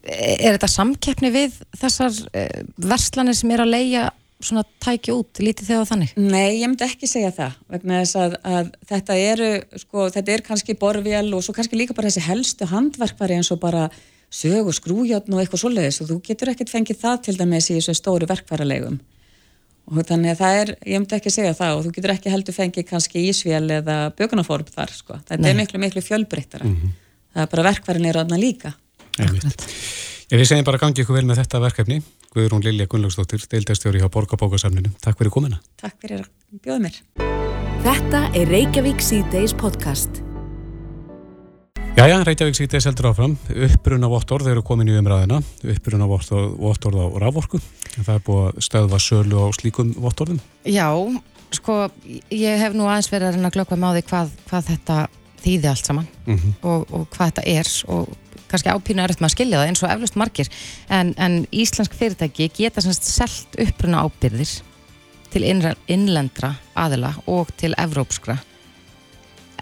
Er 0.07 0.55
þetta 0.55 0.71
samkeppni 0.71 1.33
við 1.35 1.59
þessar 1.81 2.14
eh, 2.33 2.62
verslanir 2.79 3.37
sem 3.37 3.51
er 3.51 3.64
að 3.64 3.75
leia 3.75 4.07
svona 4.42 4.62
tæki 4.85 5.14
út, 5.14 5.40
lítið 5.40 5.71
þegar 5.71 5.88
þannig? 5.88 6.11
Nei, 6.21 6.59
ég 6.61 6.69
myndi 6.69 6.85
ekki 6.85 7.09
segja 7.09 7.33
það 7.35 7.57
vegna 7.73 8.03
þess 8.03 8.19
að, 8.21 8.37
að 8.45 8.69
þetta 8.90 9.16
eru, 9.31 9.49
sko, 9.81 10.09
þetta 10.12 10.35
er 10.35 10.45
kannski 10.45 10.77
borvél 10.79 11.31
og 11.33 11.45
svo 11.45 11.55
kannski 11.57 11.79
líka 11.81 11.97
bara 11.97 12.11
þessi 12.11 12.27
helstu 12.27 12.69
handverkvari 12.69 13.38
eins 13.38 13.51
og 13.55 13.62
bara 13.62 13.87
sög 14.33 14.69
og 14.69 14.77
skrújotn 14.77 15.35
og 15.35 15.40
eitthvað 15.42 15.62
svoleiðis 15.62 16.03
og 16.03 16.11
þú 16.11 16.19
getur 16.29 16.53
ekkert 16.53 16.73
fengið 16.73 17.01
það 17.01 17.21
til 17.29 17.37
dæmis 17.38 17.71
í 17.71 17.79
þessu 17.79 17.97
stóru 17.97 18.29
verkfæralegum 18.29 18.99
og 19.87 20.03
þannig 20.09 20.35
að 20.35 20.40
það 20.40 20.61
er, 20.61 20.73
ég 20.83 21.01
myndi 21.01 21.16
ekki 21.16 21.33
segja 21.33 21.57
það 21.57 21.77
og 21.77 21.85
þú 21.85 21.92
getur 21.97 22.12
ekki 22.16 22.33
heldur 22.33 22.57
fengið 22.57 22.88
kannski 22.88 23.23
ísvél 23.31 23.64
eða 23.79 23.99
bökunaform 24.19 24.73
þar 24.75 24.92
sko, 24.92 25.19
þetta 25.29 25.42
Nei. 25.45 25.51
er 25.53 25.61
miklu 25.61 25.83
miklu 25.83 26.03
fjölbreyttara, 26.03 26.66
mm 26.66 26.75
-hmm. 26.75 26.95
Það 27.37 27.44
er 27.44 27.53
bara 27.53 27.68
verkfærin 27.68 28.09
er 28.09 28.18
aðna 28.22 28.40
líka. 28.40 28.72
Ég 29.16 30.40
við 30.40 30.49
segjum 30.49 30.66
bara 30.66 30.81
gangi 30.81 31.05
ykkur 31.05 31.20
vel 31.20 31.29
með 31.29 31.44
þetta 31.44 31.61
verkefni 31.62 32.01
Guðrún 32.35 32.64
Lilja 32.64 32.88
Gunnlaugsdóttir, 32.90 33.44
deildastjóri 33.49 34.03
hjá 34.03 34.11
Borgabókasamninu 34.12 34.90
Takk 35.01 35.20
fyrir 35.20 35.33
komina 35.33 35.61
Takk 35.81 35.96
fyrir 36.03 36.25
að 36.25 36.59
bjóða 36.64 36.81
mér. 36.83 36.99
Þetta 37.87 38.22
er 38.35 38.51
Reykjavík 38.51 39.05
C-Days 39.05 39.55
podcast. 39.57 40.18
Jæja, 41.96 42.18
Reykjavík 42.27 42.59
sýtið 42.59 42.83
seldur 42.85 43.12
áfram, 43.12 43.37
uppruna 43.68 44.11
vottorð 44.11 44.51
eru 44.51 44.64
komin 44.66 44.90
í 44.90 44.96
umræðina, 44.99 45.38
uppruna 45.70 46.09
vottorð 46.11 46.99
á 46.99 47.07
raforku, 47.22 47.61
það 47.94 48.11
er 48.16 48.25
búið 48.27 48.49
að 48.49 48.66
stöðva 48.66 49.01
sölu 49.01 49.40
á 49.40 49.49
slíkum 49.57 49.94
vottorðum. 50.03 50.42
Já, 50.68 50.90
sko, 51.57 51.79
ég 52.35 52.61
hef 52.61 52.77
nú 52.77 52.90
aðeins 52.90 53.12
verið 53.12 53.31
að 53.31 53.38
reyna 53.38 53.53
að 53.53 53.57
glöggva 53.61 53.81
með 53.81 53.88
á 53.88 53.96
því 53.96 54.05
hvað, 54.11 54.35
hvað 54.51 54.68
þetta 54.72 54.99
þýði 55.47 55.71
allt 55.71 55.91
saman 55.91 56.09
mm 56.27 56.37
-hmm. 56.37 56.55
og, 56.63 56.87
og 56.93 57.09
hvað 57.15 57.33
þetta 57.33 57.47
er 57.47 57.73
og 57.95 58.17
kannski 58.47 58.71
ápínu 58.71 59.03
er 59.03 59.11
eftir 59.11 59.23
maður 59.25 59.33
að 59.33 59.37
skilja 59.37 59.61
það 59.61 59.69
eins 59.69 59.83
og 59.83 59.91
eflust 59.91 60.17
margir, 60.17 60.49
en, 60.89 61.15
en 61.19 61.47
íslensk 61.51 61.95
fyrirtæki 61.95 62.51
geta 62.55 62.81
semst 62.81 63.05
selt 63.05 63.59
uppruna 63.59 64.05
ábyrðir 64.07 64.61
til 65.31 65.43
innlendra 65.87 66.55
aðila 66.75 67.15
og 67.27 67.51
til 67.57 67.75
evrópskra 67.79 68.39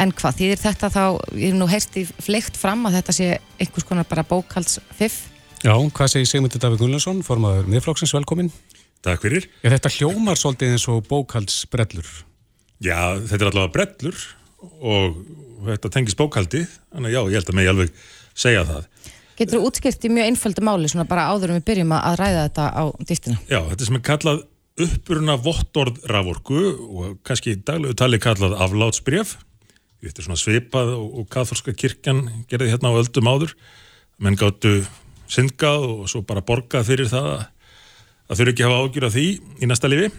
En 0.01 0.11
hvað, 0.11 0.39
þýðir 0.41 0.59
þetta 0.59 0.91
þá, 0.91 1.03
ég 1.39 1.53
hef 1.53 1.59
nú 1.59 1.67
heyrst 1.71 1.97
í 2.01 2.03
fleikt 2.27 2.59
fram 2.59 2.83
að 2.89 2.99
þetta 2.99 3.15
sé 3.15 3.29
einhvers 3.63 3.87
konar 3.87 4.07
bara 4.11 4.27
bókaldsfiff? 4.27 5.29
Já, 5.63 5.73
hvað 5.73 6.11
segir 6.11 6.29
Sigmundur 6.29 6.61
Davík 6.61 6.81
Gullarsson, 6.83 7.23
formadur 7.25 7.69
miðflokksins, 7.71 8.15
velkomin. 8.17 8.51
Takk 9.05 9.23
fyrir. 9.23 9.47
Já, 9.63 9.71
þetta 9.77 9.93
hljómar 9.95 10.41
svolítið 10.41 10.75
eins 10.75 10.87
og 10.91 11.05
bókaldsbrellur. 11.07 12.11
Já, 12.83 13.21
þetta 13.23 13.39
er 13.39 13.53
allavega 13.53 13.75
brellur 13.77 14.25
og 14.81 15.21
þetta 15.69 15.93
tengis 15.93 16.19
bókaldi, 16.19 16.65
þannig 16.93 17.11
að 17.11 17.17
já, 17.17 17.21
ég 17.23 17.39
held 17.39 17.53
að 17.53 17.59
mig 17.59 17.71
alveg 17.73 17.95
segja 18.35 18.65
það. 18.69 18.89
Getur 19.35 19.59
þú 19.59 19.69
útskipt 19.69 20.05
í 20.07 20.11
mjög 20.15 20.31
einföldu 20.31 20.65
máli, 20.65 20.91
svona 20.91 21.09
bara 21.11 21.29
áður 21.33 21.55
um 21.55 21.59
við 21.59 21.69
byrjum 21.71 21.95
að 21.97 22.19
ræða 22.21 22.43
þetta 22.49 22.67
á 22.71 22.85
dýftina? 23.03 23.39
Já, 23.51 23.61
þetta 23.71 23.89
sem 23.89 23.99
er 23.99 24.05
kallað 24.07 24.45
uppuruna 24.85 25.37
vottorð 25.39 26.01
raforku 26.11 26.61
og 26.75 27.19
kannski 27.27 27.55
daglegu 27.63 27.95
tali 27.99 28.19
kallað 28.23 28.57
aflátsbref 28.65 29.37
þetta 30.03 30.21
er 30.21 30.27
svona 30.27 30.41
svipað 30.41 30.93
og, 30.97 31.07
og 31.21 31.29
katholska 31.31 31.75
kirkjan 31.79 32.25
gerði 32.51 32.73
hérna 32.73 32.91
á 32.91 32.99
öldum 32.99 33.31
áður 33.31 33.55
menn 34.23 34.39
gáttu 34.39 34.81
syngað 35.31 35.87
og 35.89 36.09
svo 36.11 36.25
bara 36.27 36.45
borgað 36.45 36.89
fyrir 36.91 37.11
það 37.11 37.31
að, 37.37 37.45
að 38.29 38.41
þurfi 38.41 38.55
ekki 38.55 38.67
hafa 38.67 38.81
ágjur 38.83 39.07
af 39.09 39.15
því 39.15 39.27
í 39.63 39.71
næsta 39.71 39.91
lifi 39.91 40.11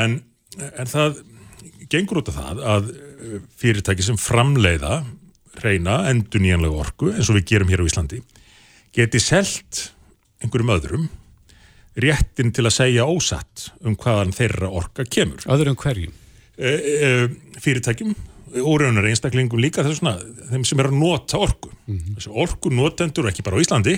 en, 0.00 0.18
en 0.70 0.90
það 0.90 1.20
gengur 1.92 2.22
út 2.22 2.32
af 2.32 2.40
það 2.40 2.64
að 2.74 2.90
fyrirtæki 3.60 4.04
sem 4.06 4.18
framleiða 4.20 5.02
reyna 5.64 6.04
endur 6.10 6.42
nýjanlega 6.42 6.84
orku 6.84 7.10
eins 7.12 7.30
og 7.30 7.38
við 7.40 7.48
gerum 7.54 7.72
hér 7.72 7.82
á 7.82 7.88
Íslandi 7.88 8.20
geti 8.96 9.20
selt 9.22 9.90
einhverjum 10.40 10.74
öðrum 10.76 11.08
réttin 12.00 12.52
til 12.54 12.64
að 12.64 12.76
segja 12.76 13.06
ósatt 13.08 13.70
um 13.84 13.96
hvaðan 13.98 14.32
þeirra 14.32 14.70
orka 14.70 15.04
kemur. 15.04 15.42
Öðrum 15.50 15.76
hverjum? 15.76 16.12
E, 16.60 16.70
e, 16.70 17.10
fyrirtækjum 17.60 18.14
óraunar 18.58 19.06
einstaklingum 19.06 19.60
líka 19.62 19.84
svona 19.86 20.16
þeim 20.50 20.64
sem 20.66 20.80
er 20.82 20.90
að 20.90 20.98
nota 20.98 21.38
orku 21.38 21.70
mm 21.86 21.98
-hmm. 21.98 22.32
orku 22.42 22.70
notendur 22.70 23.28
ekki 23.30 23.44
bara 23.46 23.56
á 23.56 23.62
Íslandi 23.62 23.94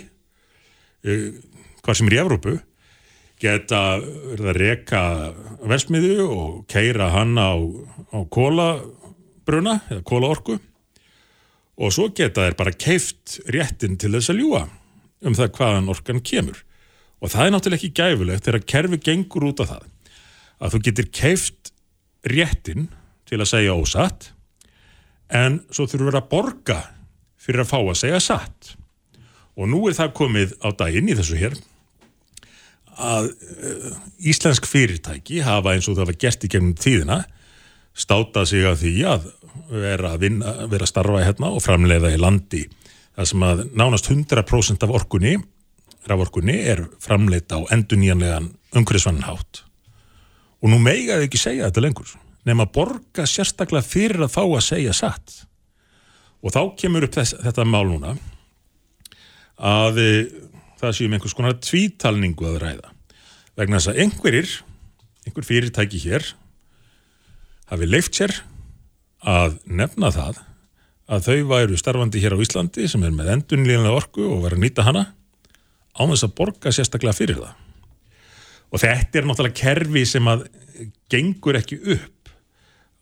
uh, 1.06 1.32
hvað 1.82 1.96
sem 1.96 2.06
er 2.08 2.14
í 2.14 2.20
Evrópu 2.20 2.58
geta 3.40 3.98
verið 3.98 4.48
að 4.48 4.58
reka 4.60 5.02
versmiðu 5.66 6.28
og 6.28 6.66
keira 6.68 7.10
hann 7.10 7.34
á, 7.38 7.58
á 8.12 8.18
kólabruna 9.42 9.80
eða 9.90 10.02
kólaorku 10.04 10.58
og 11.78 11.92
svo 11.92 12.10
geta 12.14 12.46
þeir 12.46 12.56
bara 12.56 12.72
keift 12.72 13.40
réttin 13.50 13.98
til 13.98 14.12
þess 14.12 14.30
að 14.30 14.40
ljúa 14.42 14.68
um 15.22 15.34
það 15.34 15.52
hvaðan 15.56 15.88
orkan 15.88 16.20
kemur. 16.20 16.58
Og 17.22 17.30
það 17.30 17.46
er 17.46 17.52
náttúrulega 17.52 17.78
ekki 17.78 17.96
gæfulegt 17.96 18.44
þegar 18.44 18.66
kerfi 18.66 18.98
gengur 18.98 19.48
út 19.50 19.60
af 19.62 19.70
það 19.70 19.88
að 20.62 20.72
þú 20.72 20.82
getur 20.86 21.10
keift 21.10 21.72
réttin 22.24 22.88
til 23.26 23.40
að 23.40 23.50
segja 23.50 23.74
ósatt 23.74 24.32
en 25.32 25.62
svo 25.70 25.86
þurfum 25.86 26.10
við 26.10 26.20
að 26.20 26.30
borga 26.30 26.78
fyrir 27.38 27.64
að 27.64 27.70
fá 27.70 27.78
að 27.80 27.98
segja 27.98 28.20
satt. 28.20 28.74
Og 29.56 29.68
nú 29.68 29.86
er 29.88 29.96
það 29.96 30.16
komið 30.16 30.56
á 30.62 30.68
daginn 30.70 31.10
í 31.10 31.16
þessu 31.18 31.38
hér 31.40 31.56
að 32.92 33.30
uh, 33.32 33.94
íslensk 34.20 34.66
fyrirtæki 34.68 35.40
hafa 35.42 35.72
eins 35.72 35.88
og 35.88 35.96
það 35.96 36.10
var 36.12 36.18
gert 36.20 36.44
í 36.44 36.50
gegnum 36.52 36.74
tíðina 36.76 37.22
státa 37.94 38.44
sig 38.48 38.66
að 38.66 38.78
því 38.82 38.94
að 39.08 39.26
vera 39.72 40.14
að, 40.14 40.22
vinna, 40.26 40.52
vera 40.70 40.86
að 40.86 40.92
starfa 40.92 41.24
hérna 41.24 41.50
og 41.52 41.64
framleiða 41.64 42.12
í 42.14 42.20
landi. 42.20 42.62
Það 43.12 43.28
sem 43.28 43.44
að 43.44 43.64
nánast 43.76 44.08
100% 44.08 44.86
af 44.86 44.94
orkunni 44.96 45.36
raforkunni 46.08 46.56
er 46.72 46.86
framleita 47.02 47.60
á 47.62 47.68
enduníjanlegan 47.74 48.50
umhverfisvannhátt 48.74 49.62
og 50.62 50.70
nú 50.70 50.78
megaðu 50.82 51.26
ekki 51.26 51.40
segja 51.40 51.68
þetta 51.68 51.84
lengur 51.84 52.14
nefn 52.46 52.64
að 52.64 52.72
borga 52.74 53.26
sérstaklega 53.28 53.86
fyrir 53.86 54.24
að 54.24 54.32
fá 54.34 54.42
að 54.42 54.64
segja 54.66 54.94
satt. 54.96 55.42
Og 56.42 56.50
þá 56.50 56.74
kemur 56.78 57.06
upp 57.06 57.14
þess, 57.14 57.36
þetta 57.38 57.66
mál 57.68 57.84
núna 57.86 58.16
að 59.62 60.00
e, 60.02 60.08
það 60.80 60.96
séum 60.98 61.14
einhvers 61.14 61.36
konar 61.38 61.58
tvítalningu 61.62 62.48
að 62.50 62.58
ræða. 62.64 62.90
Vegna 63.58 63.78
þess 63.78 63.92
að 63.92 64.00
einhverjir 64.02 64.56
einhver 65.22 65.46
fyrirtæki 65.46 66.00
hér 66.02 66.26
hafi 67.72 67.88
leift 67.88 68.16
sér 68.18 68.34
að 69.22 69.58
nefna 69.64 70.10
það 70.12 70.40
að 71.12 71.26
þau 71.26 71.48
væru 71.50 71.78
starfandi 71.78 72.22
hér 72.22 72.36
á 72.36 72.42
Íslandi 72.42 72.88
sem 72.90 73.02
er 73.04 73.12
með 73.14 73.32
endunlíðanlega 73.36 73.98
orku 73.98 74.24
og 74.28 74.44
verið 74.46 74.58
að 74.58 74.64
nýta 74.64 74.86
hana 74.86 75.04
á 75.92 76.02
þess 76.08 76.26
að 76.26 76.34
borga 76.38 76.72
sérstaklega 76.72 77.16
fyrir 77.16 77.40
það. 77.40 77.54
Og 78.72 78.80
þetta 78.80 79.18
er 79.20 79.28
náttúrulega 79.28 79.58
kerfi 79.60 80.04
sem 80.08 80.28
að 80.32 80.46
gengur 81.12 81.58
ekki 81.58 81.78
upp 81.96 82.32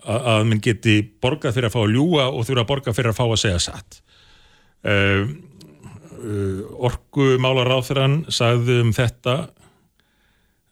að 0.01 0.47
minn 0.49 0.63
geti 0.65 0.97
borgað 1.23 1.55
fyrir 1.57 1.69
að 1.69 1.77
fá 1.77 1.81
að 1.85 1.95
ljúa 1.95 2.27
og 2.33 2.47
þurfa 2.49 2.65
að 2.65 2.71
borga 2.73 2.95
fyrir 2.97 3.13
að 3.13 3.19
fá 3.21 3.25
að 3.27 3.41
segja 3.43 3.63
satt. 3.63 4.01
Uh, 4.81 5.23
uh, 6.19 6.61
Orgu 6.89 7.35
málaráþurann 7.43 8.23
sagði 8.33 8.81
um 8.81 8.95
þetta 8.97 9.37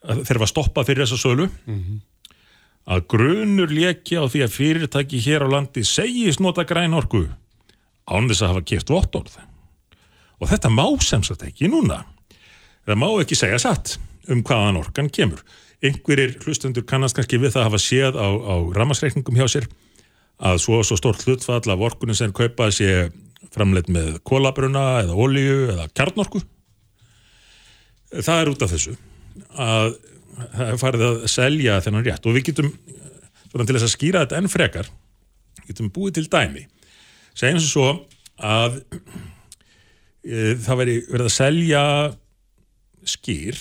þegar 0.08 0.42
var 0.42 0.50
stoppað 0.50 0.88
fyrir 0.88 1.04
þessa 1.04 1.20
sölu. 1.20 1.48
Mm 1.66 1.78
-hmm. 1.78 2.00
Að 2.88 3.04
grunur 3.12 3.72
leki 3.72 4.16
á 4.16 4.24
því 4.24 4.44
að 4.46 4.54
fyrirtæki 4.54 5.20
hér 5.20 5.44
á 5.44 5.48
landi 5.52 5.84
segist 5.84 6.40
nota 6.40 6.64
græn 6.68 6.96
orgu 6.96 7.26
án 8.08 8.28
þess 8.30 8.44
að 8.44 8.52
hafa 8.54 8.64
kæft 8.70 8.92
vottorð. 8.92 9.34
Og 10.40 10.48
þetta 10.48 10.70
má 10.72 10.86
sem 11.04 11.24
sagt 11.26 11.44
ekki 11.44 11.68
núna. 11.68 12.04
Það 12.88 13.00
má 13.02 13.08
ekki 13.20 13.36
segja 13.36 13.58
satt 13.60 13.98
um 14.32 14.40
hvaðan 14.46 14.80
organ 14.80 15.10
kemur. 15.12 15.42
Einhverjir 15.84 16.38
hlustundur 16.42 16.86
kannast 16.88 17.18
kannski 17.18 17.38
við 17.38 17.54
það 17.54 17.62
að 17.62 17.68
hafa 17.68 17.82
séð 17.82 18.16
á, 18.16 18.28
á 18.28 18.54
ramasreikningum 18.78 19.36
hjá 19.36 19.46
sér 19.52 19.68
að 20.38 20.60
svo, 20.62 20.80
svo 20.86 20.96
stórt 20.98 21.24
hlutfall 21.26 21.60
af 21.68 21.84
orkunum 21.90 22.16
sem 22.16 22.32
kaupa 22.32 22.70
sé 22.74 23.10
framleitt 23.54 23.90
með 23.92 24.18
kólabruna 24.26 25.02
eða 25.02 25.16
ólíu 25.18 25.58
eða 25.74 25.88
kjarnorku. 25.92 26.40
Það 28.14 28.40
er 28.40 28.50
út 28.54 28.64
af 28.64 28.72
þessu 28.72 28.96
að 29.60 29.98
farið 30.80 31.04
að 31.08 31.20
selja 31.32 31.80
þennan 31.84 32.06
rétt. 32.06 32.26
Og 32.26 32.36
við 32.36 32.50
getum 32.50 32.72
svona 33.48 33.66
til 33.66 33.76
þess 33.76 33.88
að 33.88 33.94
skýra 33.94 34.24
þetta 34.24 34.40
enn 34.40 34.52
frekar 34.52 34.90
getum 35.68 35.92
búið 35.92 36.18
til 36.18 36.28
dæmi. 36.32 36.64
Segjum 37.36 37.60
sem 37.60 37.68
svo 37.68 37.88
að 38.38 38.80
e, 40.24 40.56
það 40.64 40.80
veri 40.82 40.96
verið 41.10 41.28
að 41.28 41.36
selja 41.36 41.82
skýr 43.08 43.60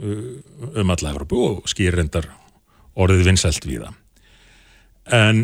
um 0.00 0.92
alla 0.94 1.10
Evropu 1.10 1.40
og 1.48 1.70
skýr 1.70 1.96
reyndar 1.98 2.28
orðið 3.00 3.26
vinsælt 3.26 3.66
við 3.66 3.86
það 3.86 3.96
en 5.10 5.40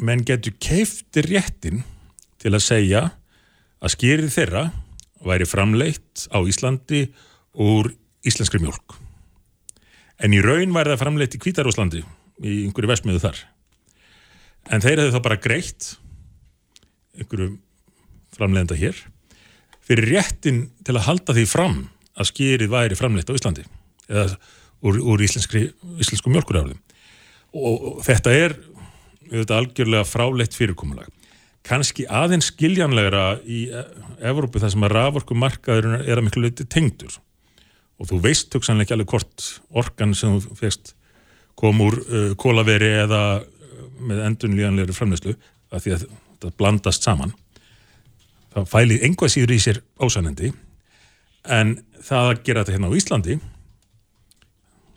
menn 0.00 0.24
getur 0.26 0.54
keifti 0.62 1.24
réttin 1.26 1.82
til 2.42 2.54
að 2.54 2.64
segja 2.64 3.02
að 3.82 3.94
skýrið 3.96 4.32
þeirra 4.34 4.64
væri 5.26 5.46
framleitt 5.46 6.26
á 6.32 6.38
Íslandi 6.40 7.04
úr 7.60 7.92
íslenskri 8.26 8.62
mjölk 8.62 9.01
en 10.22 10.36
í 10.36 10.42
raun 10.44 10.74
væri 10.74 10.92
það 10.92 11.02
framleitt 11.02 11.36
í 11.36 11.40
Kvítarúslandi 11.42 12.02
í 12.42 12.54
einhverju 12.66 12.90
vestmiðu 12.90 13.22
þar. 13.22 13.40
En 14.70 14.82
þeir 14.84 15.02
hefðu 15.02 15.16
þá 15.16 15.24
bara 15.24 15.40
greitt 15.42 15.88
einhverju 17.18 17.56
framleiðenda 18.36 18.78
hér 18.78 18.98
fyrir 19.82 20.08
réttin 20.14 20.64
til 20.86 20.96
að 20.96 21.06
halda 21.08 21.36
því 21.36 21.46
fram 21.50 21.78
að 22.16 22.28
skýrið 22.30 22.70
væri 22.72 22.98
framleitt 22.98 23.32
á 23.32 23.36
Íslandi 23.36 23.64
eða 24.08 24.28
úr, 24.82 24.98
úr 25.00 25.24
íslensku 25.24 26.30
mjölkuraflum 26.30 26.78
og, 27.52 27.74
og 27.74 27.98
þetta 28.06 28.36
er 28.36 28.54
auðvitað 29.32 29.58
algjörlega 29.58 30.08
fráleitt 30.08 30.56
fyrirkomulag. 30.56 31.08
Kannski 31.64 32.04
aðeins 32.10 32.50
skiljanlegra 32.50 33.38
í 33.46 33.64
Evrópu 34.24 34.60
þar 34.60 34.72
sem 34.74 34.86
að 34.86 34.94
raforku 34.96 35.36
markaður 35.38 36.02
er 36.02 36.18
að 36.18 36.26
miklu 36.26 36.42
leiti 36.44 36.66
tengdur 36.68 37.14
og 38.02 38.10
þú 38.10 38.18
veist 38.24 38.50
töksanlega 38.50 38.88
ekki 38.88 38.96
alveg 38.96 39.12
hvort 39.14 39.46
orkan 39.78 40.14
sem 40.18 40.40
þú 40.42 40.56
fegst 40.58 40.96
kom 41.58 41.78
úr 41.84 42.00
uh, 42.02 42.32
kólaveri 42.40 42.90
eða 43.04 43.22
uh, 43.38 43.46
með 44.02 44.24
endunlíðanlegri 44.26 44.96
framleyslu 44.96 45.36
að 45.72 45.84
því 45.84 45.94
að 45.94 46.04
þetta 46.08 46.52
blandast 46.58 47.06
saman 47.06 47.34
það 48.52 48.68
fælið 48.72 49.06
einhvað 49.06 49.34
síður 49.36 49.54
í 49.54 49.60
sér 49.62 49.80
ósanandi 50.02 50.52
en 51.46 51.76
það 52.02 52.32
að 52.32 52.42
gera 52.48 52.64
þetta 52.64 52.76
hérna 52.76 52.90
á 52.90 52.98
Íslandi 52.98 53.38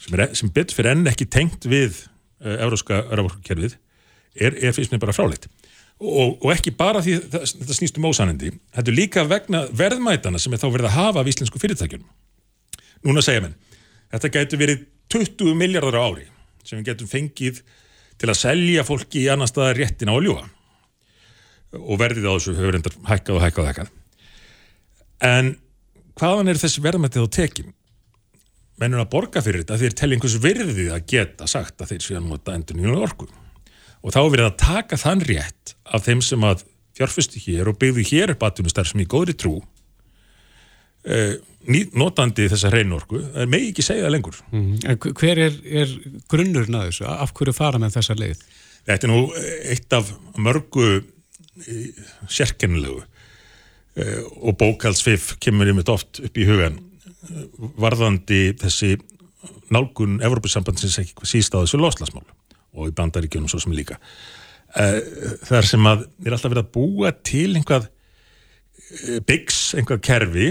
sem, 0.01 0.18
er, 0.18 0.28
sem 0.38 0.51
betur 0.53 0.80
fyrir 0.80 0.95
enn 0.95 1.12
ekki 1.12 1.30
tengt 1.30 1.70
við 1.70 2.01
uh, 2.01 2.58
euróska 2.58 3.03
raforkukerfið 3.12 3.78
er, 4.36 4.58
er 4.58 4.76
fyrst 4.76 4.91
með 4.91 5.06
bara 5.06 5.16
fráleitt. 5.16 5.47
Og, 5.95 6.41
og 6.43 6.49
ekki 6.51 6.74
bara 6.76 6.99
því 6.99 7.22
það, 7.24 7.45
þetta 7.62 7.76
snýst 7.78 7.97
um 8.01 8.10
ósanandi 8.10 8.49
þetta 8.51 8.89
er 8.91 8.97
líka 8.97 9.24
vegna 9.30 9.62
verðmætana 9.72 10.41
sem 10.41 10.51
er 10.51 10.60
þá 10.60 10.68
verið 10.68 10.89
að 10.89 10.97
hafa 10.97 11.22
af 11.22 11.30
íslensku 11.32 11.62
fyrirtækjum 11.62 12.03
núna 13.03 13.23
segja 13.25 13.43
menn 13.43 13.57
þetta 14.13 14.31
getur 14.37 14.61
verið 14.61 14.85
20 15.11 15.57
miljardar 15.59 15.99
á 15.99 16.05
ári 16.07 16.27
sem 16.65 16.79
við 16.79 16.91
getum 16.91 17.09
fengið 17.09 17.61
til 18.19 18.31
að 18.31 18.39
selja 18.39 18.85
fólki 18.87 19.25
í 19.25 19.31
annar 19.31 19.49
staðar 19.51 19.79
réttin 19.79 20.11
á 20.11 20.15
að 20.15 20.27
ljúa 20.27 20.45
og 21.75 21.99
verðið 21.99 22.27
á 22.29 22.33
þessu 22.35 22.55
hefur 22.55 22.77
endar 22.77 22.97
hækkað 23.09 23.37
og 23.37 23.43
hækkað 23.43 23.63
og 23.63 23.69
hækkað. 23.69 23.89
En 25.25 25.49
hvaðan 26.19 26.51
er 26.51 26.61
þessi 26.61 26.83
verðmættið 26.85 27.25
á 27.27 27.35
tekin? 27.35 27.73
Mennur 28.79 29.03
að 29.03 29.11
borga 29.11 29.43
fyrir 29.43 29.63
þetta 29.63 29.79
þeir 29.81 29.97
telli 29.99 30.17
einhvers 30.17 30.37
virðið 30.43 30.93
að 30.95 31.09
geta 31.11 31.47
sagt 31.47 31.81
að 31.81 31.93
þeir 31.93 32.05
séu 32.05 32.17
að 32.19 32.29
nota 32.29 32.55
endur 32.55 32.79
nýjum 32.79 33.03
orku. 33.03 33.27
Og 34.03 34.13
þá 34.13 34.21
verið 34.23 34.49
að 34.49 34.57
taka 34.61 34.99
þann 35.01 35.23
rétt 35.27 35.75
af 35.83 36.07
þeim 36.07 36.23
sem 36.23 36.47
að 36.47 36.65
fjárfusti 36.95 37.41
hér 37.47 37.71
og 37.71 37.79
byggðu 37.81 38.05
hér 38.11 38.35
upp 38.35 38.43
aðtunustar 38.47 38.87
sem 38.87 39.03
í 39.03 39.07
góðri 39.09 39.35
trú 39.39 39.57
eh, 41.06 41.36
notandi 41.97 42.45
þessa 42.51 42.70
hreinorku, 42.70 43.22
það 43.34 43.49
megi 43.49 43.72
ekki 43.72 43.86
segja 43.86 44.06
það 44.06 44.16
lengur. 44.18 44.38
Mm. 44.51 44.70
Hver 45.08 45.41
er, 45.47 45.58
er 45.66 45.97
grunnurinn 46.32 46.78
að 46.78 46.91
þessu? 46.91 47.08
Af 47.10 47.34
hverju 47.38 47.56
fara 47.58 47.82
með 47.82 47.97
þessa 47.97 48.18
leið? 48.20 48.45
Þetta 48.86 49.08
er 49.08 49.12
nú 49.12 49.22
eitt 49.74 49.97
af 49.97 50.12
mörgu 50.38 50.89
sérkennilegu 52.30 53.01
og 54.43 54.58
bókaldsfif 54.60 55.38
kemur 55.39 55.70
einmitt 55.72 55.89
oft 55.89 56.20
upp 56.20 56.38
í 56.38 56.47
hugan 56.47 56.82
varðandi 57.80 58.49
þessi 58.60 58.97
nálgun 59.74 60.20
Evrópusambandsins 60.26 60.99
ekki 61.01 61.28
síst 61.28 61.56
á 61.56 61.64
þessu 61.64 61.80
loslasmál 61.80 62.26
og 62.76 62.91
í 62.91 62.95
bandaríkjunum 62.95 63.49
svo 63.49 63.62
sem 63.64 63.74
líka 63.76 63.97
þar 65.47 65.70
sem 65.70 65.88
að 65.88 66.06
er 66.26 66.36
alltaf 66.36 66.51
verið 66.51 66.66
að 66.66 66.74
búa 66.76 67.12
til 67.26 67.56
einhvað 67.56 67.88
byggs, 69.26 69.60
einhvað 69.80 70.03
kerfi 70.06 70.49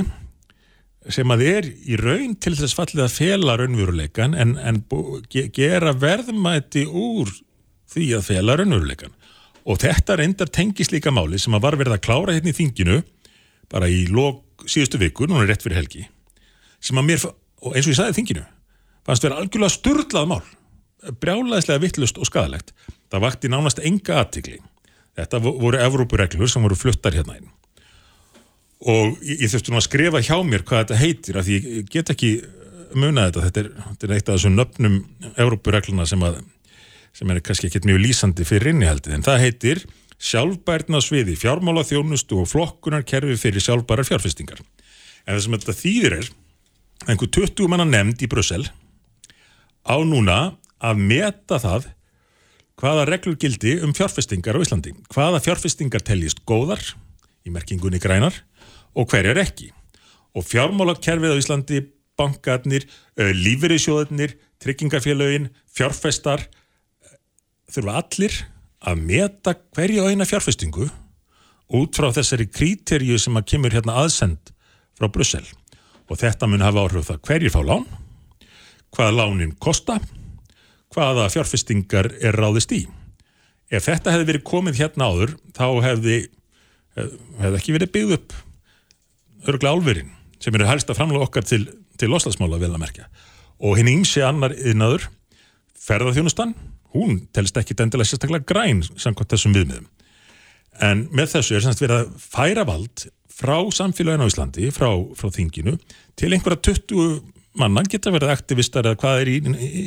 sem 1.13 1.33
að 1.35 1.43
er 1.45 1.67
í 1.69 1.99
raun 2.01 2.33
til 2.41 2.55
þess 2.57 2.77
fallið 2.77 3.05
að 3.05 3.17
fela 3.19 3.57
raunveruleikan 3.61 4.37
en, 4.41 4.55
en 4.57 4.81
gera 5.29 5.93
verðmæti 5.93 6.87
úr 6.89 7.29
því 7.93 8.07
að 8.19 8.27
fela 8.31 8.57
raunveruleikan 8.57 9.13
og 9.65 9.81
þetta 9.81 10.17
reyndar 10.21 10.51
tengis 10.53 10.93
líka 10.93 11.13
máli 11.13 11.41
sem 11.41 11.55
að 11.57 11.65
var 11.67 11.79
verið 11.81 11.97
að 11.99 12.05
klára 12.07 12.37
hérna 12.37 12.53
í 12.53 12.57
þinginu 12.57 12.99
bara 13.73 13.89
í 13.89 14.05
lók 14.09 14.65
síðustu 14.71 15.01
vikur, 15.01 15.29
núna 15.29 15.47
rétt 15.49 15.65
fyrir 15.65 15.83
helgi 15.83 16.05
sem 16.85 16.99
að 17.01 17.09
mér, 17.11 17.25
og 17.65 17.73
eins 17.77 17.87
og 17.87 17.95
ég 17.95 17.99
sagði 18.01 18.19
þinginu 18.21 18.45
fannst 19.05 19.25
vera 19.25 19.41
algjörlega 19.41 19.73
sturdlað 19.73 20.31
mál. 20.31 20.45
Brjálaðislega 21.21 21.83
vittlust 21.83 22.21
og 22.21 22.29
skadalegt 22.29 22.73
það 23.13 23.25
vakti 23.27 23.51
nánast 23.53 23.83
enga 23.85 24.23
aðtikli 24.23 24.61
þetta 25.19 25.41
voru 25.45 25.81
Evrópureglur 25.81 26.51
sem 26.51 26.65
voru 26.65 26.79
fluttar 26.79 27.17
hérna 27.17 27.37
einn 27.37 27.51
og 28.85 29.19
ég, 29.25 29.45
ég 29.45 29.53
þurfti 29.53 29.73
nú 29.73 29.81
að 29.81 29.87
skrifa 29.89 30.23
hjá 30.25 30.37
mér 30.45 30.65
hvað 30.67 30.85
þetta 30.85 31.01
heitir 31.01 31.39
af 31.41 31.47
því 31.49 31.59
ég 31.61 31.91
get 31.93 32.13
ekki 32.13 32.31
munað 32.95 33.31
þetta. 33.31 33.45
Þetta 33.47 33.63
er, 33.63 33.71
þetta 33.89 34.07
er 34.07 34.15
eitt 34.17 34.29
af 34.29 34.39
þessum 34.39 34.59
nöfnum 34.59 34.99
Evrópuregluna 35.35 36.07
sem 36.09 36.25
að 36.27 36.43
sem 37.15 37.31
er 37.31 37.43
kannski 37.47 37.69
ekkert 37.69 37.87
mjög 37.87 38.01
lýsandi 38.03 38.47
fyrir 38.47 38.73
innihaldið. 38.73 39.17
En 39.17 39.27
það 39.27 39.43
heitir 39.45 39.83
sjálfbærna 40.25 41.01
sviði 41.05 41.37
fjármála 41.39 41.85
þjónustu 41.87 42.41
og 42.43 42.49
flokkunarkerfi 42.51 43.37
fyrir 43.39 43.63
sjálfbærar 43.63 44.09
fjárfestingar. 44.09 44.63
En 45.25 45.37
það 45.37 45.45
sem 45.45 45.57
þetta 45.57 45.77
þýðir 45.79 46.17
er 46.19 46.31
einhver 47.11 47.31
20 47.39 47.71
manna 47.71 47.87
nefnd 47.87 48.25
í 48.25 48.31
Brussel 48.31 48.65
á 49.85 49.97
núna 50.03 50.57
að 50.85 51.05
meta 51.07 51.61
það 51.63 51.91
hvaða 52.81 53.07
reglur 53.07 53.39
gildi 53.39 53.77
um 53.85 53.95
fjárfestingar 53.95 54.59
á 54.59 54.65
Íslandi. 54.65 54.95
Hvaða 55.15 55.43
fjárfestingar 55.45 56.03
teljist 56.03 56.43
góðar 56.49 56.83
í 57.45 57.53
merkingunni 57.53 58.01
grænar 58.03 58.37
og 58.95 59.11
hver 59.11 59.31
er 59.33 59.41
ekki. 59.43 59.71
Og 60.35 60.47
fjármálakerfið 60.49 61.35
á 61.35 61.41
Íslandi 61.41 61.81
bankarnir, 62.19 62.87
lífeyrisjóðunir 63.17 64.37
tryggingarfélögin, 64.63 65.51
fjárfestar 65.75 66.47
þurfa 67.71 67.99
allir 68.01 68.37
að 68.85 69.03
meta 69.09 69.55
hverja 69.75 70.07
eina 70.11 70.27
fjárfestingu 70.29 70.89
út 71.75 71.97
frá 71.97 72.11
þessari 72.15 72.47
kríterju 72.51 73.19
sem 73.19 73.37
að 73.39 73.49
kemur 73.55 73.75
hérna 73.75 73.99
aðsend 74.03 74.53
frá 74.99 75.09
Brussel. 75.11 75.45
Og 76.11 76.21
þetta 76.21 76.49
mun 76.49 76.65
hafa 76.65 76.85
áhrif 76.85 77.09
það 77.09 77.23
hverjir 77.29 77.55
fá 77.55 77.63
lán 77.65 77.87
hvaða 78.95 79.17
lánin 79.19 79.57
kosta 79.59 79.99
hvaða 80.95 81.27
fjárfestingar 81.33 82.13
er 82.23 82.37
ráðist 82.39 82.73
í. 82.77 82.85
Ef 83.73 83.89
þetta 83.89 84.13
hefði 84.15 84.29
verið 84.29 84.47
komið 84.47 84.81
hérna 84.83 85.09
áður 85.11 85.35
þá 85.57 85.67
hefði, 85.89 86.19
hefði 86.95 87.61
ekki 87.61 87.77
verið 87.77 87.95
byggð 87.95 88.17
upp 88.19 88.37
örglega 89.51 89.75
álverinn 89.75 90.13
sem 90.43 90.55
eru 90.55 90.69
helst 90.69 90.91
að 90.91 91.01
framlega 91.01 91.27
okkar 91.27 91.47
til, 91.49 91.65
til 91.99 92.11
loslasmála 92.13 92.61
vel 92.61 92.73
að 92.75 92.83
merkja 92.83 93.09
og 93.65 93.79
hinn 93.79 93.91
ymsi 93.91 94.23
annar 94.25 94.55
yðnaður 94.57 95.09
ferðarþjónustan 95.85 96.55
hún 96.95 97.25
telst 97.35 97.59
ekki 97.59 97.77
endilega 97.83 98.09
sérstaklega 98.09 98.47
græn 98.49 98.83
samkvæmt 98.87 99.35
þessum 99.35 99.55
viðmiðum. 99.57 99.87
En 100.83 101.05
með 101.15 101.37
þessu 101.37 101.59
er 101.59 101.65
semst 101.65 101.83
verið 101.83 102.03
að 102.03 102.17
færa 102.23 102.65
vald 102.67 103.07
frá 103.35 103.57
samfélaginu 103.75 104.27
á 104.27 104.31
Íslandi, 104.31 104.71
frá, 104.75 104.89
frá 105.19 105.31
þinginu, 105.35 105.77
til 106.19 106.31
einhverja 106.35 106.63
20 106.71 107.33
mannan 107.59 107.87
geta 107.91 108.13
verið 108.15 108.33
aktivistar 108.35 108.87
eða 108.87 108.99
hvað 108.99 109.21
er 109.23 109.31
í 109.31 109.37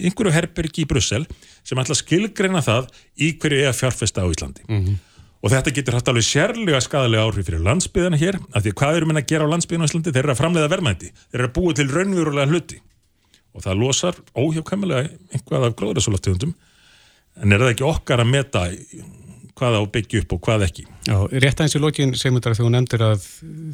einhverju 0.07 0.35
herbergi 0.35 0.83
í 0.83 0.87
Brussel 0.87 1.25
sem 1.67 1.79
ætla 1.79 1.95
að 1.95 2.01
skilgreina 2.03 2.63
það 2.63 2.89
í 3.23 3.33
hverju 3.39 3.63
er 3.63 3.71
að 3.71 3.79
fjárfesta 3.81 4.23
á 4.23 4.31
Íslandi. 4.31 4.63
Mm 4.67 4.83
-hmm. 4.83 4.99
Og 5.47 5.53
þetta 5.53 5.71
getur 5.71 5.95
hatt 5.95 6.09
alveg 6.11 6.25
sérlega 6.27 6.79
skadalega 6.83 7.23
áhrif 7.23 7.47
fyrir 7.47 7.61
landsbyðina 7.63 8.17
hér, 8.19 8.35
af 8.51 8.65
því 8.65 8.73
hvað 8.81 8.97
eru 8.97 9.07
menn 9.07 9.19
að 9.21 9.29
gera 9.29 9.45
á 9.47 9.51
landsbyðinu 9.53 9.85
á 9.85 9.87
Íslandi? 9.87 10.11
Þeir 10.11 10.25
eru 10.25 10.33
að 10.33 10.39
framleiða 10.41 10.71
verðmætti, 10.73 11.11
þeir 11.31 11.39
eru 11.39 11.47
að 11.47 11.53
búa 11.55 11.75
til 11.77 11.85
raunverulega 11.93 12.51
hluti. 12.51 12.79
Og 13.55 13.63
það 13.63 13.79
losar 13.79 14.17
óhjákvæmulega 14.35 15.13
einhvað 15.31 15.69
af 15.69 15.77
gróðræsolaftegundum 15.79 16.51
en 17.37 17.55
er 17.55 17.63
það 17.63 17.71
ekki 17.77 17.87
okkar 17.87 18.25
að 18.25 18.31
meta 18.33 18.65
hvað 19.57 19.79
á 19.79 19.81
byggju 19.95 20.21
upp 20.25 20.35
og 20.35 20.43
hvað 20.45 20.67
ekki? 20.67 20.85
Já, 21.07 21.15
rétt 21.31 21.61
aðeins 21.61 21.77
í 21.77 21.81
lokin 21.81 22.13
segmyndar 22.19 22.57
þegar 22.57 22.67
hún 22.67 22.75
nefndir 22.77 23.05
að 23.07 23.25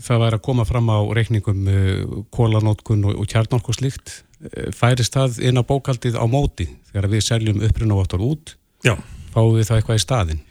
það 0.06 0.24
væri 0.24 0.40
að 0.40 0.46
koma 0.46 0.68
fram 0.70 0.94
á 0.94 1.00
reikningum 1.18 1.68
uh, 1.74 2.16
kólanótkun 2.38 3.04
og, 3.10 3.26
kjarnálk 3.34 3.68
og 3.68 3.80
slíkt 3.80 4.16
uh, 4.22 4.70
færist 4.78 5.18
það 5.18 5.42
inn 5.50 5.60
á 5.60 5.64
bókaldið 5.66 6.22
á 6.22 6.26
móti 6.30 6.70
þegar 6.92 7.10
við 7.12 7.28
seljum 7.28 7.64
upprunaváttur 7.66 8.24
út? 8.24 8.56
Já. 8.86 8.96
fáum 9.34 9.58
við 9.58 9.70
það 9.72 9.82
eitthvað 9.82 10.00
í 10.00 10.06
staðin 10.06 10.44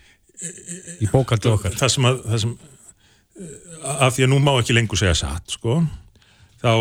í 1.03 1.09
bókaldið 1.11 1.57
okkar. 1.57 1.77
Það 1.79 1.95
sem 1.95 2.09
að, 2.09 2.21
það 2.29 2.43
sem, 2.45 2.53
að 3.95 4.15
því 4.17 4.27
að 4.27 4.33
nú 4.33 4.41
má 4.43 4.53
ekki 4.57 4.77
lengur 4.77 5.01
segja 5.01 5.17
satt 5.23 5.57
sko, 5.57 5.81
þá 6.63 6.73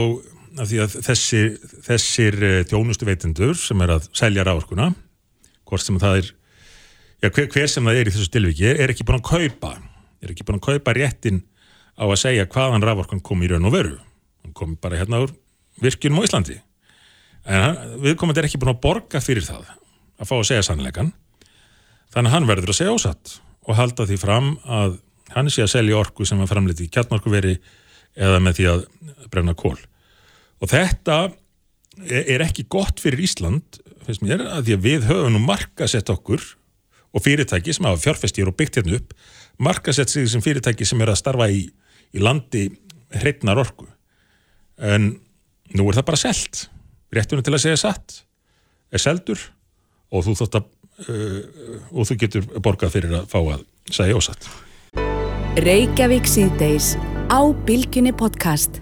af 0.59 0.67
því 0.67 0.81
að 0.83 0.97
þessir, 1.07 1.53
þessir 1.85 2.37
tjónustu 2.67 3.07
veitindur 3.07 3.55
sem 3.59 3.81
er 3.85 3.95
að 3.95 4.09
selja 4.17 4.43
ráorkuna 4.47 4.89
hvort 5.69 5.85
sem 5.85 5.99
það 6.01 6.17
er 6.19 6.27
já, 6.27 7.29
hver, 7.29 7.47
hver 7.53 7.71
sem 7.71 7.87
það 7.87 7.99
er 7.99 8.09
í 8.09 8.13
þessu 8.15 8.33
tilviki 8.33 8.73
er 8.73 8.91
ekki 8.91 9.05
búin 9.07 9.21
að 9.21 9.29
kaupa 9.29 9.71
er 10.21 10.33
ekki 10.33 10.45
búin 10.47 10.59
að 10.59 10.67
kaupa 10.67 10.95
réttin 10.97 11.39
á 11.95 12.03
að 12.03 12.19
segja 12.19 12.49
hvaðan 12.51 12.83
ráorkun 12.83 13.23
kom 13.23 13.41
í 13.43 13.49
raun 13.51 13.67
og 13.67 13.75
veru. 13.75 13.95
Hann 14.43 14.55
kom 14.57 14.75
bara 14.81 14.99
hérna 14.99 15.21
úr 15.23 15.33
virkjunum 15.81 16.21
á 16.23 16.25
Íslandi. 16.27 16.57
En 17.45 17.79
viðkomandi 18.03 18.41
er 18.41 18.49
ekki 18.49 18.59
búin 18.61 18.73
að 18.73 18.83
borga 18.83 19.21
fyrir 19.23 19.45
það 19.45 19.69
að 20.21 20.29
fá 20.29 20.35
að 20.37 20.47
segja 20.51 20.67
sannleikan 20.67 21.13
þannig 22.13 22.29
að 22.29 22.35
hann 22.35 22.49
verður 22.49 22.73
að 22.73 22.79
segja 22.81 22.93
ósatt 22.97 23.37
og 23.67 23.77
halda 23.77 24.07
því 24.09 24.17
fram 24.21 24.55
að 24.65 24.97
hann 25.35 25.51
sé 25.53 25.63
að 25.63 25.73
selja 25.75 25.99
orku 25.99 26.25
sem 26.27 26.41
er 26.41 26.49
framleiti 26.49 26.87
í 26.87 26.91
kjarnorkuveri 26.91 27.55
eða 28.19 28.41
með 28.43 28.57
því 28.57 28.67
að 28.71 28.87
brenna 29.31 29.55
kól 29.57 29.77
og 30.61 30.71
þetta 30.71 31.19
er 32.01 32.43
ekki 32.43 32.65
gott 32.71 32.99
fyrir 33.03 33.21
Ísland 33.23 33.81
finnst 34.05 34.25
mér 34.25 34.43
að 34.47 34.67
því 34.67 34.77
að 34.77 34.87
við 34.87 35.07
höfum 35.09 35.35
nú 35.35 35.43
markasett 35.45 36.09
okkur 36.11 36.43
og 37.11 37.23
fyrirtæki 37.23 37.75
sem 37.75 37.87
hafa 37.87 38.01
fjárfestir 38.01 38.49
og 38.49 38.57
byggt 38.57 38.79
hérna 38.79 38.97
upp 38.99 39.15
markasett 39.61 40.09
sig 40.09 40.29
sem 40.29 40.41
fyrirtæki 40.43 40.85
sem 40.87 41.01
er 41.03 41.11
að 41.13 41.19
starfa 41.21 41.47
í, 41.51 41.65
í 42.15 42.23
landi 42.23 42.67
hreitnar 43.21 43.59
orku. 43.61 43.87
En 44.81 45.13
nú 45.75 45.87
er 45.89 45.99
það 45.99 46.07
bara 46.07 46.21
selt. 46.21 46.65
Réttunum 47.11 47.45
til 47.45 47.55
að 47.55 47.63
segja 47.65 47.81
satt 47.81 48.21
er 48.91 49.03
seldur 49.03 49.41
og 50.11 50.25
þú 50.25 50.37
þótt 50.41 50.59
að 50.59 50.69
og 51.09 52.07
þú 52.07 52.19
getur 52.25 52.47
borgað 52.59 52.95
fyrir 52.97 53.17
að 53.21 53.27
fá 53.31 53.39
að 53.41 53.65
segja 53.91 54.19
ósatt. 54.19 54.47
Reykjavík 55.61 56.29
síðdeis 56.29 56.95
á 57.27 57.39
Bilginni 57.67 58.13
podcast. 58.15 58.79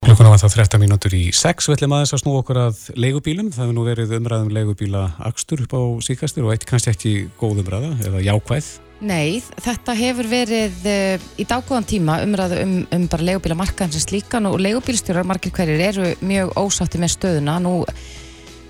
Klukkuna 0.00 0.30
var 0.32 0.40
það 0.40 0.54
13 0.56 0.80
mínútur 0.80 1.12
í 1.12 1.26
6 1.36 1.66
við 1.68 1.76
ætlum 1.76 1.92
aðeins 1.92 2.14
að 2.16 2.22
snú 2.22 2.30
okkur 2.38 2.58
að 2.62 2.78
leigubílum. 2.96 3.50
Það 3.52 3.66
hefur 3.66 3.74
nú 3.76 3.82
verið 3.84 4.14
umræðum 4.16 4.54
leigubíla 4.56 5.02
akstur 5.28 5.60
upp 5.66 5.74
á 5.76 5.82
síkastur 6.06 6.46
og 6.46 6.54
eitt 6.54 6.64
kannski 6.68 6.94
ekki 6.94 7.12
góð 7.36 7.60
umræða 7.60 7.90
eða 8.08 8.22
jákvæð. 8.24 8.70
Nei, 9.04 9.42
þetta 9.60 9.96
hefur 9.96 10.30
verið 10.32 10.88
uh, 10.88 11.28
í 11.36 11.44
dágóðan 11.48 11.88
tíma 11.88 12.18
umræðu 12.24 12.62
um, 12.64 12.74
um 12.96 13.06
bara 13.12 13.28
leigubílamarkaðin 13.28 13.94
sem 13.96 14.06
slíkan 14.06 14.48
og 14.48 14.56
leigubílstjórar 14.64 15.28
margir 15.28 15.52
hverjir 15.56 15.84
eru 15.90 16.10
mjög 16.24 16.56
ósátti 16.56 17.00
með 17.00 17.14
stöðuna. 17.18 17.60
Nú 17.60 17.74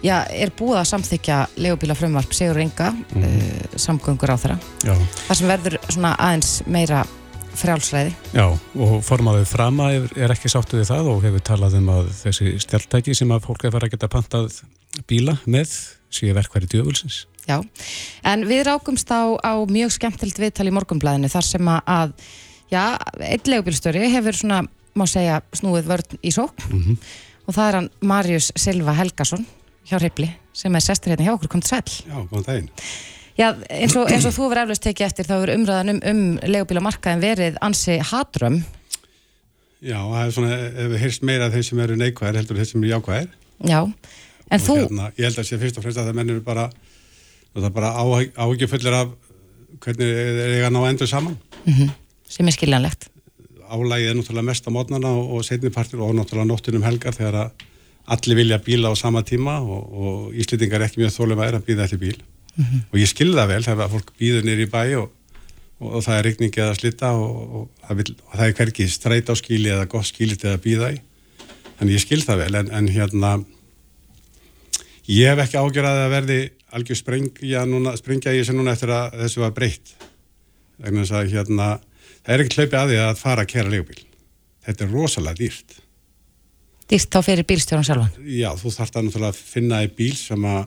já, 0.03 0.17
er 0.31 0.53
búið 0.57 0.81
að 0.81 0.91
samþykja 0.95 1.39
leigubílafrömmvarp 1.57 2.35
Sigur 2.37 2.61
Inga 2.63 2.91
mm. 2.93 3.25
uh, 3.25 3.79
samgöngur 3.81 4.33
á 4.33 4.37
þeirra 4.41 4.59
það 4.83 5.41
sem 5.41 5.51
verður 5.51 5.81
svona 5.89 6.15
aðeins 6.19 6.53
meira 6.67 7.05
frjálsræði. 7.61 8.13
Já, 8.35 8.47
og 8.81 9.01
formaðið 9.05 9.49
frama 9.51 9.91
er, 9.95 10.07
er 10.19 10.35
ekki 10.35 10.51
sáttu 10.53 10.79
við 10.79 10.91
það 10.91 11.11
og 11.13 11.25
hefur 11.27 11.45
talað 11.45 11.77
um 11.81 11.89
að 11.93 12.11
þessi 12.21 12.53
stjáltæki 12.65 13.17
sem 13.17 13.33
að 13.35 13.47
fólk 13.49 13.67
er 13.67 13.75
farið 13.75 13.91
að 13.91 13.97
geta 13.97 14.11
pantað 14.13 14.61
bíla 15.11 15.37
með 15.51 15.75
síðan 16.11 16.39
verkværi 16.41 16.71
djöfulsins. 16.71 17.25
Já, 17.49 17.59
en 18.27 18.45
við 18.49 18.65
rákumst 18.69 19.11
á, 19.11 19.35
á 19.43 19.53
mjög 19.67 19.95
skemmtilt 19.97 20.39
viðtal 20.39 20.69
í 20.71 20.75
morgunblæðinu 20.75 21.31
þar 21.33 21.47
sem 21.47 21.73
að, 21.73 22.15
já, 22.71 22.83
einn 23.19 23.51
legubílstöri 23.53 24.11
hefur 24.13 24.39
svona, 24.39 24.63
má 24.95 25.07
segja, 25.11 25.41
snúið 25.57 25.91
vörn 25.91 26.21
í 26.23 26.33
sók 26.35 26.55
mm 26.69 26.83
-hmm. 26.83 26.97
og 27.47 27.55
það 27.57 27.69
er 27.69 27.79
hann 27.79 27.91
Marius 28.01 28.53
Silva 28.57 28.95
Helgason 28.99 29.47
hjá 29.91 29.99
Rippli 30.01 30.29
sem 30.57 30.75
er 30.75 30.85
sestur 30.85 31.13
hérna 31.13 31.27
hjá 31.27 31.35
okkur, 31.35 31.51
kom 31.53 31.63
til 31.65 31.75
sæl. 31.75 31.97
Já, 32.07 32.19
kom 32.31 32.45
það 32.45 32.57
einn. 32.57 32.71
Já, 33.39 33.49
eins 33.73 33.95
og, 33.97 34.11
eins 34.11 34.27
og 34.29 34.35
þú 34.37 34.51
verður 34.51 34.69
eflust 34.69 34.85
tekið 34.85 35.07
eftir 35.07 35.29
þá 35.29 35.37
er 35.39 35.53
umræðan 35.55 35.93
um, 35.95 36.01
um 36.11 36.23
legubílamarkaðin 36.45 37.23
verið 37.23 37.61
ansi 37.65 37.97
hatrömm. 38.11 38.61
Já, 39.81 39.97
það 39.97 40.23
er 40.23 40.35
svona, 40.37 40.59
ef 40.69 40.91
við 40.93 41.03
heyrst 41.07 41.25
meira 41.25 41.49
þeir 41.53 41.65
sem 41.71 41.81
eru 41.87 41.97
neikvæðir 41.97 42.41
heldur 42.43 42.61
þeir 42.61 42.69
sem 42.69 42.83
eru 42.83 42.91
jákvæðir. 42.91 43.31
Já, 43.71 43.79
en 43.81 44.59
og 44.59 44.67
þú... 44.67 44.77
Hérna, 44.83 45.09
ég 45.17 45.31
held 45.31 45.41
að 45.41 45.49
sé 45.49 45.61
fyrst 45.63 45.81
og 45.81 45.87
fremst 45.87 46.03
að 46.03 46.11
það 46.11 46.19
mennir 46.21 46.43
bara, 46.45 46.67
það 47.55 47.71
er 47.71 47.75
bara 47.79 47.95
áhugifullir 48.45 48.99
af 48.99 49.15
hvernig 49.81 50.13
þeir 50.13 50.55
eiga 50.59 50.69
að 50.69 50.77
ná 50.77 50.81
endur 50.91 51.09
saman. 51.09 51.39
Mm 51.65 51.73
-hmm. 51.73 51.97
Sem 52.29 52.47
er 52.47 52.59
skiljanlegt. 52.59 53.09
Álægið 53.71 54.11
er 54.11 54.17
náttúrulega 54.19 54.51
mest 54.51 54.69
á 54.69 54.71
mótnarna 54.71 55.09
og, 55.09 55.33
og 55.39 55.45
setnipartir 55.45 56.01
og 56.03 56.13
náttúrulega 56.15 56.51
nóttunum 56.51 56.85
helgar 56.85 57.15
þegar 57.15 57.35
að 57.47 57.51
allir 58.11 58.39
vilja 58.39 58.59
bíla 58.63 58.91
á 58.91 58.95
sama 58.99 59.23
tíma 59.23 59.61
og, 59.61 59.81
og 59.91 60.35
íslitingar 60.35 60.85
ekki 60.87 61.03
mjög 61.03 61.15
þólum 61.15 61.43
að 61.43 61.49
er 61.49 61.59
að 61.59 61.67
bíða 61.69 61.87
allir 61.87 62.03
bíl. 62.03 62.21
Mm 62.57 62.65
-hmm. 62.65 62.81
og 62.91 62.99
ég 62.99 63.09
skilði 63.09 63.39
það 63.39 63.51
vel 63.53 63.65
þegar 63.65 63.91
fólk 63.91 64.13
býður 64.19 64.47
nýri 64.47 64.67
í 64.67 64.71
bæ 64.71 64.83
og, 64.99 65.09
og, 65.81 65.89
og 65.95 66.03
það 66.05 66.19
er 66.19 66.25
rikningi 66.27 66.61
að 66.61 66.79
slita 66.81 67.13
og, 67.15 67.69
það 67.87 67.97
vil, 67.97 68.15
það 68.35 68.47
er 68.47 68.57
hverki 68.59 68.89
streyt 68.89 69.31
á 69.31 69.35
skíli 69.39 69.71
eða 69.71 69.87
gott 69.87 70.07
skíli 70.07 70.37
til 70.37 70.51
að 70.51 70.63
býða 70.67 70.93
í. 70.95 71.01
Þannig 71.79 71.95
ég 71.95 72.05
skilði 72.05 72.27
það 72.27 72.43
vel 72.43 72.55
en, 72.55 72.71
en 72.71 72.89
hérna 72.89 73.31
ég 75.07 75.31
hef 75.31 75.45
ekki 75.45 75.63
ágjörðað 75.63 76.05
að 76.05 76.15
verði 76.17 76.41
algjör 76.71 76.99
sprengja, 76.99 77.65
núna, 77.67 77.97
sprengja 77.97 78.35
í 78.35 78.43
þessu 78.43 78.55
núna 78.55 78.75
eftir 78.75 78.91
að 78.95 79.17
þessu 79.23 79.41
var 79.41 79.55
breytt. 79.55 79.95
Þannig 80.83 81.11
að 81.13 81.33
hérna 81.35 81.79
það 82.25 82.35
er 82.35 82.45
ekki 82.45 82.61
hlaupið 82.61 82.81
að 82.81 82.91
því 82.91 82.99
að 83.05 83.21
fara 83.21 83.45
að 83.45 83.53
kera 83.55 83.73
legubíl 83.73 84.03
þetta 84.67 84.87
er 84.87 84.93
rosalega 84.95 85.41
dýrt 85.41 85.79
Dýrt 86.91 87.15
þá 87.15 87.21
fyrir 87.23 87.47
bílstjórun 87.47 87.87
sjálfan? 87.87 88.13
Já, 88.27 88.51
þú 88.59 88.73
þarfst 88.75 88.97
að 88.99 89.07
náttúrulega 89.07 89.39
finna 89.39 89.81
í 89.87 89.91
bíl 89.95 90.15
sem 90.19 90.47
að 90.51 90.61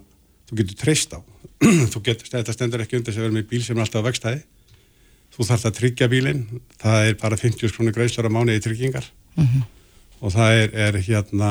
þú 0.50 0.58
getur 0.62 0.80
treyst 0.80 1.16
á. 1.16 1.20
Þú 1.94 2.00
getur, 2.04 2.28
þetta 2.28 2.54
stendur 2.56 2.82
ekki 2.84 2.98
undir 3.00 3.16
sem 3.16 3.24
verður 3.24 3.38
með 3.38 3.46
bíl 3.52 3.62
sem 3.64 3.78
er 3.78 3.86
alltaf 3.86 4.04
á 4.04 4.08
vextæði 4.10 4.42
þú 5.34 5.46
þarfst 5.48 5.68
að 5.70 5.78
tryggja 5.78 6.10
bílinn. 6.12 6.42
Það 6.82 7.08
er 7.08 7.16
bara 7.22 7.40
50 7.40 7.72
krónir 7.74 7.96
greiðslar 7.96 8.28
á 8.30 8.36
mánu 8.36 8.54
í 8.54 8.62
tryggingar. 8.62 9.08
Mm 9.38 9.48
-hmm. 9.48 9.64
og 10.20 10.34
það 10.34 10.52
er, 10.62 10.76
er 10.76 10.98
hérna 11.08 11.50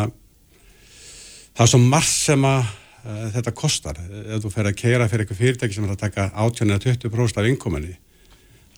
það 1.56 1.64
er 1.64 1.70
svo 1.72 1.80
margt 1.82 2.12
sem 2.12 2.44
að 2.44 2.60
uh, 2.62 3.26
þetta 3.34 3.52
kostar. 3.52 3.96
Ef 3.98 4.44
þú 4.44 4.52
fer 4.52 4.68
að 4.68 4.78
keira 4.78 5.08
fyrir 5.08 5.24
eitthvað 5.24 5.40
fyrirtæki 5.40 5.74
sem 5.74 5.84
er 5.84 5.96
að 5.96 6.04
taka 6.04 6.30
18 6.34 6.70
eða 6.70 6.84
20% 6.84 7.40
af 7.40 7.48
innkominni 7.48 7.96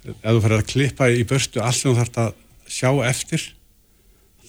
ef 0.04 0.32
þú 0.32 0.40
fer 0.44 0.56
að 0.56 0.66
klippa 0.68 1.08
í 1.08 1.24
börstu 1.24 1.60
allt 1.60 1.78
sem 1.78 1.92
þú 1.92 1.98
þarfst 2.00 2.18
að 2.20 2.32
sjá 2.68 2.90
eftir 3.08 3.44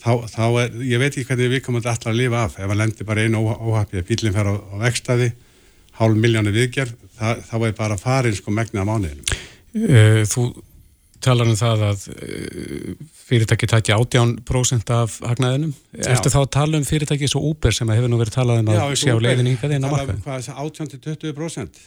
þá, 0.06 0.12
þá 0.30 0.44
er, 0.62 0.78
ég 0.86 1.02
veit 1.02 1.10
ekki 1.10 1.26
hvernig 1.30 1.52
við 1.56 1.64
komum 1.66 1.82
alltaf 1.82 2.12
að 2.12 2.20
lifa 2.20 2.44
af 2.46 2.56
ef 2.60 2.70
að 2.70 2.80
lendir 2.80 3.08
bara 3.08 3.26
einu 3.26 3.42
óhafið 3.50 4.02
að 4.02 4.08
bílinn 4.12 4.36
fer 4.36 4.50
á, 4.50 4.54
á 4.54 4.76
vextæði 4.84 5.32
hálf 5.96 6.20
miljónu 6.20 6.52
viðgerð, 6.54 6.94
það, 7.16 7.42
þá 7.48 7.56
er 7.58 7.76
bara 7.76 7.98
farin 8.00 8.36
sko 8.36 8.54
megna 8.54 8.84
á 8.84 8.88
mánuðinu. 8.88 9.38
Eh, 9.76 10.22
þú 10.28 10.46
talar 11.24 11.48
um 11.48 11.56
það 11.58 11.84
að 11.88 12.04
eh, 12.12 12.92
fyrirtæki 13.26 13.68
tækja 13.70 13.96
18% 14.02 14.92
af 14.94 15.18
hagnaðinum. 15.24 15.72
Ertu 15.96 16.32
þá 16.32 16.38
að 16.42 16.52
tala 16.58 16.80
um 16.80 16.86
fyrirtæki 16.86 17.30
svo 17.32 17.42
Uber 17.50 17.74
sem 17.74 17.90
hefur 17.94 18.12
nú 18.12 18.20
verið 18.20 18.36
talað 18.36 18.62
um 18.62 18.72
að 18.74 18.94
sjá 19.00 19.14
leiðin 19.16 19.50
inn 19.50 19.88
á 19.88 19.88
markaðin? 19.88 20.22
Hvað 20.26 20.38
er 20.38 20.46
það 20.50 20.62
18-20%? 20.66 21.82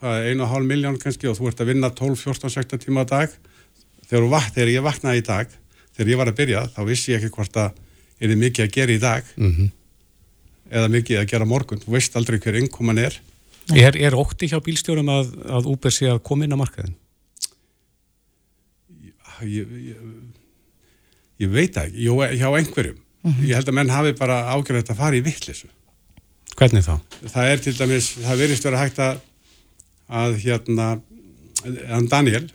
Hvað 0.00 0.16
er 0.16 0.30
1,5 0.32 0.68
miljón 0.72 1.00
kannski 1.00 1.28
og 1.28 1.36
þú 1.36 1.50
ert 1.50 1.60
að 1.60 1.74
vinna 1.74 1.92
12-14-16 1.92 2.84
tíma 2.86 3.04
á 3.04 3.06
dag? 3.10 3.34
Þegar, 4.08 4.30
vatn, 4.32 4.54
þegar 4.56 4.72
ég 4.72 4.86
vaknaði 4.86 5.20
í 5.20 5.26
dag, 5.28 5.52
þegar 6.00 6.14
ég 6.14 6.22
var 6.22 6.32
að 6.32 6.40
byrja, 6.40 6.64
þá 6.72 6.80
vissi 6.88 7.12
ég 7.12 7.20
ekki 7.20 7.36
hvort 7.36 7.60
að 7.60 7.76
er 8.20 8.32
þið 8.32 8.40
mikið 8.40 8.64
að 8.66 8.74
gera 8.74 8.96
í 8.96 9.04
dag. 9.04 9.36
Mm 9.36 9.52
-hmm 9.52 9.70
eða 10.70 10.90
mikið 10.92 11.20
að 11.20 11.28
gera 11.32 11.48
morgun, 11.48 11.82
þú 11.82 11.94
veist 11.96 12.16
aldrei 12.18 12.38
hver 12.42 12.58
innkoman 12.60 13.02
er 13.02 13.18
Er, 13.70 13.94
er 13.94 14.16
ótti 14.18 14.48
hjá 14.50 14.58
bílstjórum 14.64 15.10
að, 15.12 15.32
að 15.46 15.68
Uber 15.70 15.94
sé 15.94 16.08
að 16.10 16.22
koma 16.26 16.46
inn 16.46 16.54
á 16.56 16.58
markaðin? 16.58 16.96
Ég, 19.46 19.68
ég, 19.90 20.00
ég 21.44 21.52
veit 21.52 21.76
ekki, 21.78 22.06
Jó, 22.06 22.16
hjá 22.18 22.48
einhverjum 22.48 22.98
mm 22.98 23.30
-hmm. 23.30 23.44
ég 23.46 23.54
held 23.58 23.70
að 23.70 23.78
menn 23.78 23.94
hafi 23.94 24.14
bara 24.18 24.40
ágjörðið 24.54 24.94
að 24.94 25.02
fara 25.02 25.16
í 25.16 25.24
vittlisu 25.24 25.70
Hvernig 26.56 26.84
þá? 26.84 26.96
Það 27.24 27.50
er 27.50 27.62
til 27.64 27.76
dæmis, 27.78 28.08
það 28.20 28.42
verist 28.42 28.64
verið 28.64 28.82
hægt 28.84 28.98
að 28.98 29.20
að 30.10 30.32
hérna 30.42 31.00
Daniel, 32.10 32.50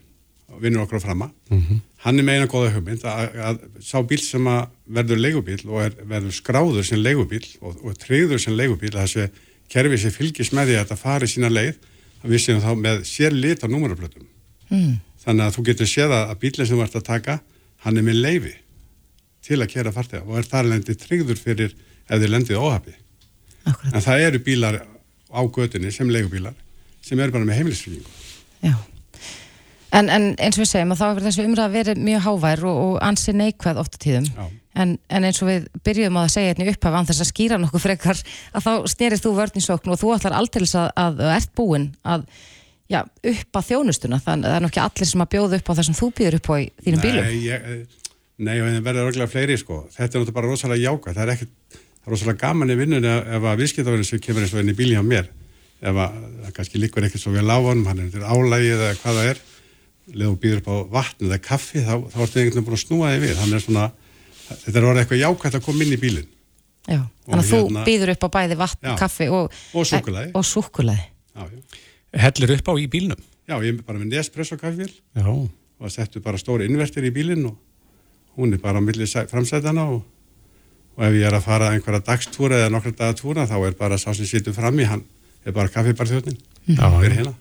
vinnur 0.61 0.85
okkur 0.85 1.01
á 1.01 1.05
frama 1.05 1.31
mm 1.49 1.61
-hmm 1.61 1.83
hann 2.05 2.21
er 2.21 2.25
með 2.25 2.37
eina 2.37 2.49
góða 2.49 2.73
hugmynd 2.75 3.05
að, 3.09 3.37
að 3.47 3.61
sá 3.81 3.97
bíl 4.05 4.21
sem 4.21 4.45
að 4.49 4.67
verður 4.97 5.21
leigubíl 5.23 5.57
og 5.65 5.79
er, 5.87 5.95
verður 6.05 6.35
skráður 6.37 6.85
sem 6.85 7.01
leigubíl 7.01 7.41
og, 7.65 7.79
og 7.81 7.97
treyður 8.01 8.41
sem 8.41 8.53
leigubíl 8.53 8.91
að 8.93 9.07
þessi 9.07 9.25
kerfi 9.73 9.99
sem 10.03 10.13
fylgis 10.13 10.53
með 10.53 10.69
því 10.69 10.75
að 10.75 10.83
þetta 10.83 10.99
fari 11.01 11.31
sína 11.31 11.49
leið 11.49 11.79
að 12.21 12.35
við 12.35 12.43
séum 12.43 12.61
þá 12.61 12.69
með 12.83 13.01
sér 13.09 13.33
lit 13.33 13.65
á 13.65 13.67
númurablötum 13.71 14.27
mm. 14.69 14.93
þannig 15.25 15.47
að 15.47 15.57
þú 15.57 15.65
getur 15.71 15.89
séð 15.89 16.15
að 16.19 16.37
bílinn 16.45 16.69
sem 16.69 16.77
þú 16.77 16.85
ert 16.85 16.99
að 17.01 17.07
taka 17.09 17.39
hann 17.87 17.97
er 17.97 18.05
með 18.05 18.21
leifi 18.21 18.55
til 19.45 19.61
að 19.61 19.71
kera 19.73 19.93
fartega 19.95 20.25
og 20.27 20.37
er 20.37 20.49
þar 20.53 20.73
lendið 20.75 21.01
treyður 21.01 21.41
fyrir 21.41 21.73
ef 22.05 22.19
þið 22.19 22.31
lendið 22.35 22.61
óhafi 22.61 22.93
en 23.65 24.03
það 24.05 24.27
eru 24.29 24.45
bílar 24.45 24.83
á 25.33 25.41
gödunni 25.41 25.89
sem 25.93 26.09
leigubílar 26.13 26.53
sem 27.01 27.17
eru 27.17 27.33
bara 27.33 27.49
með 27.49 27.63
heimilisfylgjum 27.63 28.13
Já 28.65 28.77
En, 29.95 30.09
en 30.11 30.27
eins 30.35 30.57
og 30.57 30.63
við 30.63 30.71
segjum 30.71 30.93
að 30.95 31.01
þá 31.01 31.05
hefur 31.07 31.25
þessu 31.27 31.45
umræða 31.47 31.73
verið 31.73 32.01
mjög 32.03 32.23
hávær 32.25 32.63
og, 32.67 32.79
og 32.85 32.95
ansi 33.05 33.35
neikvæð 33.35 33.81
ofta 33.83 34.01
tíðum 34.01 34.27
en, 34.75 34.97
en 35.07 35.27
eins 35.27 35.39
og 35.39 35.47
við 35.47 35.69
byrjuðum 35.87 36.19
að 36.19 36.33
segja 36.33 36.51
hérna 36.51 36.67
upphaf 36.73 36.97
an 36.99 37.07
þess 37.07 37.23
að 37.23 37.31
skýra 37.31 37.59
nokkuð 37.61 37.85
frekar 37.85 38.19
að 38.51 38.65
þá 38.65 38.71
styrist 38.91 39.23
þú 39.23 39.33
vörninsókn 39.39 39.93
og 39.93 40.01
þú 40.01 40.11
ætlar 40.17 40.35
aldrei 40.35 40.65
að, 40.67 40.89
að 40.99 41.23
ert 41.37 41.53
búin 41.55 41.87
að 42.03 42.25
já, 42.91 42.99
upp 43.05 43.61
að 43.61 43.69
þjónustuna 43.69 44.19
þannig 44.25 44.49
að 44.49 44.51
það 44.51 44.57
er 44.59 44.65
nokkið 44.67 44.83
allir 44.83 45.11
sem 45.13 45.23
að 45.23 45.31
bjóða 45.35 45.61
upp 45.61 45.71
á 45.71 45.75
það 45.77 45.87
sem 45.87 45.99
þú 46.01 46.09
býður 46.19 46.39
upp 46.41 46.51
á 46.51 46.55
í 46.59 46.65
þínum 46.83 47.05
bílum 47.05 47.29
Nei, 47.29 47.39
ég, 47.45 48.03
Nei, 48.35 48.57
og 48.59 48.67
það 48.67 48.83
verður 48.83 49.09
örgulega 49.09 49.31
fleiri 49.31 49.55
sko. 49.59 49.81
Þetta 49.93 50.03
er 50.03 50.09
náttúrulega 50.09 50.35
bara 50.35 50.49
rosalega 50.51 50.83
jáka. 50.83 51.13
Það 51.15 51.23
er 51.23 51.33
ekkert, 51.35 51.51
það 51.71 52.07
er 52.09 52.13
rosalega 52.13 52.41
gaman 52.41 52.73
í 52.73 52.75
vinnunni 52.81 53.11
ef 53.15 53.45
að 53.47 53.61
viðskiptaverðin 53.61 54.07
sem 54.09 54.23
kemur 54.25 54.43
eins 54.43 54.55
og 54.55 54.61
inn 54.61 54.71
í 54.73 54.75
bíli 54.75 54.97
hjá 54.97 55.03
mér, 55.07 55.29
ef 55.79 55.99
að 56.03 56.17
það 56.41 56.55
kannski 56.57 56.81
líkur 56.81 57.07
ekkert 57.07 57.23
svo 57.23 57.31
vel 57.35 57.47
á 57.47 57.57
honum, 57.63 57.85
hann 57.87 58.01
er 58.03 58.09
til 58.11 58.25
álægið 58.27 58.75
eða 58.75 58.97
hvað 58.99 59.19
það 59.21 59.29
er, 59.31 59.39
leðu 60.13 60.31
og 60.35 60.39
býður 60.43 60.61
upp 60.61 60.69
á 60.69 60.75
vatn 60.99 61.25
eða 61.29 61.39
kaffi, 61.41 61.81
þá, 61.81 61.93
þá 62.13 62.17
ertu 62.25 62.39
einhvern 62.39 62.53
veginn 62.53 62.65
búin 62.67 62.77
að 62.77 62.83
snúa 62.85 63.11
þig 63.15 63.21
við. 63.25 63.35
Hann 63.41 63.53
er 63.57 63.63
svona, 63.63 63.85
þetta 64.51 64.77
er 64.79 64.87
orðið 64.89 65.01
eitthvað 65.03 65.21
jákvæmt 65.23 65.57
að 65.59 65.65
koma 65.65 65.83
inn 65.85 65.95
í 65.95 66.01
bílinn. 66.01 66.29
Já, 66.85 66.99
þannig 67.25 67.41
að 67.41 67.49
þú 67.49 67.59
hérna- 67.63 67.85
býður 67.87 68.11
upp 68.13 68.25
á 68.25 68.29
bæði 68.37 68.57
vatn, 68.61 68.85
Já. 68.85 68.95
kaffi 68.99 69.27
og, 69.33 69.51
Og 69.73 69.85
já. 71.35 71.47
Hellir 72.15 72.53
upp 72.55 72.69
á 72.69 72.73
í 72.79 72.85
bílnum? 72.87 73.19
Já, 73.49 73.57
ég 73.61 73.73
er 73.77 73.81
bara 73.85 73.99
með 73.99 74.13
Nespresso 74.13 74.55
kaffivél 74.57 74.91
Já. 75.17 75.25
og 75.27 75.91
settu 75.91 76.21
bara 76.23 76.37
stóri 76.37 76.65
inverter 76.69 77.03
í 77.03 77.11
bílinn 77.13 77.45
og 77.49 77.57
hún 78.37 78.53
er 78.53 78.57
bara 78.61 78.79
á 78.79 78.83
milli 78.85 79.05
sæ- 79.05 79.27
framsætana 79.29 79.83
og, 79.91 80.05
og 80.97 81.03
ef 81.03 81.13
ég 81.13 81.25
er 81.27 81.35
að 81.35 81.43
fara 81.43 81.71
einhverja 81.75 82.01
dagstúra 82.07 82.61
eða 82.63 82.71
nokkra 82.71 82.91
dagatúra 82.95 83.45
þá 83.49 83.57
er 83.67 83.75
bara 83.77 83.97
sá 83.97 84.13
sem 84.15 84.25
situr 84.25 84.53
fram 84.55 84.79
í 84.79 84.85
hann 84.87 85.03
er 85.45 85.51
bara 85.51 85.67
kaffibarþjóðnin 85.67 86.39
Já, 86.71 86.87
og 86.87 87.03
er 87.03 87.11
hérna. 87.19 87.33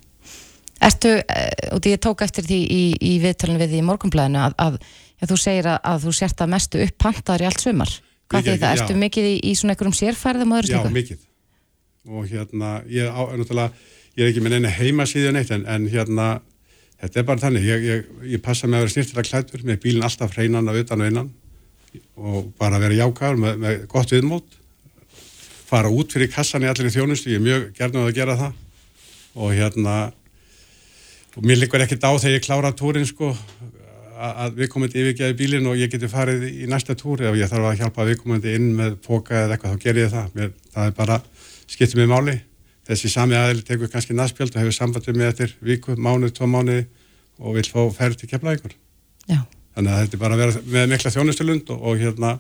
Ertu, 0.83 1.13
uh, 1.21 1.45
og 1.77 1.83
því 1.85 1.93
ég 1.95 2.03
tók 2.03 2.25
eftir 2.27 2.47
því 2.49 2.59
í, 2.67 2.83
í 2.99 3.13
viðtalinu 3.23 3.61
við 3.63 3.75
því 3.75 3.83
í 3.83 3.87
morgunblæðinu 3.89 4.41
að, 4.43 4.57
að 4.65 4.79
já, 4.83 5.29
þú 5.31 5.39
segir 5.45 5.69
að, 5.71 5.79
að 5.93 6.07
þú 6.07 6.15
sért 6.19 6.43
að 6.45 6.51
mestu 6.55 6.83
upppantaður 6.85 7.45
í 7.45 7.49
allt 7.51 7.63
sumar. 7.63 7.93
Hvað 8.33 8.49
því 8.49 8.57
það? 8.57 8.65
já. 8.65 8.81
Ertu 8.83 8.97
mikið 8.99 9.29
í, 9.29 9.37
í 9.45 9.53
svona 9.59 9.75
einhverjum 9.75 9.97
sérfærðum 10.01 10.55
og 10.55 10.61
öðru 10.63 10.73
Já, 10.73 10.81
slíku? 10.81 10.95
mikið. 10.99 11.23
Og 12.15 12.27
hérna, 12.29 12.73
ég, 12.91 13.07
á, 13.09 13.21
náttúrulega, 13.39 13.87
ég 14.19 14.27
er 14.27 14.33
ekki 14.33 14.43
með 14.45 14.57
neina 14.57 14.73
heimasíðu 14.75 15.31
neitt 15.33 15.53
en, 15.55 15.65
en 15.71 15.87
hérna, 15.93 16.27
þetta 17.01 17.21
er 17.23 17.29
bara 17.31 17.43
þannig, 17.47 17.69
ég, 17.69 17.87
ég, 17.89 18.11
ég 18.35 18.43
passa 18.45 18.69
með 18.69 18.81
að 18.81 18.85
vera 18.85 18.95
snirtilega 18.97 19.31
klættur 19.31 19.65
með 19.65 19.81
bílinn 19.85 20.05
alltaf 20.05 20.37
hreinan 20.37 20.69
að 20.69 20.83
utan 20.83 21.05
og 21.05 21.13
innan 21.13 21.31
og 22.19 22.51
bara 22.59 22.81
vera 22.83 22.97
jákar 22.99 23.39
með, 23.39 23.57
með 23.63 23.87
gott 23.91 24.13
viðmót, 24.13 24.59
fara 25.69 25.91
út 25.93 26.13
fyrir 26.15 26.31
kassan 26.33 26.67
í 26.67 26.69
allir 26.71 26.93
þjónustu, 26.93 27.31
ég 27.33 27.41
er 27.41 27.45
mjög 27.45 27.65
gerðnum 27.79 28.09
að 28.09 28.17
gera 28.19 28.37
það 28.41 28.61
og 29.35 29.55
hérna, 29.57 29.97
og 31.35 31.45
mér 31.47 31.61
liggur 31.61 31.83
ekkert 31.85 32.07
á 32.07 32.13
þegar 32.15 32.37
ég 32.37 32.47
klára 32.47 32.73
túrin 32.77 33.07
sko, 33.09 33.33
að 34.15 34.59
viðkomandi 34.61 35.01
yfirgeði 35.03 35.37
bílinn 35.39 35.69
og 35.69 35.79
ég 35.79 35.91
geti 35.93 36.09
farið 36.09 36.47
í 36.49 36.69
næsta 36.71 36.95
túr. 36.97 37.25
Ef 37.27 37.37
ég 37.37 37.51
þarf 37.51 37.71
að 37.71 37.81
hjálpa 37.83 38.09
viðkomandi 38.09 38.55
inn 38.57 38.71
með 38.79 38.99
póka 39.05 39.43
eða 39.43 39.57
eitthvað 39.57 39.75
þá 39.75 39.87
ger 39.87 40.01
ég 40.01 40.13
það. 40.13 40.29
Mér, 40.39 40.53
það 40.75 40.91
er 40.91 40.99
bara, 40.99 41.21
skiptir 41.67 42.01
mig 42.01 42.11
máli. 42.13 42.37
Þessi 42.85 43.11
sami 43.11 43.37
aðeil 43.37 43.65
tekur 43.67 43.91
kannski 43.91 44.15
naspjöld 44.17 44.55
og 44.55 44.61
hefur 44.61 44.77
sambandið 44.77 45.19
með 45.19 45.31
eftir 45.33 45.55
viku, 45.65 45.97
mánuð, 45.97 46.35
tvo 46.37 46.49
mánuði 46.53 46.85
og 47.41 47.59
vil 47.59 47.67
fá 47.67 47.81
ferð 47.95 48.21
til 48.21 48.31
keflaðingur 48.31 48.75
Já. 49.27 49.41
þannig 49.75 49.93
að 49.95 50.03
þetta 50.03 50.17
er 50.17 50.23
bara 50.23 50.37
að 50.37 50.43
vera 50.43 50.65
með 50.75 50.91
mikla 50.93 51.13
þjónustulund 51.15 51.73
og, 51.75 51.81
og 51.81 52.03
hérna 52.03 52.35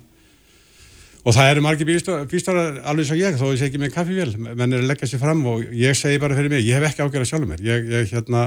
og 1.24 1.32
það 1.34 1.50
eru 1.50 1.64
margir 1.64 1.88
bílstórar 1.88 2.82
alveg 2.84 3.08
svo 3.08 3.16
ég, 3.18 3.38
þó 3.40 3.46
ég 3.48 3.58
segi 3.58 3.70
ekki 3.70 3.80
með 3.80 3.94
kaffivél. 3.94 4.32
Menn 4.36 4.76
er 4.76 4.82
að 4.82 4.90
leggja 4.90 5.08
sér 5.08 5.22
fram 5.22 5.40
og 5.48 5.64
ég 5.72 5.96
segi 5.96 6.20
bara 6.20 6.36
fyrir 6.36 6.52
mig 6.52 6.66
ég 6.66 6.76
hef 6.76 6.90
ekki 6.90 7.06
ágjörða 7.06 7.30
sjálfur 7.30 7.48
mér. 7.48 7.62
Ég, 7.64 7.86
ég, 7.88 8.10
hérna, 8.12 8.42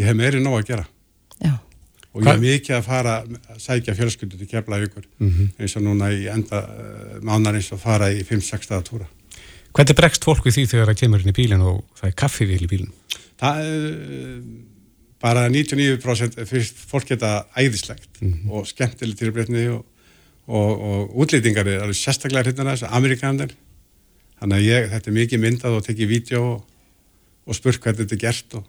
ég 0.00 0.08
hef 0.08 0.18
meiri 0.18 0.42
nóg 0.42 0.60
að 0.60 0.70
gera. 0.72 0.86
Já. 1.42 1.58
og 2.14 2.22
ég 2.22 2.30
hef 2.30 2.42
mikið 2.44 2.76
að 2.76 2.86
fara 2.86 3.14
að 3.26 3.58
sækja 3.58 3.96
fjölskyldu 3.98 4.38
til 4.38 4.48
kefla 4.48 4.78
ykkur 4.86 5.06
eins 5.58 5.74
og 5.74 5.82
núna 5.82 6.12
í 6.14 6.28
enda 6.30 6.60
uh, 6.62 7.16
mánar 7.26 7.58
eins 7.58 7.72
og 7.74 7.82
fara 7.82 8.12
í 8.14 8.22
5-6 8.22 8.68
staða 8.68 8.86
túra. 8.86 9.08
Hvernig 9.74 9.98
bregst 9.98 10.24
fólk 10.24 10.46
við 10.46 10.60
því 10.60 10.66
þegar 10.70 10.92
það 10.92 11.00
kemur 11.00 11.24
inn 11.24 11.32
í 11.32 11.34
bílinn 11.34 11.64
og 11.66 11.80
það 11.98 12.10
er 12.10 12.18
kaffivél 12.22 12.62
í 12.62 12.70
bílinn? 12.70 12.94
það 13.40 13.64
er 13.64 13.88
uh, 13.88 14.38
bara 15.24 15.46
99% 15.48 16.44
fyrst 16.48 16.84
fólk 16.90 17.08
geta 17.12 17.46
æðislegt 17.56 18.20
og 18.52 18.66
skemmtileg 18.68 19.18
tilbreytni 19.18 19.66
og, 19.72 19.84
og, 20.46 20.84
og 20.84 21.16
útlýtingar 21.24 21.68
er 21.70 21.84
alveg 21.84 21.98
sérstaklega 21.98 22.50
hérna 22.50 22.74
þessu, 22.74 22.90
amerikanir 22.92 23.54
þannig 24.40 24.58
að 24.58 24.68
ég, 24.68 24.88
þetta 24.92 25.10
er 25.10 25.18
mikið 25.18 25.42
myndað 25.46 25.78
og 25.78 25.86
tekið 25.86 26.12
vídeo 26.12 26.42
og, 26.50 26.62
og 27.48 27.56
spurt 27.56 27.80
hvernig 27.80 28.04
þetta 28.04 28.18
er 28.18 28.24
gert 28.26 28.58
og, 28.60 28.68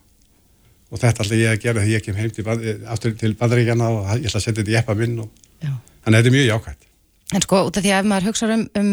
og 0.91 1.01
þetta 1.01 1.25
ætla 1.25 1.39
ég 1.39 1.53
að 1.53 1.61
gera 1.63 1.83
þegar 1.83 1.93
ég 1.93 2.05
kem 2.05 2.19
heim 2.19 2.33
til, 2.33 2.47
aftur 2.93 3.15
til 3.19 3.35
bandaríkjana 3.39 3.91
og 3.91 4.09
ég 4.15 4.27
ætla 4.29 4.41
að 4.41 4.47
setja 4.47 4.61
þetta 4.61 4.75
í 4.75 4.79
eppa 4.81 4.97
minn 4.97 5.15
og, 5.23 5.31
þannig 5.61 6.11
að 6.11 6.19
þetta 6.19 6.31
er 6.31 6.37
mjög 6.37 6.51
jákvæmt 6.51 6.91
En 7.33 7.41
sko, 7.41 7.63
út 7.65 7.77
af 7.79 7.81
því 7.81 7.89
að 7.89 8.03
ef 8.03 8.09
maður 8.09 8.27
hugsa 8.29 8.49
um, 8.53 8.67
um 8.77 8.91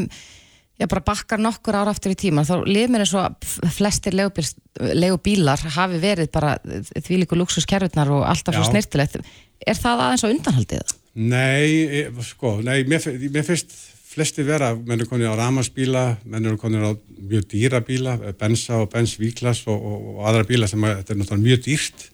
já, 0.80 0.86
bara 0.88 1.05
bakkar 1.05 1.43
nokkur 1.43 1.76
ára 1.76 1.93
aftur 1.93 2.14
í 2.14 2.18
tíma 2.18 2.47
þá 2.49 2.55
lið 2.64 2.93
mér 2.93 3.05
eins 3.05 3.14
og 3.18 3.49
flestir 3.76 4.16
leigubílar 4.16 5.62
hafi 5.76 6.01
verið 6.03 6.32
bara 6.34 6.57
því 6.64 7.22
líku 7.22 7.38
luxuskerfurnar 7.38 8.12
og 8.16 8.24
alltaf 8.28 8.57
svo 8.57 8.66
snirtilegt. 8.70 9.20
Er 9.62 9.78
það 9.78 10.05
aðeins 10.07 10.24
á 10.24 10.32
undanhaldið? 10.32 10.95
Nei, 11.12 11.68
e- 12.03 12.24
sko, 12.24 12.57
nei, 12.64 12.82
mér, 12.88 13.05
mér 13.28 13.45
finnst 13.47 13.76
flesti 14.13 14.45
vera, 14.45 14.73
menn 14.77 15.01
eru 15.01 15.09
konið 15.09 15.33
á 15.33 15.41
ramarsbíla, 15.41 16.05
menn 16.29 16.49
eru 16.49 16.61
konið 16.61 16.85
á 16.85 16.93
mjög 17.33 17.47
dýra 17.53 17.81
bíla, 17.85 18.17
bensa 18.39 18.83
og 18.83 18.91
bens 18.93 19.15
víklas 19.21 19.63
og, 19.71 19.79
og, 19.79 20.09
og 20.17 20.27
aðra 20.29 20.49
bíla 20.49 20.69
sem 20.69 20.85
að, 20.85 20.99
þetta 21.01 21.15
er 21.15 21.21
náttúrulega 21.21 21.47
mjög 21.47 21.63
dýrt, 21.67 22.07